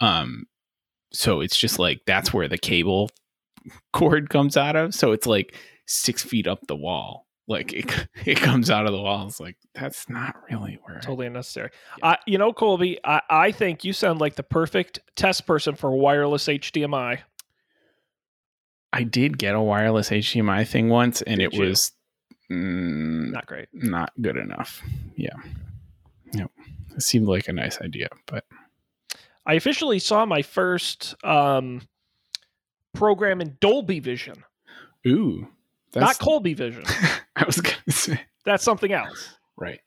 um 0.00 0.46
so 1.12 1.40
it's 1.40 1.56
just 1.58 1.78
like 1.78 2.00
that's 2.06 2.32
where 2.32 2.48
the 2.48 2.58
cable 2.58 3.10
cord 3.92 4.30
comes 4.30 4.56
out 4.56 4.76
of 4.76 4.94
so 4.94 5.12
it's 5.12 5.26
like 5.26 5.54
six 5.86 6.22
feet 6.22 6.46
up 6.46 6.66
the 6.68 6.76
wall 6.76 7.26
like 7.46 7.72
it, 7.72 8.08
it 8.26 8.36
comes 8.38 8.70
out 8.70 8.86
of 8.86 8.92
the 8.92 9.00
wall 9.00 9.26
it's 9.26 9.40
like 9.40 9.56
that's 9.74 10.08
not 10.08 10.36
really 10.50 10.78
where 10.84 11.00
totally 11.00 11.26
unnecessary. 11.26 11.70
Uh, 12.02 12.16
you 12.26 12.36
know, 12.36 12.52
Colby, 12.52 12.98
I, 13.04 13.22
I 13.30 13.52
think 13.52 13.84
you 13.84 13.92
sound 13.92 14.20
like 14.20 14.34
the 14.34 14.42
perfect 14.42 14.98
test 15.16 15.46
person 15.46 15.74
for 15.76 15.90
wireless 15.92 16.46
HDMI. 16.46 17.20
i 18.92 19.02
did 19.02 19.38
get 19.38 19.54
a 19.54 19.60
wireless 19.60 20.10
hdmi 20.10 20.66
thing 20.66 20.88
once 20.88 21.22
and 21.22 21.38
Did 21.38 21.52
it 21.52 21.54
you? 21.54 21.60
was 21.68 21.92
mm, 22.50 23.30
Not 23.30 23.46
great. 23.46 23.68
not 23.72 24.12
good 24.20 24.36
enough 24.36 24.82
yeah 25.16 25.36
yep 26.32 26.50
it 26.96 27.02
seemed 27.02 27.26
like 27.28 27.48
a 27.48 27.52
nice 27.52 27.80
idea 27.80 28.08
but 28.26 28.44
I 29.48 29.54
officially 29.54 29.98
saw 29.98 30.26
my 30.26 30.42
first 30.42 31.14
um, 31.24 31.80
program 32.94 33.40
in 33.40 33.56
Dolby 33.60 33.98
Vision, 33.98 34.44
ooh 35.06 35.48
not 35.96 36.18
Colby 36.18 36.54
Vision. 36.54 36.84
i 37.36 37.44
was 37.44 37.60
gonna 37.60 37.76
say 37.88 38.20
That's 38.44 38.62
something 38.62 38.92
else. 38.92 39.36
right 39.56 39.80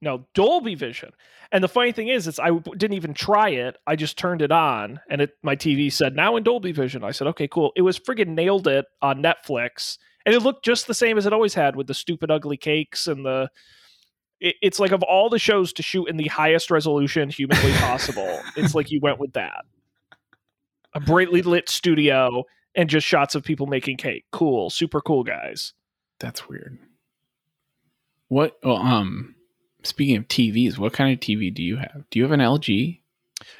No, 0.00 0.26
Dolby 0.34 0.74
Vision. 0.74 1.10
And 1.52 1.62
the 1.62 1.68
funny 1.68 1.92
thing 1.92 2.08
is, 2.08 2.26
it's 2.26 2.40
I 2.40 2.50
didn't 2.50 2.94
even 2.94 3.12
try 3.12 3.50
it. 3.50 3.76
I 3.86 3.94
just 3.96 4.16
turned 4.16 4.40
it 4.40 4.50
on, 4.50 4.98
and 5.10 5.20
it 5.20 5.32
my 5.42 5.54
TV 5.56 5.92
said 5.92 6.16
now 6.16 6.36
in 6.36 6.42
Dolby 6.42 6.72
Vision. 6.72 7.04
I 7.04 7.10
said, 7.10 7.26
okay, 7.28 7.46
cool. 7.46 7.72
It 7.76 7.82
was 7.82 7.98
friggin' 7.98 8.28
nailed 8.28 8.66
it 8.66 8.86
on 9.02 9.22
Netflix, 9.22 9.98
and 10.24 10.34
it 10.34 10.40
looked 10.40 10.64
just 10.64 10.86
the 10.86 10.94
same 10.94 11.18
as 11.18 11.26
it 11.26 11.34
always 11.34 11.52
had 11.52 11.76
with 11.76 11.86
the 11.86 11.94
stupid 11.94 12.30
ugly 12.30 12.56
cakes 12.56 13.06
and 13.06 13.26
the. 13.26 13.50
It, 14.42 14.56
it's 14.60 14.78
like 14.78 14.90
of 14.92 15.02
all 15.02 15.30
the 15.30 15.38
shows 15.38 15.72
to 15.74 15.82
shoot 15.82 16.06
in 16.06 16.18
the 16.18 16.28
highest 16.28 16.70
resolution 16.70 17.30
humanly 17.30 17.72
possible, 17.78 18.40
it's 18.56 18.74
like 18.74 18.90
you 18.90 19.00
went 19.00 19.18
with 19.18 19.32
that. 19.32 19.64
A 20.94 21.00
brightly 21.00 21.40
lit 21.40 21.70
studio 21.70 22.44
and 22.74 22.90
just 22.90 23.06
shots 23.06 23.34
of 23.34 23.44
people 23.44 23.66
making 23.66 23.96
cake. 23.96 24.26
Cool, 24.32 24.68
super 24.68 25.00
cool 25.00 25.24
guys. 25.24 25.72
that's 26.18 26.48
weird 26.48 26.78
what 28.28 28.56
well, 28.62 28.76
um 28.76 29.34
speaking 29.82 30.16
of 30.16 30.26
tvs 30.26 30.78
what 30.78 30.94
kind 30.94 31.12
of 31.12 31.20
tv 31.20 31.52
do 31.52 31.62
you 31.62 31.76
have 31.76 32.02
do 32.10 32.18
you 32.18 32.22
have 32.22 32.32
an 32.32 32.40
lg 32.40 32.98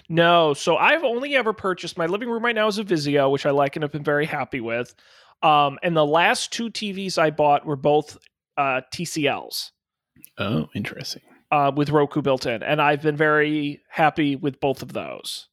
No, 0.09 0.55
so 0.55 0.76
I've 0.76 1.05
only 1.05 1.35
ever 1.37 1.53
purchased 1.53 1.99
my 1.99 2.07
living 2.07 2.30
room 2.30 2.45
right 2.45 2.55
now 2.55 2.68
is 2.68 2.78
a 2.78 2.85
Vizio, 2.85 3.30
which 3.30 3.45
I 3.45 3.51
like 3.51 3.76
and 3.76 3.83
have 3.83 3.93
been 3.93 4.05
very 4.05 4.26
happy 4.26 4.61
with. 4.61 4.95
Um, 5.43 5.78
and 5.83 5.97
the 5.97 6.07
last 6.07 6.53
two 6.53 6.70
TVs 6.70 7.18
I 7.18 7.30
bought 7.30 7.66
were 7.66 7.76
both 7.76 8.16
uh, 8.57 8.83
TCLs 8.95 9.72
oh 10.39 10.68
interesting 10.74 11.22
uh, 11.53 11.70
with 11.74 11.91
Roku 11.91 12.22
built 12.22 12.47
in, 12.47 12.62
and 12.62 12.80
I've 12.80 13.03
been 13.03 13.16
very 13.16 13.83
happy 13.89 14.37
with 14.37 14.59
both 14.59 14.83
of 14.83 14.95
those. 14.95 15.49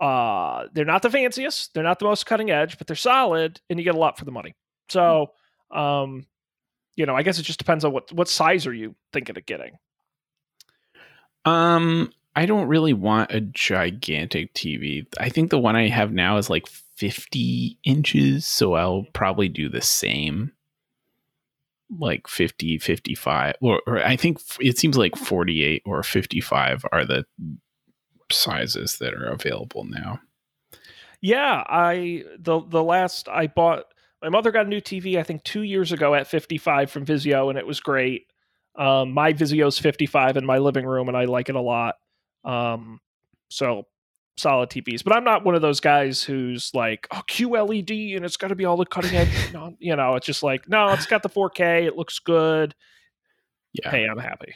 Uh, 0.00 0.66
they're 0.72 0.84
not 0.84 1.02
the 1.02 1.10
fanciest, 1.10 1.72
they're 1.72 1.84
not 1.84 2.00
the 2.00 2.06
most 2.06 2.26
cutting 2.26 2.50
edge, 2.50 2.76
but 2.76 2.88
they're 2.88 2.96
solid, 2.96 3.60
and 3.70 3.78
you 3.78 3.84
get 3.84 3.94
a 3.94 3.98
lot 3.98 4.18
for 4.18 4.24
the 4.24 4.32
money. 4.32 4.56
So, 4.88 5.28
um, 5.70 6.26
you 6.96 7.06
know, 7.06 7.14
I 7.14 7.22
guess 7.22 7.38
it 7.38 7.44
just 7.44 7.60
depends 7.60 7.84
on 7.84 7.92
what 7.92 8.12
what 8.12 8.28
size 8.28 8.66
are 8.66 8.74
you 8.74 8.96
thinking 9.12 9.38
of 9.38 9.46
getting. 9.46 9.78
Um, 11.44 12.12
I 12.34 12.46
don't 12.46 12.66
really 12.66 12.92
want 12.92 13.30
a 13.30 13.40
gigantic 13.40 14.54
TV. 14.54 15.06
I 15.20 15.28
think 15.28 15.50
the 15.50 15.58
one 15.58 15.76
I 15.76 15.88
have 15.88 16.12
now 16.12 16.36
is 16.36 16.50
like 16.50 16.66
50 16.66 17.78
inches, 17.84 18.44
so 18.44 18.74
I'll 18.74 19.06
probably 19.12 19.48
do 19.48 19.68
the 19.68 19.80
same. 19.80 20.50
Like 21.98 22.26
50, 22.26 22.78
55, 22.78 23.56
or, 23.60 23.82
or 23.86 23.98
I 23.98 24.16
think 24.16 24.40
it 24.60 24.78
seems 24.78 24.96
like 24.96 25.16
48 25.16 25.82
or 25.84 26.02
55 26.02 26.84
are 26.90 27.04
the 27.04 27.26
sizes 28.30 28.98
that 28.98 29.14
are 29.14 29.28
available 29.28 29.84
now. 29.84 30.20
Yeah, 31.20 31.62
I 31.68 32.24
the 32.38 32.60
the 32.60 32.82
last 32.82 33.28
I 33.28 33.46
bought 33.46 33.84
my 34.20 34.28
mother 34.28 34.50
got 34.50 34.66
a 34.66 34.68
new 34.68 34.80
TV 34.80 35.18
I 35.18 35.22
think 35.22 35.44
2 35.44 35.62
years 35.62 35.92
ago 35.92 36.14
at 36.14 36.26
55 36.26 36.90
from 36.90 37.06
Vizio 37.06 37.48
and 37.48 37.58
it 37.58 37.66
was 37.66 37.80
great. 37.80 38.26
Um 38.76 39.12
my 39.12 39.32
Vizio's 39.32 39.78
55 39.78 40.36
in 40.36 40.46
my 40.46 40.58
living 40.58 40.84
room 40.84 41.08
and 41.08 41.16
I 41.16 41.26
like 41.26 41.48
it 41.48 41.54
a 41.54 41.60
lot. 41.60 41.96
Um 42.44 43.00
so 43.50 43.86
solid 44.36 44.70
TVs, 44.70 45.04
but 45.04 45.14
I'm 45.14 45.24
not 45.24 45.44
one 45.44 45.54
of 45.54 45.62
those 45.62 45.80
guys 45.80 46.22
who's 46.22 46.70
like, 46.74 47.06
"Oh, 47.10 47.22
QLED 47.28 48.16
and 48.16 48.24
it's 48.24 48.36
got 48.36 48.48
to 48.48 48.54
be 48.54 48.64
all 48.64 48.76
the 48.76 48.86
cutting 48.86 49.14
edge." 49.14 49.28
no, 49.52 49.74
you 49.78 49.94
know, 49.96 50.14
it's 50.16 50.26
just 50.26 50.42
like, 50.42 50.68
"No, 50.68 50.88
it's 50.92 51.06
got 51.06 51.22
the 51.22 51.28
4K, 51.28 51.86
it 51.86 51.96
looks 51.96 52.18
good." 52.18 52.74
Yeah. 53.72 53.90
Hey, 53.90 54.04
I'm 54.04 54.18
happy. 54.18 54.54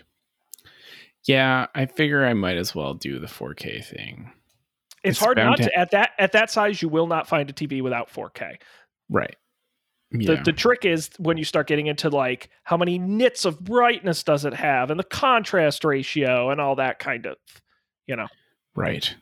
Yeah, 1.26 1.66
I 1.74 1.86
figure 1.86 2.24
I 2.24 2.34
might 2.34 2.56
as 2.56 2.74
well 2.74 2.94
do 2.94 3.18
the 3.18 3.26
4K 3.26 3.84
thing. 3.84 4.30
It's, 5.02 5.18
It's 5.18 5.20
hard 5.24 5.36
not 5.38 5.56
to- 5.58 5.64
to 5.64 5.78
at 5.78 5.90
that 5.92 6.10
at 6.18 6.32
that 6.32 6.50
size 6.50 6.80
you 6.82 6.88
will 6.88 7.06
not 7.06 7.28
find 7.28 7.48
a 7.48 7.52
TV 7.52 7.82
without 7.82 8.08
4K. 8.10 8.56
Right. 9.08 9.36
The, 10.12 10.34
Yeah. 10.34 10.42
the 10.44 10.52
trick 10.52 10.84
is 10.84 11.10
when 11.18 11.36
you 11.36 11.44
start 11.44 11.66
getting 11.66 11.86
into 11.88 12.08
like 12.10 12.48
how 12.62 12.76
many 12.76 12.98
nits 12.98 13.44
of 13.44 13.60
brightness 13.62 14.22
does 14.22 14.44
it 14.44 14.54
have 14.54 14.90
and 14.90 14.98
the 15.00 15.04
contrast 15.04 15.84
ratio 15.84 16.50
and 16.50 16.60
all 16.60 16.76
that 16.76 16.98
kind 17.00 17.26
of 17.26 17.36
you 18.06 18.14
know 18.14 18.28
right. 18.76 19.14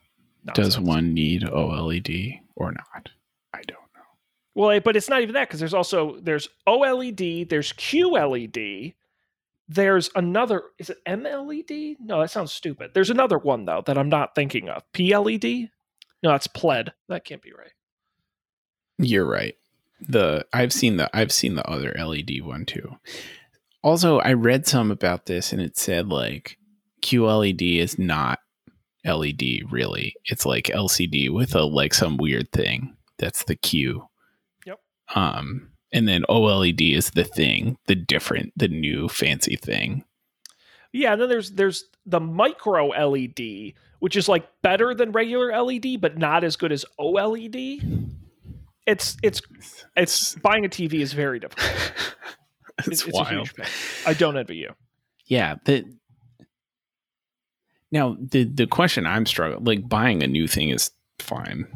Does 0.53 0.79
one 0.79 1.15
need 1.15 1.43
OLED 1.43 2.41
or 2.57 2.73
not? 2.73 3.09
I 3.55 3.63
don't 3.67 3.79
know. 3.95 4.03
well 4.55 4.71
eh, 4.71 4.81
but 4.81 4.97
it's 4.97 5.09
not 5.09 5.23
even 5.23 5.35
that 5.35 5.49
because 5.49 5.61
there's 5.61 5.73
also 5.75 6.19
there's 6.21 6.49
oled 6.67 7.49
there's 7.49 7.73
qled 7.73 8.95
there's 9.69 10.11
another 10.15 10.63
is 10.79 10.91
it 10.91 10.99
mled 11.07 11.97
no 12.01 12.21
that 12.21 12.31
sounds 12.31 12.53
stupid 12.53 12.91
there's 12.93 13.09
another 13.11 13.39
one 13.39 13.65
though 13.65 13.83
that 13.87 13.97
i'm 13.97 14.11
not 14.11 14.35
thinking 14.35 14.69
of 14.69 14.83
pled 14.93 15.71
no 16.23 16.31
that's 16.31 16.47
pled 16.47 16.93
that 17.09 17.25
can't 17.25 17.41
be 17.43 17.53
right 17.53 17.73
You're 18.99 19.25
right. 19.27 19.57
The 20.01 20.45
I've 20.53 20.73
seen 20.73 20.99
the 20.99 21.09
I've 21.17 21.33
seen 21.33 21.55
the 21.55 21.67
other 21.69 21.95
LED 21.99 22.43
one 22.43 22.67
too. 22.67 22.97
Also, 23.83 24.19
I 24.19 24.33
read 24.35 24.67
some 24.67 24.91
about 24.91 25.27
this 25.27 25.53
and 25.53 25.63
it 25.63 25.77
said 25.79 26.09
like 26.09 26.59
QLED 27.03 27.79
is 27.79 27.99
not 27.99 28.41
LED 29.05 29.71
really. 29.71 30.15
It's 30.25 30.47
like 30.47 30.67
LCD 30.67 31.31
with 31.31 31.55
a 31.55 31.65
like 31.65 31.95
some 31.95 32.17
weird 32.17 32.51
thing. 32.53 32.97
That's 33.19 33.45
the 33.45 33.57
Q. 33.57 34.09
Yep. 34.67 34.81
Um 35.15 35.71
and 35.95 36.09
then 36.09 36.25
OLED 36.29 36.97
is 36.97 37.11
the 37.11 37.23
thing, 37.23 37.79
the 37.87 37.95
different, 37.95 38.53
the 38.57 38.67
new 38.67 39.09
fancy 39.09 39.55
thing. 39.55 40.05
Yeah, 40.93 41.13
and 41.13 41.23
then 41.23 41.29
there's 41.29 41.53
there's 41.53 41.85
the 42.05 42.21
micro 42.21 42.89
LED, 42.89 43.75
which 44.01 44.17
is 44.17 44.29
like 44.29 44.47
better 44.63 44.95
than 44.95 45.13
regular 45.13 45.57
LED, 45.57 46.01
but 46.01 46.19
not 46.19 46.45
as 46.45 46.57
good 46.57 46.73
as 46.73 46.85
OLED. 46.99 48.11
It's 48.87 49.17
it's 49.23 49.41
it's 49.97 50.35
buying 50.37 50.65
a 50.65 50.69
TV 50.69 50.95
is 50.95 51.13
very 51.13 51.39
difficult. 51.39 51.71
it's, 52.79 53.05
It's, 53.05 53.07
wild. 53.07 53.51
I 54.07 54.15
don't 54.15 54.37
envy 54.37 54.57
you. 54.57 54.75
Yeah, 55.27 55.57
the 55.65 55.85
now 57.95 58.17
the 58.21 58.43
the 58.45 58.67
question 58.67 59.07
I'm 59.07 59.25
struggling 59.25 59.65
like 59.65 59.89
buying 59.89 60.23
a 60.23 60.27
new 60.27 60.47
thing 60.49 60.69
is 60.69 60.91
fine. 61.21 61.67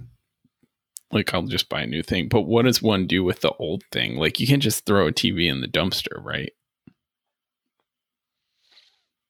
Like 1.12 1.32
I'll 1.32 1.44
just 1.44 1.70
buy 1.70 1.82
a 1.82 1.86
new 1.86 2.02
thing, 2.02 2.28
but 2.28 2.42
what 2.42 2.66
does 2.66 2.82
one 2.82 3.06
do 3.06 3.24
with 3.24 3.40
the 3.40 3.52
old 3.52 3.84
thing? 3.92 4.16
Like 4.16 4.40
you 4.40 4.46
can't 4.46 4.62
just 4.62 4.84
throw 4.84 5.06
a 5.06 5.12
TV 5.12 5.48
in 5.50 5.62
the 5.62 5.68
dumpster, 5.68 6.22
right? 6.22 6.50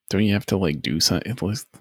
Don't 0.09 0.23
you 0.25 0.33
have 0.33 0.47
to 0.47 0.57
like 0.57 0.81
do 0.81 0.99
something? 0.99 1.31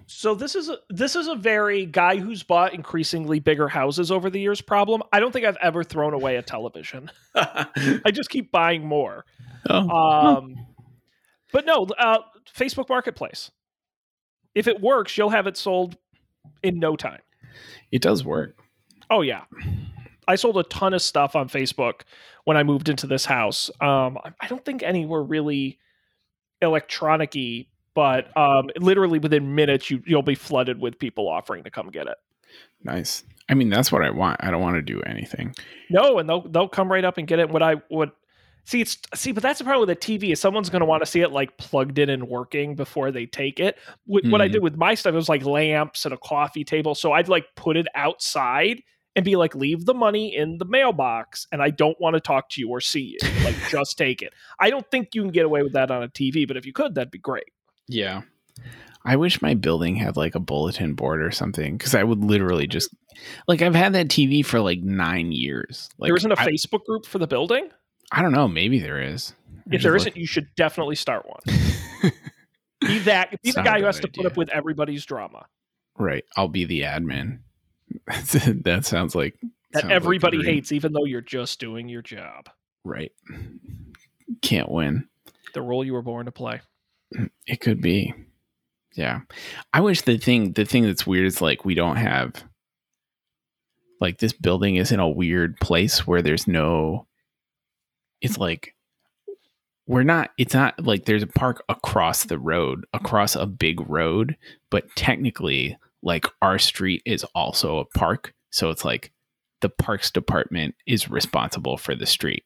So 0.06 0.34
this 0.34 0.54
is 0.54 0.68
a 0.68 0.76
this 0.90 1.16
is 1.16 1.26
a 1.26 1.34
very 1.34 1.86
guy 1.86 2.18
who's 2.18 2.42
bought 2.42 2.74
increasingly 2.74 3.40
bigger 3.40 3.68
houses 3.68 4.12
over 4.12 4.28
the 4.28 4.38
years 4.38 4.60
problem. 4.60 5.02
I 5.10 5.20
don't 5.20 5.32
think 5.32 5.46
I've 5.46 5.56
ever 5.62 5.82
thrown 5.82 6.12
away 6.12 6.36
a 6.36 6.42
television. 6.42 7.10
I 7.34 8.10
just 8.12 8.28
keep 8.28 8.52
buying 8.52 8.86
more. 8.86 9.24
oh, 9.70 9.88
Um, 9.88 10.66
but 11.50 11.64
no, 11.64 11.86
uh, 11.98 12.18
Facebook 12.54 12.90
Marketplace. 12.90 13.50
If 14.58 14.66
it 14.66 14.80
works, 14.80 15.16
you'll 15.16 15.30
have 15.30 15.46
it 15.46 15.56
sold 15.56 15.96
in 16.64 16.80
no 16.80 16.96
time. 16.96 17.20
it 17.92 18.02
does 18.02 18.24
work. 18.24 18.58
Oh 19.08 19.22
yeah, 19.22 19.44
I 20.26 20.34
sold 20.34 20.58
a 20.58 20.64
ton 20.64 20.94
of 20.94 21.00
stuff 21.00 21.36
on 21.36 21.48
Facebook 21.48 22.00
when 22.44 22.56
I 22.56 22.64
moved 22.64 22.88
into 22.88 23.06
this 23.06 23.24
house. 23.24 23.70
Um, 23.80 24.18
I- 24.40 24.48
don't 24.48 24.64
think 24.64 24.82
any 24.82 25.06
were 25.06 25.22
really 25.22 25.78
electronic-y, 26.60 27.66
but 27.94 28.36
um, 28.36 28.68
literally 28.78 29.18
within 29.20 29.54
minutes, 29.54 29.90
you 29.90 30.02
you'll 30.06 30.22
be 30.22 30.34
flooded 30.34 30.80
with 30.80 30.98
people 30.98 31.28
offering 31.28 31.62
to 31.64 31.70
come 31.70 31.90
get 31.90 32.06
it. 32.08 32.16
Nice. 32.82 33.22
I 33.48 33.54
mean, 33.54 33.70
that's 33.70 33.90
what 33.92 34.02
I 34.04 34.10
want. 34.10 34.42
I 34.42 34.50
don't 34.50 34.60
want 34.60 34.74
to 34.76 34.82
do 34.82 35.00
anything. 35.02 35.54
No, 35.88 36.18
and 36.18 36.28
they'll 36.28 36.42
they'll 36.48 36.68
come 36.68 36.90
right 36.90 37.04
up 37.04 37.16
and 37.18 37.26
get 37.26 37.38
it. 37.38 37.48
What 37.48 37.62
I 37.62 37.76
would 37.90 38.10
see, 38.68 38.82
it's 38.82 38.98
see, 39.14 39.32
but 39.32 39.42
that's 39.42 39.58
the 39.58 39.64
problem 39.64 39.88
with 39.88 39.96
a 39.96 39.98
TV 39.98 40.30
is 40.30 40.40
someone's 40.40 40.68
going 40.68 40.80
to 40.80 40.86
want 40.86 41.02
to 41.02 41.06
see 41.06 41.22
it 41.22 41.32
like 41.32 41.56
plugged 41.56 41.98
in 41.98 42.10
and 42.10 42.28
working 42.28 42.74
before 42.74 43.10
they 43.10 43.24
take 43.24 43.58
it. 43.60 43.78
What, 44.04 44.26
what 44.26 44.42
I 44.42 44.48
did 44.48 44.56
mm-hmm. 44.58 44.64
with 44.64 44.76
my 44.76 44.94
stuff 44.94 45.14
it 45.14 45.16
was 45.16 45.28
like 45.28 45.44
lamps 45.46 46.04
and 46.04 46.12
a 46.12 46.18
coffee 46.18 46.64
table, 46.64 46.94
so 46.94 47.12
I'd 47.12 47.28
like 47.28 47.46
put 47.56 47.78
it 47.78 47.86
outside 47.94 48.82
and 49.16 49.24
be 49.24 49.36
like, 49.36 49.54
leave 49.54 49.86
the 49.86 49.94
money 49.94 50.36
in 50.36 50.58
the 50.58 50.66
mailbox, 50.66 51.46
and 51.50 51.62
I 51.62 51.70
don't 51.70 51.98
want 51.98 52.14
to 52.14 52.20
talk 52.20 52.50
to 52.50 52.60
you 52.60 52.68
or 52.68 52.80
see 52.80 53.16
you. 53.20 53.28
Like, 53.42 53.56
just 53.70 53.96
take 53.96 54.20
it. 54.20 54.34
I 54.60 54.68
don't 54.68 54.88
think 54.90 55.14
you 55.14 55.22
can 55.22 55.32
get 55.32 55.46
away 55.46 55.62
with 55.62 55.72
that 55.72 55.90
on 55.90 56.02
a 56.02 56.08
TV, 56.08 56.46
but 56.46 56.58
if 56.58 56.66
you 56.66 56.74
could, 56.74 56.94
that'd 56.94 57.10
be 57.10 57.18
great. 57.18 57.50
Yeah. 57.88 58.22
I 59.04 59.16
wish 59.16 59.40
my 59.40 59.54
building 59.54 59.96
had 59.96 60.18
like 60.18 60.34
a 60.34 60.40
bulletin 60.40 60.92
board 60.92 61.22
or 61.22 61.30
something 61.30 61.78
because 61.78 61.94
I 61.94 62.04
would 62.04 62.22
literally 62.22 62.66
just 62.66 62.94
like 63.46 63.62
I've 63.62 63.74
had 63.74 63.94
that 63.94 64.08
TV 64.08 64.44
for 64.44 64.60
like 64.60 64.80
nine 64.80 65.32
years. 65.32 65.88
Like 65.96 66.08
there 66.08 66.16
isn't 66.16 66.32
a 66.32 66.38
I, 66.38 66.46
Facebook 66.46 66.84
group 66.84 67.06
for 67.06 67.18
the 67.18 67.26
building. 67.26 67.70
I 68.10 68.22
don't 68.22 68.32
know. 68.32 68.48
Maybe 68.48 68.78
there 68.78 69.00
is. 69.00 69.34
If 69.70 69.82
there 69.82 69.94
isn't, 69.96 70.16
you 70.16 70.26
should 70.26 70.48
definitely 70.56 70.94
start 70.94 71.26
one. 71.26 71.40
Be 72.80 73.00
that. 73.00 73.30
Be 73.30 73.38
It's 73.44 73.56
the 73.56 73.62
guy 73.62 73.80
who 73.80 73.86
has 73.86 74.00
to 74.00 74.08
put 74.08 74.24
up 74.24 74.36
with 74.36 74.48
everybody's 74.50 75.04
drama. 75.04 75.46
right. 75.98 76.24
I'll 76.36 76.48
be 76.48 76.64
the 76.64 76.82
admin. 76.82 77.40
that 78.06 78.84
sounds 78.84 79.14
like 79.14 79.38
that 79.72 79.82
sounds 79.82 79.92
everybody 79.92 80.38
dream. 80.38 80.54
hates, 80.54 80.72
even 80.72 80.92
though 80.92 81.04
you're 81.04 81.20
just 81.20 81.58
doing 81.60 81.88
your 81.88 82.02
job. 82.02 82.48
Right. 82.84 83.12
Can't 84.42 84.70
win. 84.70 85.08
The 85.54 85.62
role 85.62 85.84
you 85.84 85.92
were 85.92 86.02
born 86.02 86.26
to 86.26 86.32
play. 86.32 86.60
It 87.46 87.60
could 87.60 87.80
be. 87.80 88.14
Yeah. 88.94 89.20
I 89.72 89.80
wish 89.80 90.02
the 90.02 90.18
thing 90.18 90.52
the 90.52 90.64
thing 90.64 90.84
that's 90.84 91.06
weird 91.06 91.26
is 91.26 91.40
like 91.40 91.64
we 91.64 91.74
don't 91.74 91.96
have 91.96 92.44
like 94.00 94.18
this 94.18 94.32
building 94.32 94.76
is 94.76 94.92
in 94.92 95.00
a 95.00 95.08
weird 95.08 95.58
place 95.60 96.06
where 96.06 96.22
there's 96.22 96.46
no 96.46 97.06
it's 98.20 98.38
like 98.38 98.74
we're 99.86 100.02
not 100.02 100.30
it's 100.38 100.54
not 100.54 100.84
like 100.84 101.06
there's 101.06 101.22
a 101.22 101.28
park 101.28 101.62
across 101.68 102.24
the 102.24 102.38
road, 102.38 102.84
across 102.92 103.34
a 103.34 103.46
big 103.46 103.80
road, 103.88 104.36
but 104.70 104.94
technically 104.96 105.76
like 106.02 106.26
our 106.42 106.58
street 106.58 107.02
is 107.04 107.24
also 107.34 107.78
a 107.78 107.98
park. 107.98 108.34
So 108.50 108.70
it's 108.70 108.84
like 108.84 109.12
the 109.60 109.68
parks 109.68 110.10
department 110.10 110.74
is 110.86 111.10
responsible 111.10 111.76
for 111.76 111.94
the 111.94 112.06
street. 112.06 112.44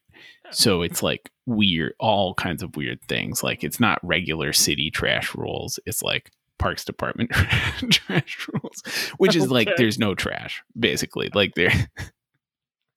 So 0.51 0.81
it's 0.81 1.01
like 1.03 1.31
weird, 1.45 1.93
all 1.99 2.33
kinds 2.33 2.63
of 2.63 2.75
weird 2.75 3.01
things. 3.07 3.43
Like 3.43 3.63
it's 3.63 3.79
not 3.79 3.99
regular 4.03 4.53
city 4.53 4.91
trash 4.91 5.35
rules. 5.35 5.79
It's 5.85 6.01
like 6.01 6.31
parks 6.59 6.85
department 6.85 7.31
trash 7.91 8.47
rules, 8.53 8.81
which 9.17 9.35
is 9.35 9.49
like 9.51 9.69
there's 9.77 9.99
no 9.99 10.15
trash 10.15 10.63
basically. 10.79 11.29
Like 11.33 11.55
there, 11.55 11.71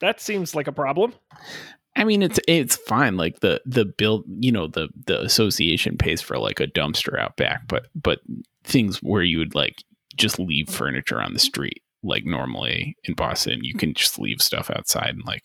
That 0.01 0.21
seems 0.21 0.55
like 0.55 0.67
a 0.67 0.73
problem. 0.73 1.15
I 1.97 2.05
mean 2.05 2.23
it's 2.23 2.39
it's 2.47 2.77
fine. 2.77 3.17
Like 3.17 3.41
the 3.41 3.61
the 3.65 3.87
build, 3.87 4.25
you 4.29 4.53
know, 4.53 4.67
the 4.67 4.89
the 5.07 5.21
association 5.23 5.97
pays 5.97 6.21
for 6.21 6.39
like 6.39 6.61
a 6.61 6.67
dumpster 6.67 7.19
out 7.19 7.37
back, 7.37 7.63
but 7.69 7.87
but 7.95 8.21
things 8.65 9.03
where 9.03 9.23
you 9.23 9.39
would 9.39 9.55
like 9.55 9.83
just 10.17 10.39
leave 10.39 10.69
furniture 10.69 11.21
on 11.21 11.33
the 11.33 11.39
street, 11.39 11.83
like 12.03 12.25
normally 12.27 12.97
in 13.05 13.15
Boston, 13.15 13.65
you 13.65 13.75
can 13.75 13.95
just 13.95 14.19
leave 14.19 14.41
stuff 14.43 14.71
outside 14.71 15.09
and 15.11 15.25
like 15.25 15.43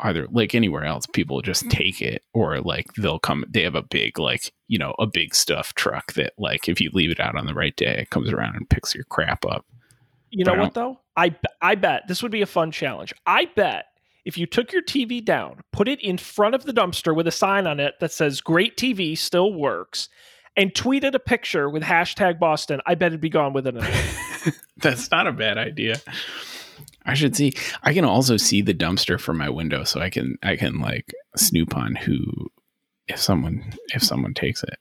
either 0.00 0.26
like 0.30 0.54
anywhere 0.54 0.84
else, 0.84 1.06
people 1.06 1.42
just 1.42 1.68
take 1.70 2.00
it 2.00 2.22
or 2.32 2.60
like 2.60 2.86
they'll 2.94 3.18
come. 3.18 3.44
They 3.48 3.62
have 3.62 3.74
a 3.74 3.82
big 3.82 4.18
like 4.18 4.52
you 4.68 4.78
know 4.78 4.94
a 5.00 5.06
big 5.06 5.34
stuff 5.34 5.74
truck 5.74 6.12
that 6.14 6.34
like 6.38 6.68
if 6.68 6.80
you 6.80 6.90
leave 6.92 7.10
it 7.10 7.20
out 7.20 7.36
on 7.36 7.46
the 7.46 7.54
right 7.54 7.74
day, 7.74 7.98
it 7.98 8.10
comes 8.10 8.30
around 8.30 8.54
and 8.54 8.70
picks 8.70 8.94
your 8.94 9.04
crap 9.04 9.44
up. 9.44 9.66
You 10.30 10.44
But 10.44 10.54
know 10.54 10.62
what 10.62 10.74
though? 10.74 11.00
I 11.16 11.34
I 11.60 11.74
bet 11.74 12.06
this 12.06 12.22
would 12.22 12.32
be 12.32 12.42
a 12.42 12.46
fun 12.46 12.70
challenge. 12.70 13.12
I 13.26 13.46
bet 13.56 13.86
if 14.30 14.38
you 14.38 14.46
took 14.46 14.72
your 14.72 14.80
TV 14.80 15.24
down, 15.24 15.58
put 15.72 15.88
it 15.88 16.00
in 16.00 16.16
front 16.16 16.54
of 16.54 16.64
the 16.64 16.72
dumpster 16.72 17.16
with 17.16 17.26
a 17.26 17.32
sign 17.32 17.66
on 17.66 17.80
it 17.80 17.94
that 17.98 18.12
says 18.12 18.40
"Great 18.40 18.76
TV 18.76 19.18
still 19.18 19.52
works," 19.52 20.08
and 20.56 20.72
tweeted 20.72 21.14
a 21.14 21.18
picture 21.18 21.68
with 21.68 21.82
hashtag 21.82 22.38
Boston, 22.38 22.80
I 22.86 22.94
bet 22.94 23.08
it'd 23.08 23.20
be 23.20 23.28
gone 23.28 23.52
within 23.52 23.76
a 23.76 23.80
minute. 23.80 24.54
That's 24.76 25.10
not 25.10 25.26
a 25.26 25.32
bad 25.32 25.58
idea. 25.58 26.00
I 27.04 27.14
should 27.14 27.34
see. 27.34 27.54
I 27.82 27.92
can 27.92 28.04
also 28.04 28.36
see 28.36 28.62
the 28.62 28.72
dumpster 28.72 29.18
from 29.18 29.36
my 29.36 29.50
window, 29.50 29.82
so 29.82 30.00
I 30.00 30.10
can 30.10 30.38
I 30.44 30.54
can 30.54 30.78
like 30.78 31.12
snoop 31.34 31.76
on 31.76 31.96
who 31.96 32.22
if 33.08 33.18
someone 33.20 33.72
if 33.92 34.04
someone 34.04 34.32
takes 34.32 34.62
it. 34.62 34.78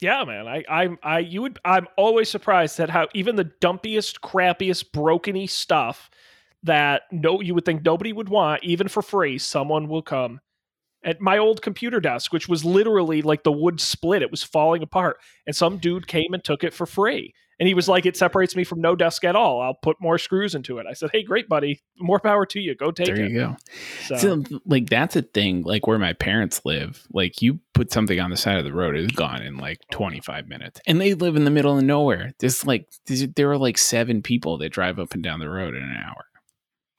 Yeah, 0.00 0.24
man. 0.24 0.48
I, 0.48 0.64
I'm, 0.68 0.98
I, 1.04 1.18
you 1.20 1.42
would. 1.42 1.60
I'm 1.64 1.86
always 1.96 2.28
surprised 2.28 2.80
at 2.80 2.90
how 2.90 3.06
even 3.14 3.36
the 3.36 3.44
dumpiest, 3.44 4.18
crappiest, 4.20 4.90
brokeny 4.90 5.48
stuff 5.48 6.10
that 6.62 7.02
no, 7.10 7.40
you 7.40 7.54
would 7.54 7.64
think 7.64 7.84
nobody 7.84 8.12
would 8.12 8.28
want, 8.28 8.62
even 8.64 8.88
for 8.88 9.02
free, 9.02 9.38
someone 9.38 9.88
will 9.88 10.02
come. 10.02 10.40
At 11.02 11.20
my 11.20 11.38
old 11.38 11.62
computer 11.62 11.98
desk, 11.98 12.32
which 12.32 12.48
was 12.48 12.64
literally 12.64 13.22
like 13.22 13.42
the 13.42 13.52
wood 13.52 13.80
split, 13.80 14.20
it 14.20 14.30
was 14.30 14.42
falling 14.42 14.82
apart, 14.82 15.16
and 15.46 15.56
some 15.56 15.78
dude 15.78 16.06
came 16.06 16.34
and 16.34 16.44
took 16.44 16.62
it 16.62 16.74
for 16.74 16.84
free. 16.84 17.32
And 17.58 17.66
he 17.66 17.74
was 17.74 17.88
like, 17.88 18.06
"It 18.06 18.16
separates 18.16 18.56
me 18.56 18.64
from 18.64 18.80
no 18.80 18.96
desk 18.96 19.22
at 19.22 19.36
all. 19.36 19.60
I'll 19.60 19.74
put 19.74 19.96
more 20.00 20.16
screws 20.16 20.54
into 20.54 20.78
it." 20.78 20.86
I 20.88 20.94
said, 20.94 21.10
"Hey, 21.12 21.22
great, 21.22 21.46
buddy. 21.46 21.80
More 21.98 22.18
power 22.18 22.46
to 22.46 22.58
you. 22.60 22.74
Go 22.74 22.90
take 22.90 23.06
there 23.06 23.16
it." 23.16 23.30
you 23.30 23.38
go. 23.38 23.56
So, 24.06 24.16
So 24.16 24.60
like 24.64 24.88
that's 24.88 25.14
a 25.14 25.22
thing. 25.22 25.62
Like 25.62 25.86
where 25.86 25.98
my 25.98 26.14
parents 26.14 26.62
live, 26.64 27.06
like 27.12 27.42
you 27.42 27.60
put 27.74 27.92
something 27.92 28.18
on 28.18 28.30
the 28.30 28.36
side 28.38 28.58
of 28.58 28.64
the 28.64 28.72
road, 28.72 28.96
it's 28.96 29.12
gone 29.12 29.42
in 29.42 29.58
like 29.58 29.78
25 29.90 30.48
minutes. 30.48 30.80
And 30.86 31.00
they 31.00 31.12
live 31.12 31.36
in 31.36 31.44
the 31.44 31.50
middle 31.50 31.76
of 31.76 31.84
nowhere. 31.84 32.32
There's 32.38 32.66
like 32.66 32.88
there 33.06 33.50
are 33.50 33.58
like 33.58 33.76
seven 33.76 34.22
people 34.22 34.56
that 34.58 34.70
drive 34.72 34.98
up 34.98 35.12
and 35.12 35.22
down 35.22 35.40
the 35.40 35.50
road 35.50 35.74
in 35.74 35.82
an 35.82 35.96
hour. 36.02 36.24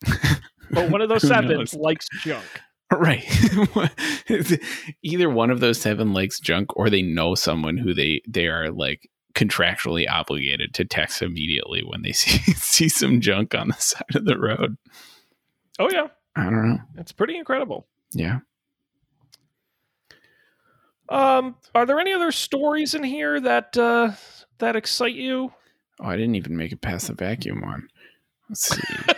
but 0.71 0.89
one 0.89 1.01
of 1.01 1.09
those 1.09 1.27
sevens 1.27 1.73
knows? 1.73 1.81
likes 1.81 2.07
junk. 2.21 2.45
Right. 2.91 3.23
Either 5.01 5.29
one 5.29 5.49
of 5.49 5.61
those 5.61 5.79
seven 5.79 6.13
likes 6.13 6.39
junk 6.39 6.75
or 6.75 6.89
they 6.89 7.01
know 7.01 7.35
someone 7.35 7.77
who 7.77 7.93
they 7.93 8.21
they 8.27 8.47
are 8.47 8.69
like 8.71 9.09
contractually 9.33 10.09
obligated 10.09 10.73
to 10.73 10.83
text 10.83 11.21
immediately 11.21 11.83
when 11.85 12.01
they 12.01 12.11
see 12.11 12.39
see 12.53 12.89
some 12.89 13.21
junk 13.21 13.55
on 13.55 13.69
the 13.69 13.75
side 13.75 14.15
of 14.15 14.25
the 14.25 14.37
road. 14.37 14.77
Oh 15.79 15.89
yeah, 15.89 16.07
I 16.35 16.43
don't 16.43 16.69
know. 16.69 16.79
it's 16.97 17.13
pretty 17.13 17.37
incredible. 17.37 17.87
Yeah. 18.11 18.39
Um, 21.07 21.55
are 21.75 21.85
there 21.85 21.99
any 21.99 22.13
other 22.13 22.31
stories 22.31 22.93
in 22.93 23.03
here 23.03 23.39
that 23.39 23.77
uh, 23.77 24.11
that 24.59 24.75
excite 24.75 25.15
you? 25.15 25.51
Oh, 25.99 26.05
I 26.07 26.15
didn't 26.15 26.35
even 26.35 26.57
make 26.57 26.71
it 26.71 26.81
past 26.81 27.07
the 27.07 27.13
vacuum 27.13 27.61
one. 27.61 27.87
Let's 28.49 28.75
see. 28.75 29.13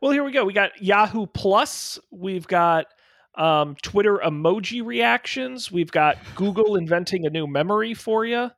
Well, 0.00 0.12
here 0.12 0.24
we 0.24 0.32
go. 0.32 0.44
We 0.44 0.52
got 0.52 0.82
Yahoo 0.82 1.26
Plus. 1.26 1.98
We've 2.10 2.46
got 2.46 2.86
um, 3.34 3.76
Twitter 3.82 4.18
emoji 4.18 4.84
reactions. 4.84 5.70
We've 5.72 5.90
got 5.90 6.18
Google 6.34 6.76
inventing 6.76 7.26
a 7.26 7.30
new 7.30 7.46
memory 7.46 7.94
for 7.94 8.24
you. 8.24 8.50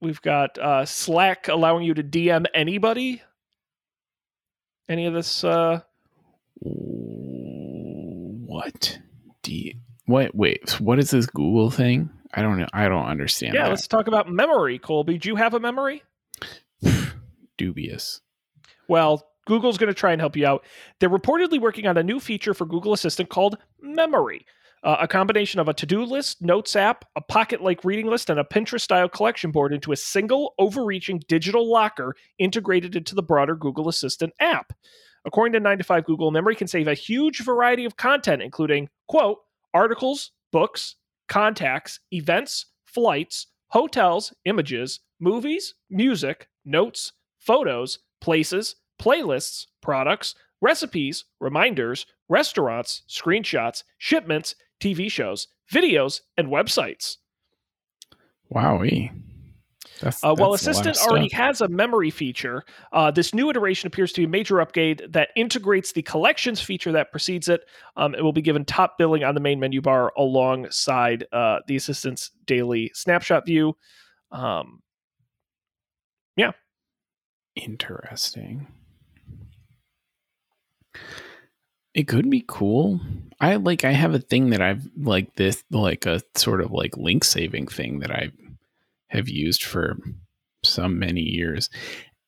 We've 0.00 0.22
got 0.22 0.58
uh, 0.58 0.84
Slack 0.84 1.48
allowing 1.48 1.84
you 1.84 1.94
to 1.94 2.02
DM 2.02 2.46
anybody. 2.54 3.22
Any 4.88 5.06
of 5.06 5.14
this? 5.14 5.44
Uh, 5.44 5.82
what? 8.52 8.98
You, 9.46 9.74
what? 10.06 10.34
Wait. 10.34 10.80
What 10.80 10.98
is 10.98 11.10
this 11.10 11.26
Google 11.26 11.70
thing? 11.70 12.10
I 12.34 12.42
don't 12.42 12.58
know. 12.58 12.66
I 12.72 12.88
don't 12.88 13.06
understand. 13.06 13.54
yeah, 13.54 13.64
that. 13.64 13.70
let's 13.70 13.86
talk 13.86 14.08
about 14.08 14.28
memory. 14.28 14.78
Colby, 14.78 15.18
do 15.18 15.28
you 15.28 15.36
have 15.36 15.54
a 15.54 15.60
memory? 15.60 16.02
dubious. 17.56 18.20
Well, 18.92 19.26
Google's 19.46 19.78
going 19.78 19.88
to 19.88 19.98
try 19.98 20.12
and 20.12 20.20
help 20.20 20.36
you 20.36 20.46
out. 20.46 20.66
They're 21.00 21.08
reportedly 21.08 21.58
working 21.58 21.86
on 21.86 21.96
a 21.96 22.02
new 22.02 22.20
feature 22.20 22.52
for 22.52 22.66
Google 22.66 22.92
Assistant 22.92 23.30
called 23.30 23.56
Memory, 23.80 24.44
uh, 24.84 24.98
a 25.00 25.08
combination 25.08 25.60
of 25.60 25.68
a 25.68 25.72
to 25.72 25.86
do 25.86 26.04
list, 26.04 26.42
notes 26.42 26.76
app, 26.76 27.06
a 27.16 27.22
pocket 27.22 27.62
like 27.62 27.86
reading 27.86 28.06
list, 28.06 28.28
and 28.28 28.38
a 28.38 28.44
Pinterest 28.44 28.82
style 28.82 29.08
collection 29.08 29.50
board 29.50 29.72
into 29.72 29.92
a 29.92 29.96
single, 29.96 30.52
overreaching 30.58 31.22
digital 31.26 31.72
locker 31.72 32.14
integrated 32.38 32.94
into 32.94 33.14
the 33.14 33.22
broader 33.22 33.56
Google 33.56 33.88
Assistant 33.88 34.34
app. 34.40 34.74
According 35.24 35.54
to 35.54 35.60
9 35.60 35.78
to 35.78 35.84
5 35.84 36.04
Google, 36.04 36.30
Memory 36.30 36.54
can 36.54 36.68
save 36.68 36.86
a 36.86 36.92
huge 36.92 37.42
variety 37.42 37.86
of 37.86 37.96
content, 37.96 38.42
including, 38.42 38.90
quote, 39.08 39.38
articles, 39.72 40.32
books, 40.52 40.96
contacts, 41.28 41.98
events, 42.10 42.66
flights, 42.84 43.46
hotels, 43.68 44.34
images, 44.44 45.00
movies, 45.18 45.76
music, 45.88 46.50
notes, 46.66 47.12
photos, 47.38 47.98
places, 48.20 48.76
playlists, 49.02 49.66
products, 49.80 50.34
recipes, 50.60 51.24
reminders, 51.40 52.06
restaurants, 52.28 53.02
screenshots, 53.08 53.82
shipments, 53.98 54.54
TV 54.80 55.10
shows, 55.10 55.48
videos, 55.72 56.20
and 56.36 56.48
websites. 56.48 57.16
Wowie. 58.54 59.10
That's, 60.00 60.22
uh, 60.22 60.34
while 60.34 60.52
Assistant 60.52 60.98
already 60.98 61.28
has 61.32 61.60
a 61.60 61.68
memory 61.68 62.10
feature, 62.10 62.64
uh, 62.92 63.10
this 63.10 63.34
new 63.34 63.50
iteration 63.50 63.86
appears 63.86 64.12
to 64.12 64.20
be 64.20 64.24
a 64.24 64.28
major 64.28 64.60
upgrade 64.60 65.02
that 65.10 65.28
integrates 65.36 65.92
the 65.92 66.02
collections 66.02 66.60
feature 66.60 66.92
that 66.92 67.12
precedes 67.12 67.48
it. 67.48 67.64
Um, 67.96 68.14
it 68.14 68.22
will 68.22 68.32
be 68.32 68.42
given 68.42 68.64
top 68.64 68.98
billing 68.98 69.22
on 69.22 69.34
the 69.34 69.40
main 69.40 69.60
menu 69.60 69.80
bar 69.80 70.12
alongside 70.16 71.26
uh, 71.32 71.60
the 71.66 71.76
Assistant's 71.76 72.30
daily 72.46 72.90
snapshot 72.94 73.46
view. 73.46 73.76
Um, 74.32 74.80
yeah. 76.36 76.52
Interesting. 77.54 78.66
It 81.94 82.08
could 82.08 82.30
be 82.30 82.44
cool. 82.46 83.00
I 83.40 83.56
like 83.56 83.84
I 83.84 83.92
have 83.92 84.14
a 84.14 84.18
thing 84.18 84.50
that 84.50 84.62
I've 84.62 84.88
like 84.96 85.34
this 85.34 85.62
like 85.70 86.06
a 86.06 86.22
sort 86.34 86.60
of 86.60 86.70
like 86.72 86.96
link 86.96 87.24
saving 87.24 87.66
thing 87.66 87.98
that 88.00 88.10
I 88.10 88.30
have 89.08 89.28
used 89.28 89.64
for 89.64 89.98
some 90.64 90.98
many 90.98 91.20
years. 91.20 91.68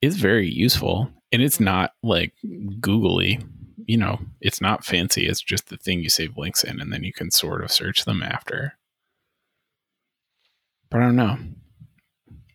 It's 0.02 0.16
very 0.16 0.50
useful 0.50 1.10
and 1.32 1.40
it's 1.40 1.60
not 1.60 1.92
like 2.02 2.34
googly. 2.80 3.40
You 3.86 3.98
know, 3.98 4.18
it's 4.40 4.60
not 4.60 4.84
fancy. 4.84 5.26
It's 5.26 5.42
just 5.42 5.68
the 5.68 5.76
thing 5.76 6.00
you 6.00 6.10
save 6.10 6.36
links 6.36 6.64
in 6.64 6.80
and 6.80 6.92
then 6.92 7.04
you 7.04 7.12
can 7.12 7.30
sort 7.30 7.64
of 7.64 7.72
search 7.72 8.04
them 8.04 8.22
after. 8.22 8.76
But 10.90 11.00
I 11.00 11.04
don't 11.04 11.16
know 11.16 11.38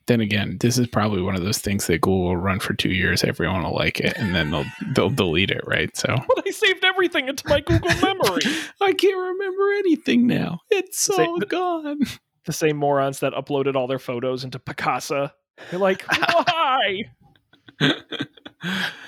then 0.09 0.21
again, 0.21 0.57
this 0.59 0.79
is 0.79 0.87
probably 0.87 1.21
one 1.21 1.35
of 1.35 1.43
those 1.43 1.59
things 1.59 1.85
that 1.85 2.01
Google 2.01 2.23
will 2.23 2.37
run 2.37 2.59
for 2.59 2.73
two 2.73 2.89
years. 2.89 3.23
Everyone 3.23 3.63
will 3.63 3.75
like 3.75 3.99
it, 3.99 4.17
and 4.17 4.33
then 4.33 4.49
they'll 4.49 4.65
they'll 4.95 5.11
delete 5.11 5.51
it, 5.51 5.61
right? 5.65 5.95
So, 5.95 6.15
but 6.27 6.47
I 6.47 6.49
saved 6.49 6.83
everything 6.83 7.29
into 7.29 7.47
my 7.47 7.61
Google 7.61 7.89
memory. 8.01 8.41
I 8.81 8.91
can't 8.93 9.17
remember 9.17 9.71
anything 9.73 10.25
now. 10.25 10.61
It's 10.71 11.09
all 11.11 11.39
gone. 11.39 11.99
The 12.45 12.53
same 12.53 12.75
morons 12.75 13.19
that 13.19 13.33
uploaded 13.33 13.75
all 13.75 13.85
their 13.85 13.99
photos 13.99 14.43
into 14.43 14.57
Picasa. 14.57 15.31
You're 15.71 15.79
like, 15.79 16.01
why? 16.07 17.03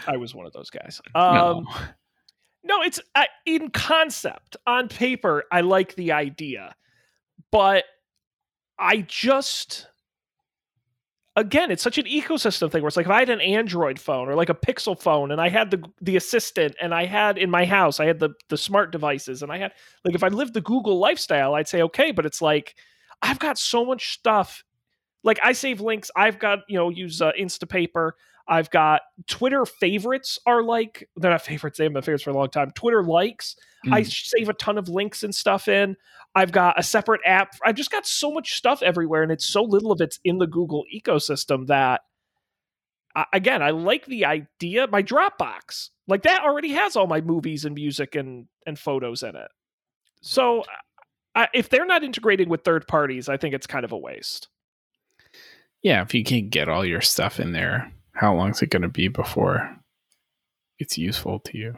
I 0.06 0.18
was 0.18 0.36
one 0.36 0.45
of 0.45 0.54
those 0.54 0.70
guys. 0.70 1.02
Um, 1.16 1.34
no. 1.34 1.66
no, 2.64 2.82
it's 2.84 2.99
uh, 3.16 3.26
in 3.47 3.72
concept 3.72 4.56
on 4.68 4.88
paper. 4.88 5.45
I 5.52 5.62
like 5.62 5.95
the 5.95 6.12
idea, 6.12 6.76
but 7.52 7.86
I 8.78 8.97
just 9.08 9.88
again, 11.36 11.71
it's 11.71 11.84
such 11.84 11.97
an 11.97 12.05
ecosystem 12.05 12.71
thing 12.71 12.82
where 12.82 12.88
it's 12.88 12.97
like 12.97 13.05
if 13.05 13.11
I 13.11 13.19
had 13.19 13.29
an 13.29 13.41
Android 13.41 13.99
phone 13.99 14.27
or 14.27 14.36
like 14.36 14.49
a 14.49 14.53
Pixel 14.53 14.99
phone 14.99 15.32
and 15.32 15.39
I 15.39 15.49
had 15.49 15.71
the 15.71 15.84
the 16.01 16.15
assistant 16.17 16.75
and 16.82 16.93
I 16.93 17.05
had 17.05 17.38
in 17.38 17.49
my 17.49 17.65
house, 17.65 17.99
I 17.99 18.05
had 18.05 18.19
the 18.19 18.32
the 18.49 18.57
smart 18.57 18.91
devices 18.91 19.41
and 19.41 19.51
I 19.51 19.57
had 19.57 19.71
like 20.03 20.15
if 20.15 20.23
I 20.23 20.27
lived 20.27 20.53
the 20.53 20.61
Google 20.61 20.99
lifestyle, 20.99 21.55
I'd 21.55 21.67
say 21.67 21.82
okay, 21.84 22.11
but 22.11 22.25
it's 22.25 22.41
like 22.41 22.75
I've 23.21 23.39
got 23.39 23.57
so 23.57 23.86
much 23.86 24.13
stuff. 24.13 24.63
Like 25.23 25.39
I 25.43 25.53
save 25.53 25.82
links, 25.82 26.09
I've 26.15 26.39
got, 26.39 26.59
you 26.67 26.77
know, 26.77 26.89
use 26.89 27.21
uh, 27.21 27.32
Instapaper. 27.39 28.11
I've 28.48 28.70
got 28.70 29.02
Twitter 29.28 29.66
favorites 29.66 30.39
are 30.46 30.64
like 30.64 31.08
they're 31.16 31.32
not 31.32 31.42
favorites, 31.42 31.78
they've 31.78 31.92
been 31.92 32.02
favorites 32.02 32.24
for 32.24 32.32
a 32.32 32.36
long 32.36 32.50
time. 32.50 32.72
Twitter 32.72 33.04
likes. 33.04 33.56
Mm. 33.86 33.94
I 33.94 34.04
save 34.04 34.50
a 34.50 34.54
ton 34.54 34.78
of 34.78 34.89
links 34.89 35.24
and 35.24 35.34
stuff 35.34 35.68
in. 35.68 35.96
I've 36.36 36.52
got 36.52 36.80
a 36.80 36.84
separate 36.84 37.22
app. 37.26 37.56
I've 37.66 37.76
just 37.76 37.92
got 37.92 38.06
so 38.06 38.32
much 38.32 38.54
stuff 38.54 38.82
everywhere, 38.82 39.24
and 39.24 39.32
it's 39.32 39.46
so 39.46 39.64
little 39.64 39.92
of 39.92 40.02
it's 40.02 40.20
in 40.24 40.38
the 40.38 40.48
Google 40.48 40.86
ecosystem 40.94 41.68
that, 41.68 42.02
uh, 43.16 43.26
again, 43.34 43.62
I 43.62 43.72
like 43.72 44.06
the 44.06 44.26
idea. 44.26 44.88
My 44.88 45.04
Dropbox, 45.04 45.89
like 46.08 46.24
that, 46.24 46.44
already 46.44 46.70
has 46.70 46.96
all 46.96 47.08
my 47.08 47.22
movies 47.22 47.66
and 47.66 47.76
music 47.76 48.16
and 48.16 48.48
and 48.66 48.80
photos 48.80 49.24
in 49.24 49.36
it. 49.36 49.50
So, 50.22 50.64
uh, 51.36 51.48
if 51.54 51.70
they're 51.70 51.86
not 51.86 52.04
integrating 52.04 52.48
with 52.48 52.64
third 52.64 52.88
parties, 52.88 53.28
I 53.28 53.38
think 53.38 53.56
it's 53.56 53.68
kind 53.68 53.84
of 53.84 53.92
a 53.92 53.98
waste. 53.98 54.48
Yeah, 55.82 56.02
if 56.04 56.14
you 56.14 56.24
can't 56.24 56.50
get 56.50 56.70
all 56.70 56.86
your 56.86 57.02
stuff 57.02 57.39
in 57.39 57.54
there, 57.54 57.92
how 58.14 58.36
long 58.36 58.51
is 58.51 58.62
it 58.62 58.70
going 58.70 58.82
to 58.82 58.89
be 58.89 59.07
before 59.07 59.78
it's 60.80 60.97
useful 60.97 61.39
to 61.39 61.57
you? 61.57 61.78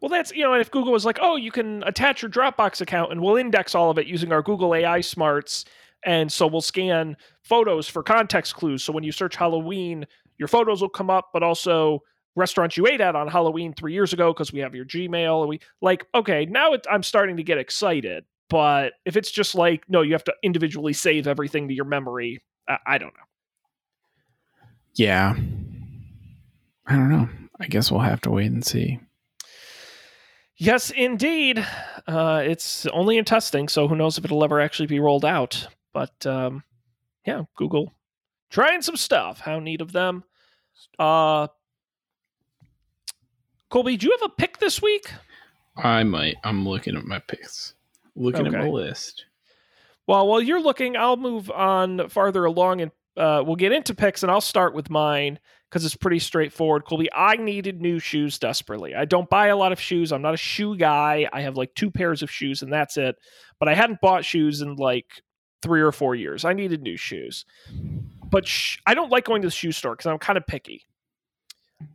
Well, 0.00 0.08
that's 0.08 0.32
you 0.32 0.42
know, 0.42 0.54
if 0.54 0.70
Google 0.70 0.92
was 0.92 1.04
like, 1.04 1.18
oh, 1.20 1.36
you 1.36 1.50
can 1.50 1.82
attach 1.84 2.22
your 2.22 2.30
Dropbox 2.30 2.80
account 2.80 3.12
and 3.12 3.20
we'll 3.20 3.36
index 3.36 3.74
all 3.74 3.90
of 3.90 3.98
it 3.98 4.06
using 4.06 4.32
our 4.32 4.42
Google 4.42 4.74
AI 4.74 5.00
smarts, 5.00 5.64
and 6.04 6.30
so 6.30 6.46
we'll 6.46 6.60
scan 6.60 7.16
photos 7.42 7.88
for 7.88 8.02
context 8.02 8.54
clues. 8.54 8.82
So 8.82 8.92
when 8.92 9.04
you 9.04 9.12
search 9.12 9.36
Halloween, 9.36 10.06
your 10.38 10.48
photos 10.48 10.80
will 10.80 10.88
come 10.88 11.10
up, 11.10 11.30
but 11.32 11.42
also 11.42 12.02
restaurants 12.36 12.76
you 12.76 12.86
ate 12.86 13.00
at 13.00 13.16
on 13.16 13.28
Halloween 13.28 13.72
three 13.72 13.94
years 13.94 14.12
ago 14.12 14.32
because 14.32 14.52
we 14.52 14.60
have 14.60 14.74
your 14.74 14.84
Gmail. 14.84 15.40
And 15.40 15.48
we 15.48 15.60
like, 15.80 16.06
okay, 16.14 16.46
now 16.46 16.74
it, 16.74 16.86
I'm 16.90 17.02
starting 17.02 17.36
to 17.38 17.42
get 17.42 17.58
excited. 17.58 18.24
But 18.48 18.92
if 19.04 19.16
it's 19.16 19.30
just 19.30 19.54
like, 19.54 19.88
no, 19.88 20.02
you 20.02 20.12
have 20.12 20.24
to 20.24 20.34
individually 20.42 20.92
save 20.92 21.26
everything 21.26 21.66
to 21.68 21.74
your 21.74 21.86
memory, 21.86 22.42
I, 22.68 22.78
I 22.86 22.98
don't 22.98 23.14
know. 23.14 23.22
Yeah. 24.96 25.34
I 26.86 26.92
don't 26.92 27.10
know. 27.10 27.28
I 27.60 27.66
guess 27.66 27.90
we'll 27.90 28.00
have 28.00 28.20
to 28.22 28.30
wait 28.30 28.50
and 28.50 28.64
see. 28.64 28.98
Yes, 30.56 30.90
indeed. 30.90 31.64
Uh, 32.06 32.42
it's 32.44 32.86
only 32.86 33.18
in 33.18 33.24
testing, 33.24 33.68
so 33.68 33.88
who 33.88 33.96
knows 33.96 34.16
if 34.16 34.24
it'll 34.24 34.44
ever 34.44 34.60
actually 34.60 34.86
be 34.86 35.00
rolled 35.00 35.24
out. 35.24 35.68
But 35.92 36.26
um, 36.26 36.64
yeah, 37.26 37.42
Google 37.56 37.92
trying 38.50 38.82
some 38.82 38.96
stuff. 38.96 39.40
How 39.40 39.58
neat 39.58 39.80
of 39.80 39.92
them. 39.92 40.24
Uh, 40.98 41.48
Colby, 43.68 43.96
do 43.96 44.06
you 44.06 44.16
have 44.18 44.30
a 44.30 44.34
pick 44.34 44.58
this 44.58 44.80
week? 44.80 45.10
I 45.76 46.04
might. 46.04 46.36
I'm 46.44 46.66
looking 46.66 46.96
at 46.96 47.04
my 47.04 47.18
picks. 47.18 47.74
Looking 48.14 48.46
okay. 48.46 48.56
at 48.56 48.64
my 48.64 48.70
list. 48.70 49.26
Well, 50.06 50.26
while 50.26 50.40
you're 50.40 50.62
looking, 50.62 50.96
I'll 50.96 51.16
move 51.16 51.50
on 51.50 52.08
farther 52.08 52.44
along 52.44 52.80
and 52.80 52.92
uh, 53.16 53.42
we'll 53.44 53.56
get 53.56 53.72
into 53.72 53.94
picks, 53.94 54.22
and 54.22 54.30
I'll 54.30 54.40
start 54.40 54.74
with 54.74 54.90
mine 54.90 55.38
because 55.70 55.84
it's 55.84 55.96
pretty 55.96 56.18
straightforward. 56.18 56.84
Colby, 56.84 57.08
I 57.12 57.36
needed 57.36 57.80
new 57.80 57.98
shoes 57.98 58.38
desperately. 58.38 58.94
I 58.94 59.04
don't 59.04 59.28
buy 59.28 59.48
a 59.48 59.56
lot 59.56 59.72
of 59.72 59.80
shoes. 59.80 60.12
I'm 60.12 60.22
not 60.22 60.34
a 60.34 60.38
shoe 60.38 60.76
guy. 60.76 61.28
I 61.32 61.40
have 61.40 61.56
like 61.56 61.74
two 61.74 61.90
pairs 61.90 62.22
of 62.22 62.30
shoes, 62.30 62.62
and 62.62 62.72
that's 62.72 62.96
it. 62.96 63.16
But 63.58 63.68
I 63.68 63.74
hadn't 63.74 64.00
bought 64.00 64.24
shoes 64.24 64.60
in 64.60 64.76
like 64.76 65.06
three 65.62 65.80
or 65.80 65.92
four 65.92 66.14
years. 66.14 66.44
I 66.44 66.52
needed 66.52 66.82
new 66.82 66.96
shoes, 66.96 67.44
but 68.30 68.46
sh- 68.46 68.78
I 68.86 68.94
don't 68.94 69.10
like 69.10 69.24
going 69.24 69.42
to 69.42 69.48
the 69.48 69.52
shoe 69.52 69.72
store 69.72 69.94
because 69.94 70.06
I'm 70.06 70.18
kind 70.18 70.36
of 70.36 70.46
picky. 70.46 70.86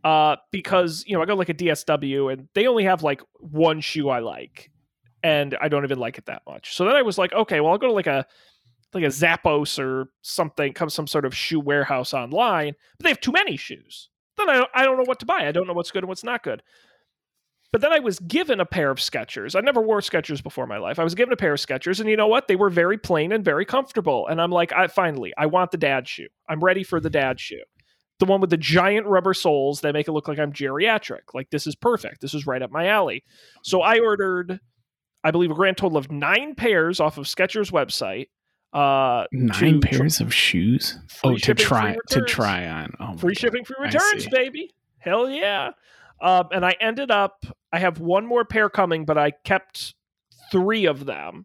Uh, 0.04 0.36
because 0.52 1.04
you 1.06 1.16
know 1.16 1.22
I 1.22 1.26
go 1.26 1.34
like 1.34 1.48
a 1.48 1.54
DSW 1.54 2.32
and 2.32 2.48
they 2.54 2.68
only 2.68 2.84
have 2.84 3.02
like 3.02 3.20
one 3.38 3.80
shoe 3.80 4.10
I 4.10 4.20
like, 4.20 4.70
and 5.22 5.56
I 5.60 5.68
don't 5.68 5.84
even 5.84 5.98
like 5.98 6.18
it 6.18 6.26
that 6.26 6.42
much. 6.46 6.74
So 6.74 6.84
then 6.84 6.94
I 6.94 7.02
was 7.02 7.18
like, 7.18 7.32
okay, 7.32 7.60
well 7.60 7.72
I'll 7.72 7.78
go 7.78 7.88
to 7.88 7.92
like 7.92 8.06
a 8.06 8.26
like 8.94 9.04
a 9.04 9.08
Zappos 9.08 9.78
or 9.78 10.08
something, 10.22 10.72
come 10.72 10.90
some 10.90 11.06
sort 11.06 11.24
of 11.24 11.34
shoe 11.34 11.60
warehouse 11.60 12.12
online, 12.12 12.74
but 12.98 13.04
they 13.04 13.10
have 13.10 13.20
too 13.20 13.32
many 13.32 13.56
shoes. 13.56 14.08
Then 14.36 14.48
I 14.48 14.54
don't, 14.54 14.70
I 14.74 14.84
don't 14.84 14.96
know 14.96 15.04
what 15.04 15.20
to 15.20 15.26
buy. 15.26 15.46
I 15.46 15.52
don't 15.52 15.66
know 15.66 15.72
what's 15.72 15.90
good 15.90 16.02
and 16.02 16.08
what's 16.08 16.24
not 16.24 16.42
good. 16.42 16.62
But 17.72 17.80
then 17.80 17.92
I 17.92 18.00
was 18.00 18.18
given 18.20 18.60
a 18.60 18.66
pair 18.66 18.90
of 18.90 18.98
Skechers. 18.98 19.56
I 19.56 19.60
never 19.60 19.80
wore 19.80 20.00
Skechers 20.00 20.42
before 20.42 20.64
in 20.64 20.68
my 20.68 20.76
life. 20.76 20.98
I 20.98 21.04
was 21.04 21.14
given 21.14 21.32
a 21.32 21.38
pair 21.38 21.54
of 21.54 21.58
Skechers, 21.58 22.00
and 22.00 22.08
you 22.08 22.18
know 22.18 22.26
what? 22.26 22.46
They 22.46 22.56
were 22.56 22.68
very 22.68 22.98
plain 22.98 23.32
and 23.32 23.42
very 23.42 23.64
comfortable. 23.64 24.26
And 24.26 24.42
I'm 24.42 24.50
like, 24.50 24.72
I 24.72 24.88
finally, 24.88 25.32
I 25.38 25.46
want 25.46 25.70
the 25.70 25.78
dad 25.78 26.06
shoe. 26.06 26.28
I'm 26.48 26.60
ready 26.60 26.84
for 26.84 27.00
the 27.00 27.08
mm-hmm. 27.08 27.28
dad 27.28 27.40
shoe. 27.40 27.62
The 28.18 28.26
one 28.26 28.42
with 28.42 28.50
the 28.50 28.58
giant 28.58 29.06
rubber 29.06 29.32
soles 29.32 29.80
that 29.80 29.94
make 29.94 30.06
it 30.06 30.12
look 30.12 30.28
like 30.28 30.38
I'm 30.38 30.52
geriatric. 30.52 31.32
Like 31.32 31.48
this 31.48 31.66
is 31.66 31.74
perfect. 31.74 32.20
This 32.20 32.34
is 32.34 32.46
right 32.46 32.60
up 32.60 32.70
my 32.70 32.88
alley. 32.88 33.24
So 33.62 33.78
mm-hmm. 33.78 33.88
I 33.88 33.98
ordered, 34.00 34.60
I 35.24 35.30
believe, 35.30 35.50
a 35.50 35.54
grand 35.54 35.78
total 35.78 35.96
of 35.96 36.12
nine 36.12 36.54
pairs 36.54 37.00
off 37.00 37.16
of 37.16 37.24
Skechers 37.24 37.72
website 37.72 38.28
uh 38.72 39.24
nine 39.32 39.80
pairs 39.80 40.20
of 40.20 40.32
shoes 40.32 40.98
oh 41.24 41.36
to 41.36 41.54
try 41.54 41.96
to 42.08 42.22
try 42.22 42.66
on 42.66 42.92
oh 43.00 43.16
free 43.18 43.34
shipping 43.34 43.64
free 43.64 43.76
returns 43.78 44.26
baby 44.28 44.70
hell 44.98 45.28
yeah 45.28 45.70
um 46.22 46.48
and 46.52 46.64
i 46.64 46.74
ended 46.80 47.10
up 47.10 47.44
i 47.72 47.78
have 47.78 48.00
one 48.00 48.26
more 48.26 48.44
pair 48.46 48.70
coming 48.70 49.04
but 49.04 49.18
i 49.18 49.30
kept 49.44 49.94
three 50.50 50.86
of 50.86 51.04
them 51.04 51.44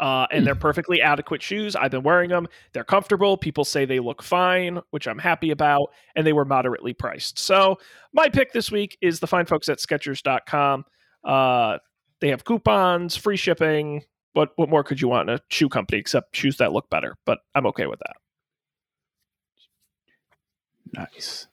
uh, 0.00 0.26
and 0.30 0.46
they're 0.46 0.54
hmm. 0.54 0.60
perfectly 0.60 1.00
adequate 1.00 1.42
shoes. 1.42 1.76
I've 1.76 1.90
been 1.90 2.02
wearing 2.02 2.30
them. 2.30 2.48
They're 2.72 2.84
comfortable. 2.84 3.36
People 3.36 3.64
say 3.64 3.84
they 3.84 4.00
look 4.00 4.22
fine, 4.22 4.80
which 4.90 5.06
I'm 5.06 5.18
happy 5.18 5.50
about, 5.50 5.92
and 6.16 6.26
they 6.26 6.32
were 6.32 6.44
moderately 6.44 6.92
priced. 6.92 7.38
So 7.38 7.78
my 8.12 8.28
pick 8.28 8.52
this 8.52 8.70
week 8.70 8.98
is 9.00 9.20
the 9.20 9.26
fine 9.26 9.46
folks 9.46 9.68
at 9.68 9.78
Skechers.com. 9.78 10.84
Uh, 11.22 11.78
they 12.20 12.28
have 12.28 12.44
coupons, 12.44 13.16
free 13.16 13.36
shipping, 13.36 14.02
what 14.34 14.52
what 14.56 14.68
more 14.68 14.84
could 14.84 15.00
you 15.00 15.08
want 15.08 15.28
in 15.28 15.36
a 15.36 15.40
shoe 15.48 15.68
company 15.68 15.98
except 15.98 16.36
shoes 16.36 16.58
that 16.58 16.72
look 16.72 16.90
better? 16.90 17.16
But 17.24 17.38
I'm 17.54 17.66
okay 17.66 17.86
with 17.86 18.00
that. 18.00 18.16
Nice. 20.92 21.46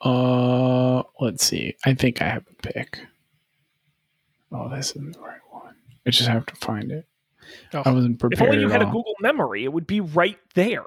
Uh, 0.00 1.02
let's 1.20 1.44
see. 1.44 1.74
I 1.84 1.92
think 1.94 2.22
I 2.22 2.28
have 2.28 2.44
a 2.50 2.54
pick. 2.62 3.00
Oh, 4.52 4.68
this 4.70 4.90
isn't 4.90 5.12
the 5.14 5.20
right 5.20 5.40
one. 5.50 5.74
I 6.06 6.10
just 6.10 6.28
have 6.28 6.46
to 6.46 6.54
find 6.56 6.90
it. 6.90 7.06
Oh. 7.74 7.82
I 7.84 7.90
wasn't 7.90 8.18
prepared. 8.18 8.40
If 8.42 8.48
only 8.48 8.60
you 8.62 8.68
had 8.70 8.82
a. 8.82 8.86
Google 8.86 9.14
memory, 9.20 9.64
it 9.64 9.72
would 9.72 9.86
be 9.86 10.00
right 10.00 10.38
there. 10.54 10.84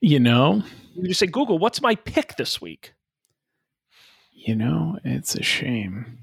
You 0.00 0.20
know, 0.20 0.62
You 0.94 1.08
just 1.08 1.20
say, 1.20 1.26
Google, 1.26 1.58
what's 1.58 1.80
my 1.80 1.94
pick 1.94 2.36
this 2.36 2.60
week? 2.60 2.92
you 4.46 4.54
know, 4.54 4.98
it's 5.04 5.34
a 5.34 5.42
shame. 5.42 6.18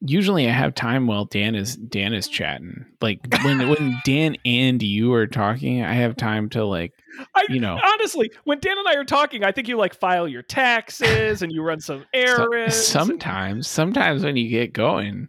Usually, 0.00 0.46
I 0.46 0.52
have 0.52 0.74
time 0.74 1.06
while 1.06 1.24
Dan 1.24 1.54
is 1.54 1.76
Dan 1.76 2.12
is 2.12 2.28
chatting. 2.28 2.84
Like 3.00 3.20
when 3.42 3.68
when 3.68 3.96
Dan 4.04 4.36
and 4.44 4.82
you 4.82 5.12
are 5.14 5.26
talking, 5.26 5.82
I 5.82 5.94
have 5.94 6.16
time 6.16 6.50
to 6.50 6.64
like 6.64 6.92
I, 7.34 7.44
You 7.48 7.60
know. 7.60 7.78
honestly, 7.82 8.30
when 8.44 8.58
Dan 8.60 8.76
and 8.76 8.86
I 8.86 8.94
are 8.96 9.04
talking, 9.04 9.42
I 9.42 9.52
think 9.52 9.68
you 9.68 9.76
like 9.78 9.94
file 9.94 10.28
your 10.28 10.42
taxes 10.42 11.40
and 11.40 11.50
you 11.50 11.62
run 11.62 11.80
some 11.80 12.00
so- 12.14 12.46
errands. 12.52 12.76
sometimes 12.76 13.68
sometimes 13.68 14.22
when 14.22 14.36
you 14.36 14.50
get 14.50 14.74
going, 14.74 15.28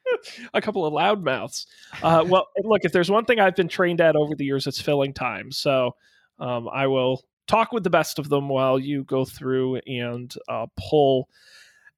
a 0.54 0.62
couple 0.62 0.86
of 0.86 0.94
loudmouths. 0.94 1.66
Uh, 2.02 2.24
well, 2.26 2.46
look, 2.64 2.84
if 2.84 2.92
there's 2.92 3.10
one 3.10 3.26
thing 3.26 3.38
I've 3.38 3.56
been 3.56 3.68
trained 3.68 4.00
at 4.00 4.16
over 4.16 4.34
the 4.34 4.44
years, 4.46 4.66
it's 4.66 4.80
filling 4.80 5.12
time. 5.12 5.52
So 5.52 5.94
um, 6.38 6.68
I 6.72 6.86
will 6.86 7.22
talk 7.46 7.70
with 7.72 7.84
the 7.84 7.90
best 7.90 8.18
of 8.18 8.28
them 8.30 8.48
while 8.48 8.78
you 8.78 9.04
go 9.04 9.24
through 9.26 9.76
and 9.86 10.32
uh, 10.48 10.66
pull 10.88 11.28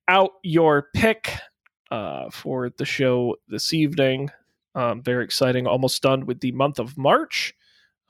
out 0.08 0.30
your 0.42 0.88
pick 0.94 1.32
uh, 1.91 2.30
for 2.30 2.70
the 2.70 2.84
show 2.84 3.36
this 3.49 3.72
evening. 3.72 4.30
Um, 4.74 5.03
very 5.03 5.24
exciting. 5.24 5.66
Almost 5.66 6.03
done 6.03 6.26
with 6.26 6.41
the 6.41 6.53
month 6.53 6.78
of 6.78 6.97
March. 6.99 7.55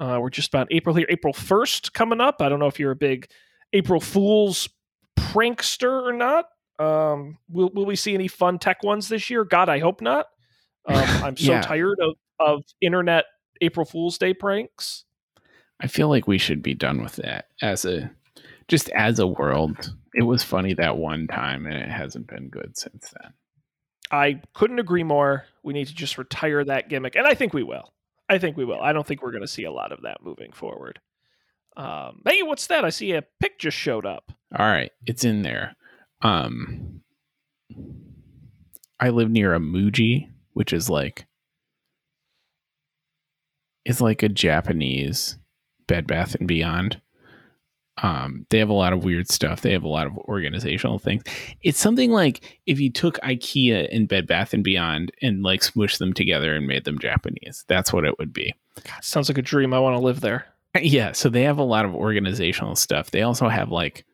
Uh, 0.00 0.18
we're 0.20 0.30
just 0.30 0.48
about 0.48 0.68
April 0.70 0.94
here. 0.94 1.06
April 1.08 1.32
1st 1.32 1.92
coming 1.92 2.20
up. 2.20 2.40
I 2.40 2.48
don't 2.48 2.58
know 2.58 2.66
if 2.66 2.78
you're 2.78 2.92
a 2.92 2.96
big 2.96 3.28
April 3.72 4.00
Fool's 4.00 4.68
prankster 5.18 6.02
or 6.08 6.12
not. 6.12 6.46
Um, 6.78 7.38
will, 7.48 7.70
will 7.74 7.86
we 7.86 7.96
see 7.96 8.14
any 8.14 8.28
fun 8.28 8.58
tech 8.58 8.82
ones 8.84 9.08
this 9.08 9.28
year? 9.30 9.44
God, 9.44 9.68
I 9.68 9.78
hope 9.80 10.00
not. 10.00 10.26
Um, 10.86 10.96
I'm 11.24 11.36
so 11.36 11.52
Yeah. 11.52 11.62
tired 11.62 11.98
of, 12.00 12.14
of 12.38 12.62
internet 12.80 13.24
April 13.60 13.84
Fool's 13.84 14.18
Day 14.18 14.34
pranks. 14.34 15.04
I 15.80 15.86
feel 15.86 16.08
like 16.08 16.26
we 16.28 16.38
should 16.38 16.62
be 16.62 16.74
done 16.74 17.02
with 17.02 17.16
that 17.16 17.46
as 17.62 17.84
a 17.84 18.10
just 18.68 18.88
as 18.90 19.18
a 19.18 19.26
world. 19.26 19.94
It 20.14 20.24
was 20.24 20.42
funny 20.42 20.74
that 20.74 20.96
one 20.98 21.26
time, 21.28 21.66
and 21.66 21.76
it 21.76 21.88
hasn't 21.88 22.26
been 22.26 22.48
good 22.48 22.76
since 22.76 23.12
then. 23.20 23.32
I 24.10 24.40
couldn't 24.54 24.78
agree 24.78 25.02
more. 25.04 25.44
We 25.62 25.74
need 25.74 25.88
to 25.88 25.94
just 25.94 26.18
retire 26.18 26.64
that 26.64 26.88
gimmick, 26.88 27.16
and 27.16 27.26
I 27.26 27.34
think 27.34 27.52
we 27.52 27.62
will. 27.62 27.92
I 28.28 28.38
think 28.38 28.56
we 28.56 28.64
will. 28.64 28.80
I 28.80 28.92
don't 28.92 29.06
think 29.06 29.22
we're 29.22 29.32
going 29.32 29.42
to 29.42 29.48
see 29.48 29.64
a 29.64 29.72
lot 29.72 29.92
of 29.92 30.02
that 30.02 30.22
moving 30.22 30.52
forward. 30.52 31.00
Um, 31.76 32.22
hey, 32.26 32.42
what's 32.42 32.66
that? 32.66 32.84
I 32.84 32.90
see 32.90 33.12
a 33.12 33.22
pic 33.40 33.58
just 33.58 33.76
showed 33.76 34.04
up. 34.04 34.32
All 34.56 34.66
right, 34.66 34.90
it's 35.06 35.24
in 35.24 35.42
there. 35.42 35.76
Um, 36.22 37.02
I 38.98 39.10
live 39.10 39.30
near 39.30 39.54
a 39.54 39.60
Muji, 39.60 40.30
which 40.54 40.72
is 40.72 40.90
like 40.90 41.26
it's 43.84 44.00
like 44.00 44.22
a 44.22 44.28
Japanese 44.28 45.38
Bed 45.86 46.06
Bath 46.06 46.34
and 46.34 46.48
Beyond. 46.48 47.00
Um, 48.02 48.46
they 48.50 48.58
have 48.58 48.68
a 48.68 48.74
lot 48.74 48.92
of 48.92 49.02
weird 49.04 49.28
stuff. 49.30 49.60
They 49.62 49.72
have 49.72 49.82
a 49.82 49.88
lot 49.88 50.06
of 50.06 50.16
organizational 50.18 50.98
things. 50.98 51.22
It's 51.62 51.78
something 51.80 52.12
like 52.12 52.58
if 52.66 52.78
you 52.78 52.90
took 52.92 53.18
IKEA 53.20 53.88
and 53.94 54.06
Bed 54.08 54.26
Bath 54.26 54.54
and 54.54 54.62
Beyond 54.62 55.10
and 55.20 55.42
like 55.42 55.60
smushed 55.62 55.98
them 55.98 56.12
together 56.12 56.54
and 56.54 56.66
made 56.66 56.84
them 56.84 56.98
Japanese. 56.98 57.64
That's 57.66 57.92
what 57.92 58.04
it 58.04 58.18
would 58.18 58.32
be. 58.32 58.54
God, 58.84 59.02
sounds 59.02 59.28
like 59.28 59.38
a 59.38 59.42
dream. 59.42 59.74
I 59.74 59.80
want 59.80 59.96
to 59.96 60.00
live 60.04 60.20
there. 60.20 60.46
Yeah, 60.80 61.12
so 61.12 61.28
they 61.28 61.42
have 61.42 61.58
a 61.58 61.64
lot 61.64 61.86
of 61.86 61.94
organizational 61.94 62.76
stuff. 62.76 63.10
They 63.10 63.22
also 63.22 63.48
have 63.48 63.70
like 63.70 64.04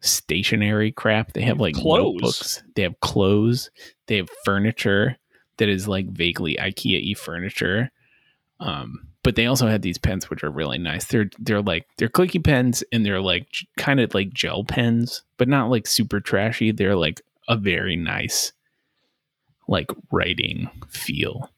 stationary 0.00 0.92
crap. 0.92 1.32
They 1.32 1.42
have 1.42 1.60
like 1.60 1.74
Clothes. 1.74 2.14
notebooks. 2.14 2.62
They 2.74 2.82
have 2.82 2.98
clothes. 3.00 3.70
They 4.06 4.16
have 4.16 4.28
furniture 4.44 5.18
that 5.58 5.68
is 5.68 5.88
like 5.88 6.08
vaguely 6.08 6.56
IKEA 6.56 7.02
y 7.08 7.14
furniture. 7.14 7.90
Um, 8.60 9.08
but 9.24 9.34
they 9.34 9.46
also 9.46 9.66
have 9.66 9.82
these 9.82 9.98
pens 9.98 10.30
which 10.30 10.44
are 10.44 10.50
really 10.50 10.78
nice. 10.78 11.06
They're 11.06 11.30
they're 11.40 11.62
like 11.62 11.88
they're 11.96 12.08
clicky 12.08 12.44
pens 12.44 12.84
and 12.92 13.04
they're 13.04 13.22
like 13.22 13.48
kind 13.76 13.98
of 13.98 14.14
like 14.14 14.32
gel 14.32 14.62
pens, 14.62 15.22
but 15.38 15.48
not 15.48 15.70
like 15.70 15.88
super 15.88 16.20
trashy. 16.20 16.70
They're 16.70 16.94
like 16.94 17.20
a 17.48 17.56
very 17.56 17.96
nice 17.96 18.52
like 19.66 19.90
writing 20.12 20.70
feel. 20.88 21.50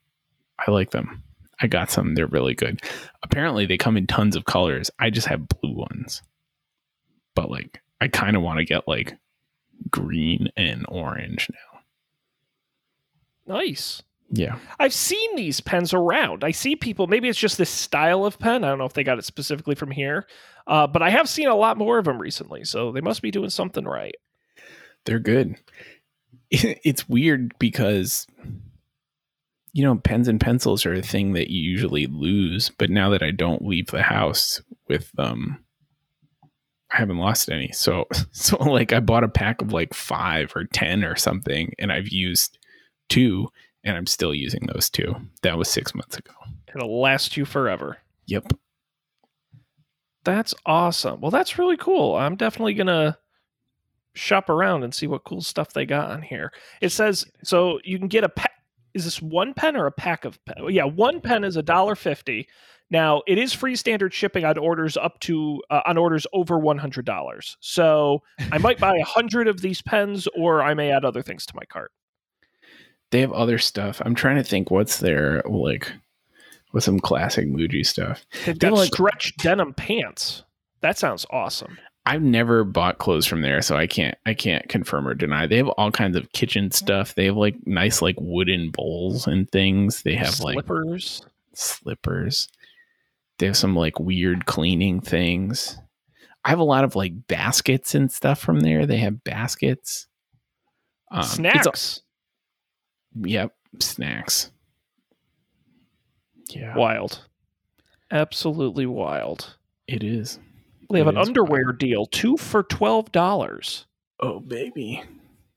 I 0.66 0.70
like 0.70 0.92
them. 0.92 1.22
I 1.60 1.66
got 1.66 1.90
some. 1.90 2.14
They're 2.14 2.26
really 2.26 2.54
good. 2.54 2.80
Apparently, 3.22 3.66
they 3.66 3.76
come 3.76 3.96
in 3.96 4.06
tons 4.06 4.36
of 4.36 4.44
colors. 4.44 4.90
I 4.98 5.10
just 5.10 5.26
have 5.26 5.48
blue 5.48 5.74
ones. 5.74 6.22
But 7.34 7.50
like, 7.50 7.80
I 8.00 8.08
kind 8.08 8.36
of 8.36 8.42
want 8.42 8.58
to 8.58 8.64
get 8.64 8.86
like 8.86 9.16
green 9.90 10.48
and 10.56 10.84
orange 10.88 11.50
now. 11.50 11.80
Nice. 13.56 14.02
Yeah. 14.30 14.58
I've 14.78 14.92
seen 14.92 15.36
these 15.36 15.60
pens 15.60 15.94
around. 15.94 16.42
I 16.42 16.50
see 16.50 16.76
people. 16.76 17.06
Maybe 17.06 17.28
it's 17.28 17.38
just 17.38 17.58
this 17.58 17.70
style 17.70 18.24
of 18.24 18.38
pen. 18.38 18.64
I 18.64 18.68
don't 18.68 18.78
know 18.78 18.84
if 18.84 18.92
they 18.92 19.04
got 19.04 19.18
it 19.18 19.24
specifically 19.24 19.74
from 19.74 19.90
here, 19.90 20.26
uh, 20.66 20.86
but 20.86 21.02
I 21.02 21.10
have 21.10 21.28
seen 21.28 21.48
a 21.48 21.54
lot 21.54 21.78
more 21.78 21.98
of 21.98 22.04
them 22.04 22.20
recently. 22.20 22.64
So 22.64 22.90
they 22.92 23.00
must 23.00 23.22
be 23.22 23.30
doing 23.30 23.50
something 23.50 23.84
right. 23.84 24.16
They're 25.04 25.18
good. 25.18 25.56
It's 26.48 27.08
weird 27.08 27.58
because 27.58 28.24
you 29.72 29.82
know, 29.82 29.96
pens 29.96 30.26
and 30.26 30.40
pencils 30.40 30.86
are 30.86 30.94
a 30.94 31.02
thing 31.02 31.34
that 31.34 31.50
you 31.50 31.60
usually 31.60 32.06
lose, 32.06 32.70
but 32.78 32.88
now 32.88 33.10
that 33.10 33.22
I 33.22 33.30
don't 33.30 33.66
leave 33.66 33.88
the 33.88 34.02
house 34.02 34.62
with 34.88 35.10
um 35.18 35.58
I 36.90 36.98
haven't 36.98 37.18
lost 37.18 37.50
any. 37.50 37.72
So 37.72 38.06
so 38.30 38.56
like 38.58 38.92
I 38.92 39.00
bought 39.00 39.24
a 39.24 39.28
pack 39.28 39.60
of 39.60 39.72
like 39.72 39.92
5 39.92 40.54
or 40.56 40.64
10 40.64 41.04
or 41.04 41.16
something 41.16 41.74
and 41.78 41.92
I've 41.92 42.08
used 42.08 42.58
two 43.10 43.48
and 43.86 43.96
I'm 43.96 44.06
still 44.06 44.34
using 44.34 44.66
those 44.66 44.90
two. 44.90 45.14
That 45.42 45.56
was 45.56 45.70
6 45.70 45.94
months 45.94 46.18
ago. 46.18 46.32
It'll 46.74 47.00
last 47.00 47.36
you 47.36 47.44
forever. 47.46 47.98
Yep. 48.26 48.52
That's 50.24 50.54
awesome. 50.66 51.20
Well, 51.20 51.30
that's 51.30 51.56
really 51.56 51.76
cool. 51.76 52.16
I'm 52.16 52.34
definitely 52.34 52.74
gonna 52.74 53.16
shop 54.14 54.50
around 54.50 54.82
and 54.82 54.92
see 54.92 55.06
what 55.06 55.24
cool 55.24 55.40
stuff 55.40 55.72
they 55.72 55.86
got 55.86 56.10
on 56.10 56.22
here. 56.22 56.52
It 56.80 56.90
says 56.90 57.24
so 57.44 57.78
you 57.84 57.98
can 57.98 58.08
get 58.08 58.24
a 58.24 58.28
pack. 58.28 58.50
Is 58.92 59.04
this 59.04 59.22
one 59.22 59.54
pen 59.54 59.76
or 59.76 59.86
a 59.86 59.92
pack 59.92 60.24
of 60.24 60.44
pen? 60.46 60.56
Yeah, 60.70 60.84
one 60.84 61.20
pen 61.20 61.44
is 61.44 61.56
a 61.56 61.62
dollar 61.62 61.94
fifty. 61.94 62.48
Now 62.90 63.22
it 63.28 63.38
is 63.38 63.52
free 63.52 63.76
standard 63.76 64.12
shipping 64.12 64.44
on 64.44 64.58
orders 64.58 64.96
up 64.96 65.20
to 65.20 65.62
uh, 65.70 65.82
on 65.86 65.96
orders 65.96 66.26
over 66.32 66.58
one 66.58 66.78
hundred 66.78 67.04
dollars. 67.04 67.56
So 67.60 68.22
I 68.50 68.58
might 68.58 68.80
buy 68.80 68.96
a 68.96 69.04
hundred 69.04 69.46
of 69.46 69.60
these 69.60 69.80
pens, 69.80 70.26
or 70.36 70.60
I 70.62 70.74
may 70.74 70.90
add 70.90 71.04
other 71.04 71.22
things 71.22 71.46
to 71.46 71.54
my 71.54 71.64
cart. 71.66 71.92
They 73.16 73.22
have 73.22 73.32
other 73.32 73.56
stuff. 73.56 74.02
I'm 74.04 74.14
trying 74.14 74.36
to 74.36 74.44
think 74.44 74.70
what's 74.70 74.98
their 74.98 75.40
like 75.46 75.90
with 76.74 76.84
some 76.84 77.00
classic 77.00 77.48
Muji 77.48 77.86
stuff. 77.86 78.26
They've 78.44 78.58
got 78.58 78.74
like- 78.74 78.92
stretch 78.92 79.34
denim 79.38 79.72
pants. 79.72 80.42
That 80.82 80.98
sounds 80.98 81.24
awesome. 81.30 81.78
I've 82.04 82.20
never 82.20 82.62
bought 82.62 82.98
clothes 82.98 83.24
from 83.24 83.40
there, 83.40 83.62
so 83.62 83.74
I 83.74 83.86
can't 83.86 84.18
I 84.26 84.34
can't 84.34 84.68
confirm 84.68 85.08
or 85.08 85.14
deny. 85.14 85.46
They 85.46 85.56
have 85.56 85.70
all 85.70 85.90
kinds 85.90 86.14
of 86.14 86.30
kitchen 86.32 86.70
stuff. 86.70 87.14
They 87.14 87.24
have 87.24 87.38
like 87.38 87.56
nice 87.66 88.02
like 88.02 88.16
wooden 88.18 88.70
bowls 88.70 89.26
and 89.26 89.50
things. 89.50 90.02
They 90.02 90.16
have 90.16 90.38
like 90.40 90.52
slippers. 90.52 91.24
slippers. 91.54 92.48
They 93.38 93.46
have 93.46 93.56
some 93.56 93.74
like 93.74 93.98
weird 93.98 94.44
cleaning 94.44 95.00
things. 95.00 95.78
I 96.44 96.50
have 96.50 96.58
a 96.58 96.64
lot 96.64 96.84
of 96.84 96.94
like 96.94 97.26
baskets 97.28 97.94
and 97.94 98.12
stuff 98.12 98.40
from 98.40 98.60
there. 98.60 98.84
They 98.84 98.98
have 98.98 99.24
baskets. 99.24 100.06
Um, 101.10 101.22
snacks. 101.22 102.02
A- 103.24 103.28
yep, 103.28 103.54
snacks. 103.80 104.50
Yeah, 106.50 106.76
wild. 106.76 107.26
Absolutely 108.10 108.86
wild. 108.86 109.56
it 109.88 110.02
is. 110.04 110.38
They 110.90 110.98
have 110.98 111.08
It 111.08 111.16
an 111.16 111.20
is 111.20 111.28
underwear 111.28 111.72
deal, 111.72 112.06
two 112.06 112.36
for 112.36 112.62
twelve 112.62 113.10
dollars. 113.12 113.86
Oh 114.20 114.38
baby. 114.40 115.02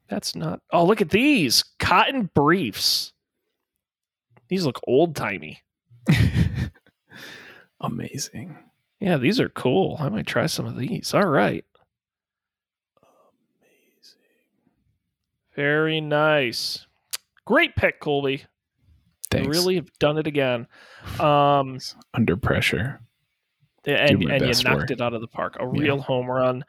That's 0.08 0.36
not. 0.36 0.60
Oh, 0.72 0.84
look 0.86 1.02
at 1.02 1.10
these 1.12 1.64
cotton 1.78 2.32
briefs. 2.34 3.14
These 4.48 4.66
look 4.66 4.80
old 4.88 5.16
timey. 5.16 5.62
Amazing. 7.82 8.58
Yeah, 9.00 9.18
these 9.18 9.40
are 9.40 9.50
cool. 9.50 9.98
I 10.00 10.10
might 10.10 10.26
try 10.26 10.48
some 10.48 10.66
of 10.66 10.76
these. 10.76 11.14
All 11.14 11.28
right. 11.28 11.64
Amazing. 13.62 14.20
Very 15.56 16.02
nice. 16.02 16.88
Great 17.50 17.76
pick, 17.76 18.00
Colby. 18.00 18.44
Thanks. 19.32 19.46
You 19.48 19.52
really 19.52 19.76
have 19.78 19.90
done 19.98 20.20
it 20.20 20.28
again. 20.28 20.68
Um, 21.20 21.80
under 22.14 22.38
pressure. 22.38 23.02
and, 23.86 24.24
and 24.24 24.46
you 24.46 24.64
knocked 24.64 24.92
it 24.92 25.02
out 25.02 25.16
of 25.16 25.22
the 25.22 25.28
park. 25.28 25.56
A 25.60 25.64
Yeah. 25.64 25.70
real 25.82 26.00
home 26.00 26.28
run. 26.30 26.64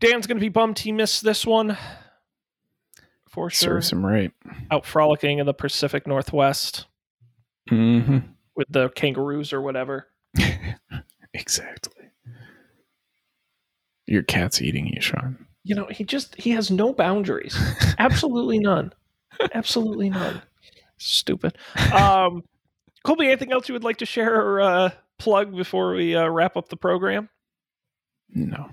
Dan's 0.00 0.26
going 0.26 0.36
to 0.36 0.40
be 0.44 0.50
bummed 0.50 0.80
he 0.80 0.92
missed 0.92 1.24
this 1.24 1.46
one. 1.46 1.78
For 3.30 3.48
sure. 3.48 3.76
Serves 3.80 3.90
him 3.92 4.04
right. 4.04 4.32
Out 4.70 4.84
frolicking 4.84 5.38
in 5.38 5.46
the 5.46 5.54
Pacific 5.54 6.06
Northwest 6.06 6.84
hmm 7.70 8.18
with 8.54 8.68
the 8.68 8.90
kangaroos 8.90 9.54
or 9.54 9.62
whatever. 9.62 10.08
Exactly. 11.32 12.04
Your 14.06 14.22
cat's 14.24 14.60
eating 14.60 14.86
you, 14.88 15.00
Sean. 15.00 15.46
You 15.62 15.74
know, 15.74 15.86
he 15.86 16.04
just 16.04 16.34
he 16.36 16.50
has 16.50 16.70
no 16.70 16.92
boundaries. 16.92 17.56
Absolutely 17.98 18.58
none. 18.60 18.92
Absolutely 19.52 20.10
not. 20.10 20.42
Stupid. 20.98 21.58
Um, 21.92 22.42
Colby, 23.04 23.26
anything 23.26 23.52
else 23.52 23.68
you 23.68 23.74
would 23.74 23.84
like 23.84 23.98
to 23.98 24.06
share 24.06 24.34
or 24.34 24.60
uh, 24.62 24.90
plug 25.18 25.54
before 25.54 25.92
we 25.94 26.16
uh, 26.16 26.26
wrap 26.26 26.56
up 26.56 26.70
the 26.70 26.76
program? 26.76 27.28
No, 28.30 28.70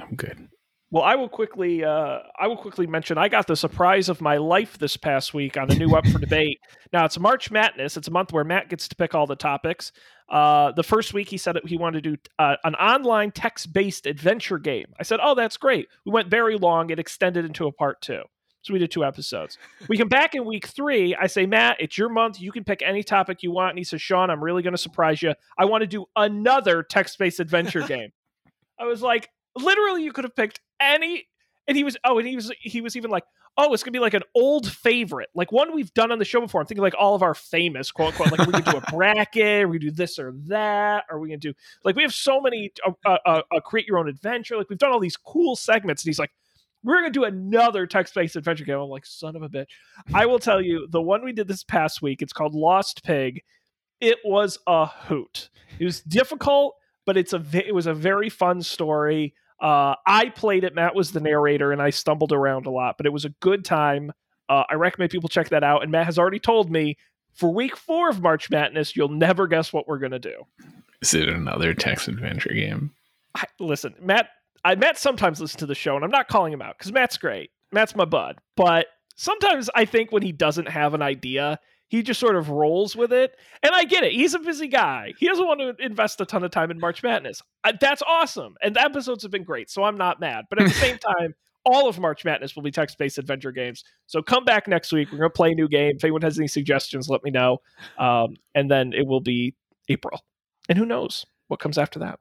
I'm 0.00 0.14
good. 0.16 0.48
Well, 0.90 1.02
I 1.02 1.16
will 1.16 1.28
quickly 1.28 1.84
uh, 1.84 2.20
I 2.38 2.46
will 2.46 2.56
quickly 2.56 2.86
mention 2.86 3.18
I 3.18 3.28
got 3.28 3.46
the 3.46 3.56
surprise 3.56 4.08
of 4.08 4.20
my 4.20 4.36
life 4.36 4.78
this 4.78 4.96
past 4.96 5.34
week 5.34 5.56
on 5.56 5.70
a 5.70 5.74
new 5.74 5.94
up 5.96 6.06
for 6.06 6.18
debate. 6.20 6.60
Now 6.92 7.04
it's 7.04 7.18
March 7.18 7.50
Madness. 7.50 7.96
It's 7.96 8.06
a 8.06 8.12
month 8.12 8.32
where 8.32 8.44
Matt 8.44 8.68
gets 8.68 8.86
to 8.88 8.94
pick 8.96 9.14
all 9.14 9.26
the 9.26 9.36
topics. 9.36 9.92
Uh, 10.28 10.72
the 10.72 10.84
first 10.84 11.12
week 11.12 11.28
he 11.28 11.36
said 11.36 11.58
he 11.66 11.76
wanted 11.76 12.04
to 12.04 12.10
do 12.10 12.22
uh, 12.38 12.56
an 12.64 12.74
online 12.76 13.32
text 13.32 13.72
based 13.72 14.06
adventure 14.06 14.58
game. 14.58 14.86
I 14.98 15.02
said, 15.02 15.18
"Oh, 15.22 15.34
that's 15.34 15.56
great." 15.56 15.88
We 16.06 16.12
went 16.12 16.28
very 16.28 16.56
long. 16.56 16.90
It 16.90 16.98
extended 17.00 17.44
into 17.44 17.66
a 17.66 17.72
part 17.72 18.00
two. 18.00 18.22
So 18.64 18.72
we 18.72 18.78
did 18.78 18.90
two 18.90 19.04
episodes. 19.04 19.58
We 19.88 19.98
come 19.98 20.08
back 20.08 20.34
in 20.34 20.46
week 20.46 20.66
three. 20.66 21.14
I 21.14 21.26
say, 21.26 21.44
Matt, 21.44 21.76
it's 21.80 21.98
your 21.98 22.08
month. 22.08 22.40
You 22.40 22.50
can 22.50 22.64
pick 22.64 22.80
any 22.80 23.02
topic 23.02 23.42
you 23.42 23.52
want. 23.52 23.70
And 23.70 23.78
he 23.78 23.84
says, 23.84 24.00
Sean, 24.00 24.30
I'm 24.30 24.42
really 24.42 24.62
going 24.62 24.72
to 24.72 24.78
surprise 24.78 25.20
you. 25.20 25.34
I 25.58 25.66
want 25.66 25.82
to 25.82 25.86
do 25.86 26.06
another 26.16 26.82
text 26.82 27.18
based 27.18 27.40
adventure 27.40 27.82
game. 27.86 28.10
I 28.80 28.84
was 28.84 29.02
like, 29.02 29.28
literally, 29.54 30.02
you 30.02 30.12
could 30.12 30.24
have 30.24 30.34
picked 30.34 30.60
any. 30.80 31.26
And 31.68 31.76
he 31.76 31.84
was, 31.84 31.98
oh, 32.04 32.18
and 32.18 32.26
he 32.26 32.36
was, 32.36 32.50
he 32.58 32.80
was 32.80 32.96
even 32.96 33.10
like, 33.10 33.24
oh, 33.56 33.72
it's 33.72 33.82
gonna 33.82 33.92
be 33.92 34.00
like 34.00 34.14
an 34.14 34.22
old 34.34 34.70
favorite, 34.70 35.28
like 35.34 35.52
one 35.52 35.74
we've 35.74 35.92
done 35.94 36.10
on 36.10 36.18
the 36.18 36.24
show 36.24 36.40
before. 36.40 36.60
I'm 36.60 36.66
thinking 36.66 36.82
like 36.82 36.94
all 36.98 37.14
of 37.14 37.22
our 37.22 37.34
famous 37.34 37.90
quote 37.92 38.08
unquote, 38.20 38.38
like 38.38 38.46
we 38.46 38.52
can 38.52 38.72
do 38.72 38.78
a 38.78 38.80
bracket, 38.92 39.68
we 39.68 39.78
do 39.78 39.90
this 39.90 40.18
or 40.18 40.34
that, 40.46 41.04
or 41.10 41.20
we 41.20 41.30
can 41.30 41.38
do 41.38 41.54
like 41.84 41.96
we 41.96 42.02
have 42.02 42.12
so 42.12 42.40
many 42.40 42.72
uh, 42.84 43.16
uh, 43.24 43.42
uh, 43.50 43.60
create 43.60 43.86
your 43.86 43.98
own 43.98 44.08
adventure. 44.08 44.56
Like 44.56 44.68
we've 44.68 44.78
done 44.78 44.92
all 44.92 45.00
these 45.00 45.16
cool 45.16 45.56
segments, 45.56 46.02
and 46.02 46.08
he's 46.08 46.18
like, 46.18 46.32
we're 46.84 46.96
gonna 46.96 47.10
do 47.10 47.24
another 47.24 47.86
text-based 47.86 48.36
adventure 48.36 48.64
game. 48.64 48.78
I'm 48.78 48.88
like, 48.88 49.06
son 49.06 49.34
of 49.34 49.42
a 49.42 49.48
bitch. 49.48 49.66
I 50.12 50.26
will 50.26 50.38
tell 50.38 50.60
you, 50.60 50.86
the 50.90 51.02
one 51.02 51.24
we 51.24 51.32
did 51.32 51.48
this 51.48 51.64
past 51.64 52.02
week, 52.02 52.22
it's 52.22 52.32
called 52.32 52.54
Lost 52.54 53.02
Pig. 53.02 53.42
It 54.00 54.18
was 54.24 54.58
a 54.66 54.86
hoot. 54.86 55.48
It 55.78 55.84
was 55.84 56.02
difficult, 56.02 56.74
but 57.06 57.16
it's 57.16 57.32
a 57.32 57.42
it 57.52 57.74
was 57.74 57.86
a 57.86 57.94
very 57.94 58.28
fun 58.28 58.62
story. 58.62 59.34
Uh, 59.60 59.94
I 60.06 60.28
played 60.28 60.64
it. 60.64 60.74
Matt 60.74 60.94
was 60.94 61.12
the 61.12 61.20
narrator, 61.20 61.72
and 61.72 61.80
I 61.80 61.90
stumbled 61.90 62.32
around 62.32 62.66
a 62.66 62.70
lot, 62.70 62.96
but 62.98 63.06
it 63.06 63.12
was 63.12 63.24
a 63.24 63.30
good 63.40 63.64
time. 63.64 64.12
Uh, 64.48 64.64
I 64.68 64.74
recommend 64.74 65.10
people 65.10 65.28
check 65.28 65.48
that 65.48 65.64
out. 65.64 65.82
And 65.82 65.90
Matt 65.90 66.04
has 66.04 66.18
already 66.18 66.38
told 66.38 66.70
me 66.70 66.98
for 67.32 67.50
week 67.52 67.76
four 67.76 68.10
of 68.10 68.20
March 68.20 68.50
Madness, 68.50 68.94
you'll 68.94 69.08
never 69.08 69.46
guess 69.46 69.72
what 69.72 69.88
we're 69.88 69.98
gonna 69.98 70.18
do. 70.18 70.42
Is 71.00 71.14
it 71.14 71.28
another 71.28 71.72
text 71.72 72.08
adventure 72.08 72.52
game? 72.52 72.90
I, 73.34 73.44
listen, 73.58 73.94
Matt 74.00 74.28
I 74.64 74.74
Matt 74.74 74.98
sometimes 74.98 75.40
listen 75.40 75.58
to 75.60 75.66
the 75.66 75.74
show, 75.74 75.94
and 75.94 76.04
I'm 76.04 76.10
not 76.10 76.28
calling 76.28 76.52
him 76.52 76.62
out 76.62 76.78
because 76.78 76.92
Matt's 76.92 77.18
great. 77.18 77.50
Matt's 77.72 77.94
my 77.94 78.04
bud, 78.04 78.38
but 78.56 78.86
sometimes 79.16 79.68
I 79.74 79.84
think 79.84 80.10
when 80.10 80.22
he 80.22 80.32
doesn't 80.32 80.68
have 80.68 80.94
an 80.94 81.02
idea, 81.02 81.58
he 81.88 82.02
just 82.02 82.18
sort 82.18 82.36
of 82.36 82.48
rolls 82.48 82.96
with 82.96 83.12
it. 83.12 83.36
And 83.62 83.74
I 83.74 83.84
get 83.84 84.04
it; 84.04 84.12
he's 84.12 84.34
a 84.34 84.38
busy 84.38 84.68
guy. 84.68 85.12
He 85.18 85.26
doesn't 85.26 85.46
want 85.46 85.60
to 85.60 85.84
invest 85.84 86.20
a 86.20 86.26
ton 86.26 86.44
of 86.44 86.50
time 86.50 86.70
in 86.70 86.80
March 86.80 87.02
Madness. 87.02 87.42
That's 87.80 88.02
awesome, 88.02 88.54
and 88.62 88.74
the 88.74 88.82
episodes 88.82 89.22
have 89.22 89.32
been 89.32 89.44
great, 89.44 89.70
so 89.70 89.84
I'm 89.84 89.98
not 89.98 90.20
mad. 90.20 90.46
But 90.48 90.62
at 90.62 90.68
the 90.68 90.74
same 90.74 90.98
time. 91.18 91.34
All 91.66 91.88
of 91.88 91.98
March 91.98 92.26
Madness 92.26 92.54
will 92.54 92.62
be 92.62 92.70
text-based 92.70 93.16
adventure 93.16 93.50
games. 93.50 93.84
So 94.06 94.20
come 94.20 94.44
back 94.44 94.68
next 94.68 94.92
week. 94.92 95.10
We're 95.10 95.16
going 95.16 95.30
to 95.30 95.34
play 95.34 95.52
a 95.52 95.54
new 95.54 95.66
game. 95.66 95.94
If 95.96 96.04
anyone 96.04 96.20
has 96.20 96.38
any 96.38 96.46
suggestions, 96.46 97.08
let 97.08 97.24
me 97.24 97.30
know. 97.30 97.62
Um, 97.98 98.36
and 98.54 98.70
then 98.70 98.92
it 98.92 99.06
will 99.06 99.22
be 99.22 99.54
April. 99.88 100.20
And 100.68 100.76
who 100.76 100.84
knows 100.84 101.24
what 101.48 101.60
comes 101.60 101.78
after 101.78 101.98
that? 102.00 102.18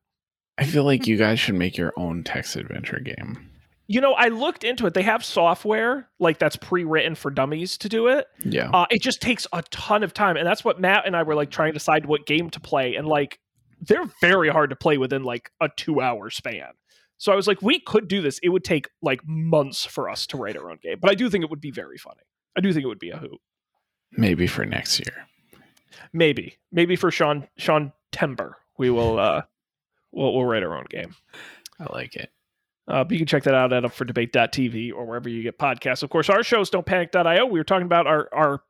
I 0.57 0.65
feel 0.65 0.83
like 0.83 1.07
you 1.07 1.17
guys 1.17 1.39
should 1.39 1.55
make 1.55 1.77
your 1.77 1.93
own 1.97 2.23
text 2.23 2.55
adventure 2.55 2.99
game. 2.99 3.49
You 3.87 3.99
know, 3.99 4.13
I 4.13 4.29
looked 4.29 4.63
into 4.63 4.85
it. 4.85 4.93
They 4.93 5.01
have 5.01 5.25
software 5.25 6.07
like 6.19 6.39
that's 6.39 6.55
pre-written 6.55 7.15
for 7.15 7.29
dummies 7.29 7.77
to 7.79 7.89
do 7.89 8.07
it. 8.07 8.27
Yeah. 8.45 8.69
Uh, 8.71 8.85
it 8.89 9.01
just 9.01 9.21
takes 9.21 9.45
a 9.51 9.61
ton 9.71 10.03
of 10.03 10.13
time, 10.13 10.37
and 10.37 10.47
that's 10.47 10.63
what 10.63 10.79
Matt 10.79 11.05
and 11.05 11.15
I 11.17 11.23
were 11.23 11.35
like 11.35 11.51
trying 11.51 11.69
to 11.73 11.79
decide 11.79 12.05
what 12.05 12.25
game 12.25 12.49
to 12.51 12.59
play, 12.59 12.95
and 12.95 13.07
like 13.07 13.39
they're 13.81 14.05
very 14.21 14.47
hard 14.49 14.69
to 14.69 14.75
play 14.75 14.97
within 14.97 15.23
like 15.23 15.51
a 15.59 15.69
two-hour 15.75 16.29
span. 16.29 16.69
So 17.17 17.31
I 17.31 17.35
was 17.35 17.47
like, 17.47 17.61
we 17.61 17.79
could 17.79 18.07
do 18.07 18.21
this. 18.21 18.39
It 18.41 18.49
would 18.49 18.63
take 18.63 18.87
like 19.01 19.21
months 19.25 19.85
for 19.85 20.09
us 20.09 20.25
to 20.27 20.37
write 20.37 20.55
our 20.55 20.69
own 20.69 20.79
game, 20.81 20.97
but 21.01 21.11
I 21.11 21.15
do 21.15 21.29
think 21.29 21.43
it 21.43 21.49
would 21.49 21.61
be 21.61 21.71
very 21.71 21.97
funny. 21.97 22.21
I 22.57 22.61
do 22.61 22.71
think 22.71 22.85
it 22.85 22.87
would 22.87 22.99
be 22.99 23.09
a 23.09 23.17
hoot. 23.17 23.39
Maybe 24.13 24.47
for 24.47 24.65
next 24.65 24.99
year. 24.99 25.27
Maybe, 26.13 26.57
maybe 26.71 26.95
for 26.95 27.11
Sean 27.11 27.47
Sean 27.57 27.91
Timber, 28.11 28.57
we 28.77 28.89
will. 28.89 29.19
uh 29.19 29.41
we'll, 30.13 30.33
we'll 30.33 30.45
write 30.45 30.63
our 30.63 30.77
own 30.77 30.85
game. 30.89 31.15
I 31.79 31.91
like 31.91 32.15
it. 32.15 32.31
Uh, 32.87 33.03
but 33.03 33.11
you 33.11 33.17
can 33.17 33.27
check 33.27 33.43
that 33.43 33.53
out 33.53 33.71
at 33.71 33.83
upfordebate.tv 33.83 34.93
or 34.93 35.05
wherever 35.05 35.29
you 35.29 35.41
get 35.41 35.57
podcasts. 35.57 36.03
Of 36.03 36.09
course, 36.09 36.29
our 36.29 36.43
shows 36.43 36.69
don'tpanic.io. 36.69 37.45
We 37.45 37.59
were 37.59 37.63
talking 37.63 37.85
about 37.85 38.07
our, 38.07 38.29
our 38.33 38.61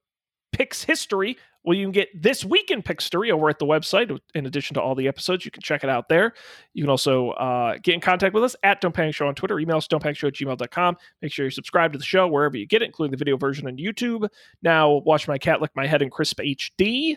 picks 0.52 0.84
history. 0.84 1.38
Well, 1.64 1.78
you 1.78 1.86
can 1.86 1.94
get 1.94 2.10
this 2.22 2.44
week 2.44 2.70
in 2.72 2.84
history 2.86 3.32
over 3.32 3.50
at 3.50 3.58
the 3.58 3.66
website. 3.66 4.18
In 4.36 4.46
addition 4.46 4.74
to 4.76 4.82
all 4.82 4.96
the 4.96 5.08
episodes, 5.08 5.46
you 5.46 5.52
can 5.52 5.64
check 5.64 5.84
it 5.84 5.90
out 5.90 6.10
there. 6.10 6.34
You 6.74 6.84
can 6.84 6.90
also 6.90 7.32
uh, 7.32 7.78
get 7.82 7.96
in 7.96 8.02
contact 8.02 8.36
with 8.36 8.44
us 8.44 8.56
at 8.64 8.82
Don't 8.82 8.94
Panic 8.94 9.16
Show 9.16 9.28
on 9.28 9.34
Twitter. 9.34 9.60
Email 9.60 9.78
us 9.78 9.88
don'tpanicshow 9.88 10.28
at 10.28 10.34
gmail.com. 10.34 10.98
Make 11.22 11.32
sure 11.32 11.46
you 11.46 11.52
subscribe 11.52 11.94
to 11.94 11.98
the 11.98 12.06
show 12.06 12.28
wherever 12.28 12.58
you 12.58 12.68
get 12.68 12.82
it, 12.82 12.86
including 12.86 13.12
the 13.12 13.18
video 13.18 13.38
version 13.38 13.66
on 13.66 13.78
YouTube. 13.78 14.28
Now, 14.62 14.92
watch 15.06 15.28
my 15.28 15.38
cat 15.38 15.62
lick 15.62 15.72
my 15.74 15.88
head 15.88 16.02
in 16.02 16.10
crisp 16.10 16.40
HD. 16.40 17.16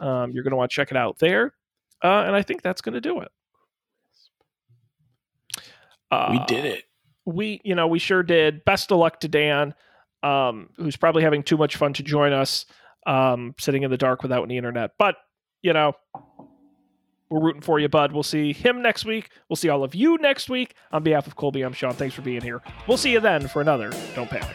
Um, 0.00 0.32
you're 0.32 0.42
going 0.42 0.50
to 0.50 0.56
want 0.56 0.70
to 0.70 0.74
check 0.74 0.90
it 0.90 0.96
out 0.96 1.18
there. 1.20 1.54
Uh, 2.02 2.24
and 2.26 2.34
I 2.34 2.42
think 2.42 2.62
that's 2.62 2.82
going 2.82 2.94
to 2.94 3.00
do 3.00 3.20
it. 3.20 3.28
Uh, 6.10 6.28
we 6.30 6.40
did 6.46 6.64
it. 6.64 6.84
We, 7.24 7.60
you 7.64 7.74
know, 7.74 7.86
we 7.86 7.98
sure 7.98 8.22
did. 8.22 8.64
Best 8.64 8.92
of 8.92 8.98
luck 8.98 9.20
to 9.20 9.28
Dan, 9.28 9.74
um, 10.22 10.70
who's 10.76 10.96
probably 10.96 11.22
having 11.22 11.42
too 11.42 11.56
much 11.56 11.76
fun 11.76 11.92
to 11.94 12.02
join 12.02 12.32
us, 12.32 12.66
um, 13.06 13.54
sitting 13.58 13.82
in 13.82 13.90
the 13.90 13.96
dark 13.96 14.22
without 14.22 14.42
any 14.42 14.56
internet. 14.56 14.92
But, 14.98 15.16
you 15.62 15.72
know, 15.72 15.94
we're 17.30 17.40
rooting 17.40 17.62
for 17.62 17.80
you, 17.80 17.88
bud. 17.88 18.12
We'll 18.12 18.22
see 18.22 18.52
him 18.52 18.82
next 18.82 19.04
week. 19.04 19.30
We'll 19.48 19.56
see 19.56 19.70
all 19.70 19.82
of 19.82 19.94
you 19.94 20.18
next 20.18 20.50
week. 20.50 20.74
On 20.92 21.02
behalf 21.02 21.26
of 21.26 21.36
Colby, 21.36 21.62
I'm 21.62 21.72
Sean. 21.72 21.94
Thanks 21.94 22.14
for 22.14 22.22
being 22.22 22.42
here. 22.42 22.62
We'll 22.86 22.98
see 22.98 23.12
you 23.12 23.20
then 23.20 23.48
for 23.48 23.62
another 23.62 23.90
Don't 24.14 24.28
Panic. 24.28 24.54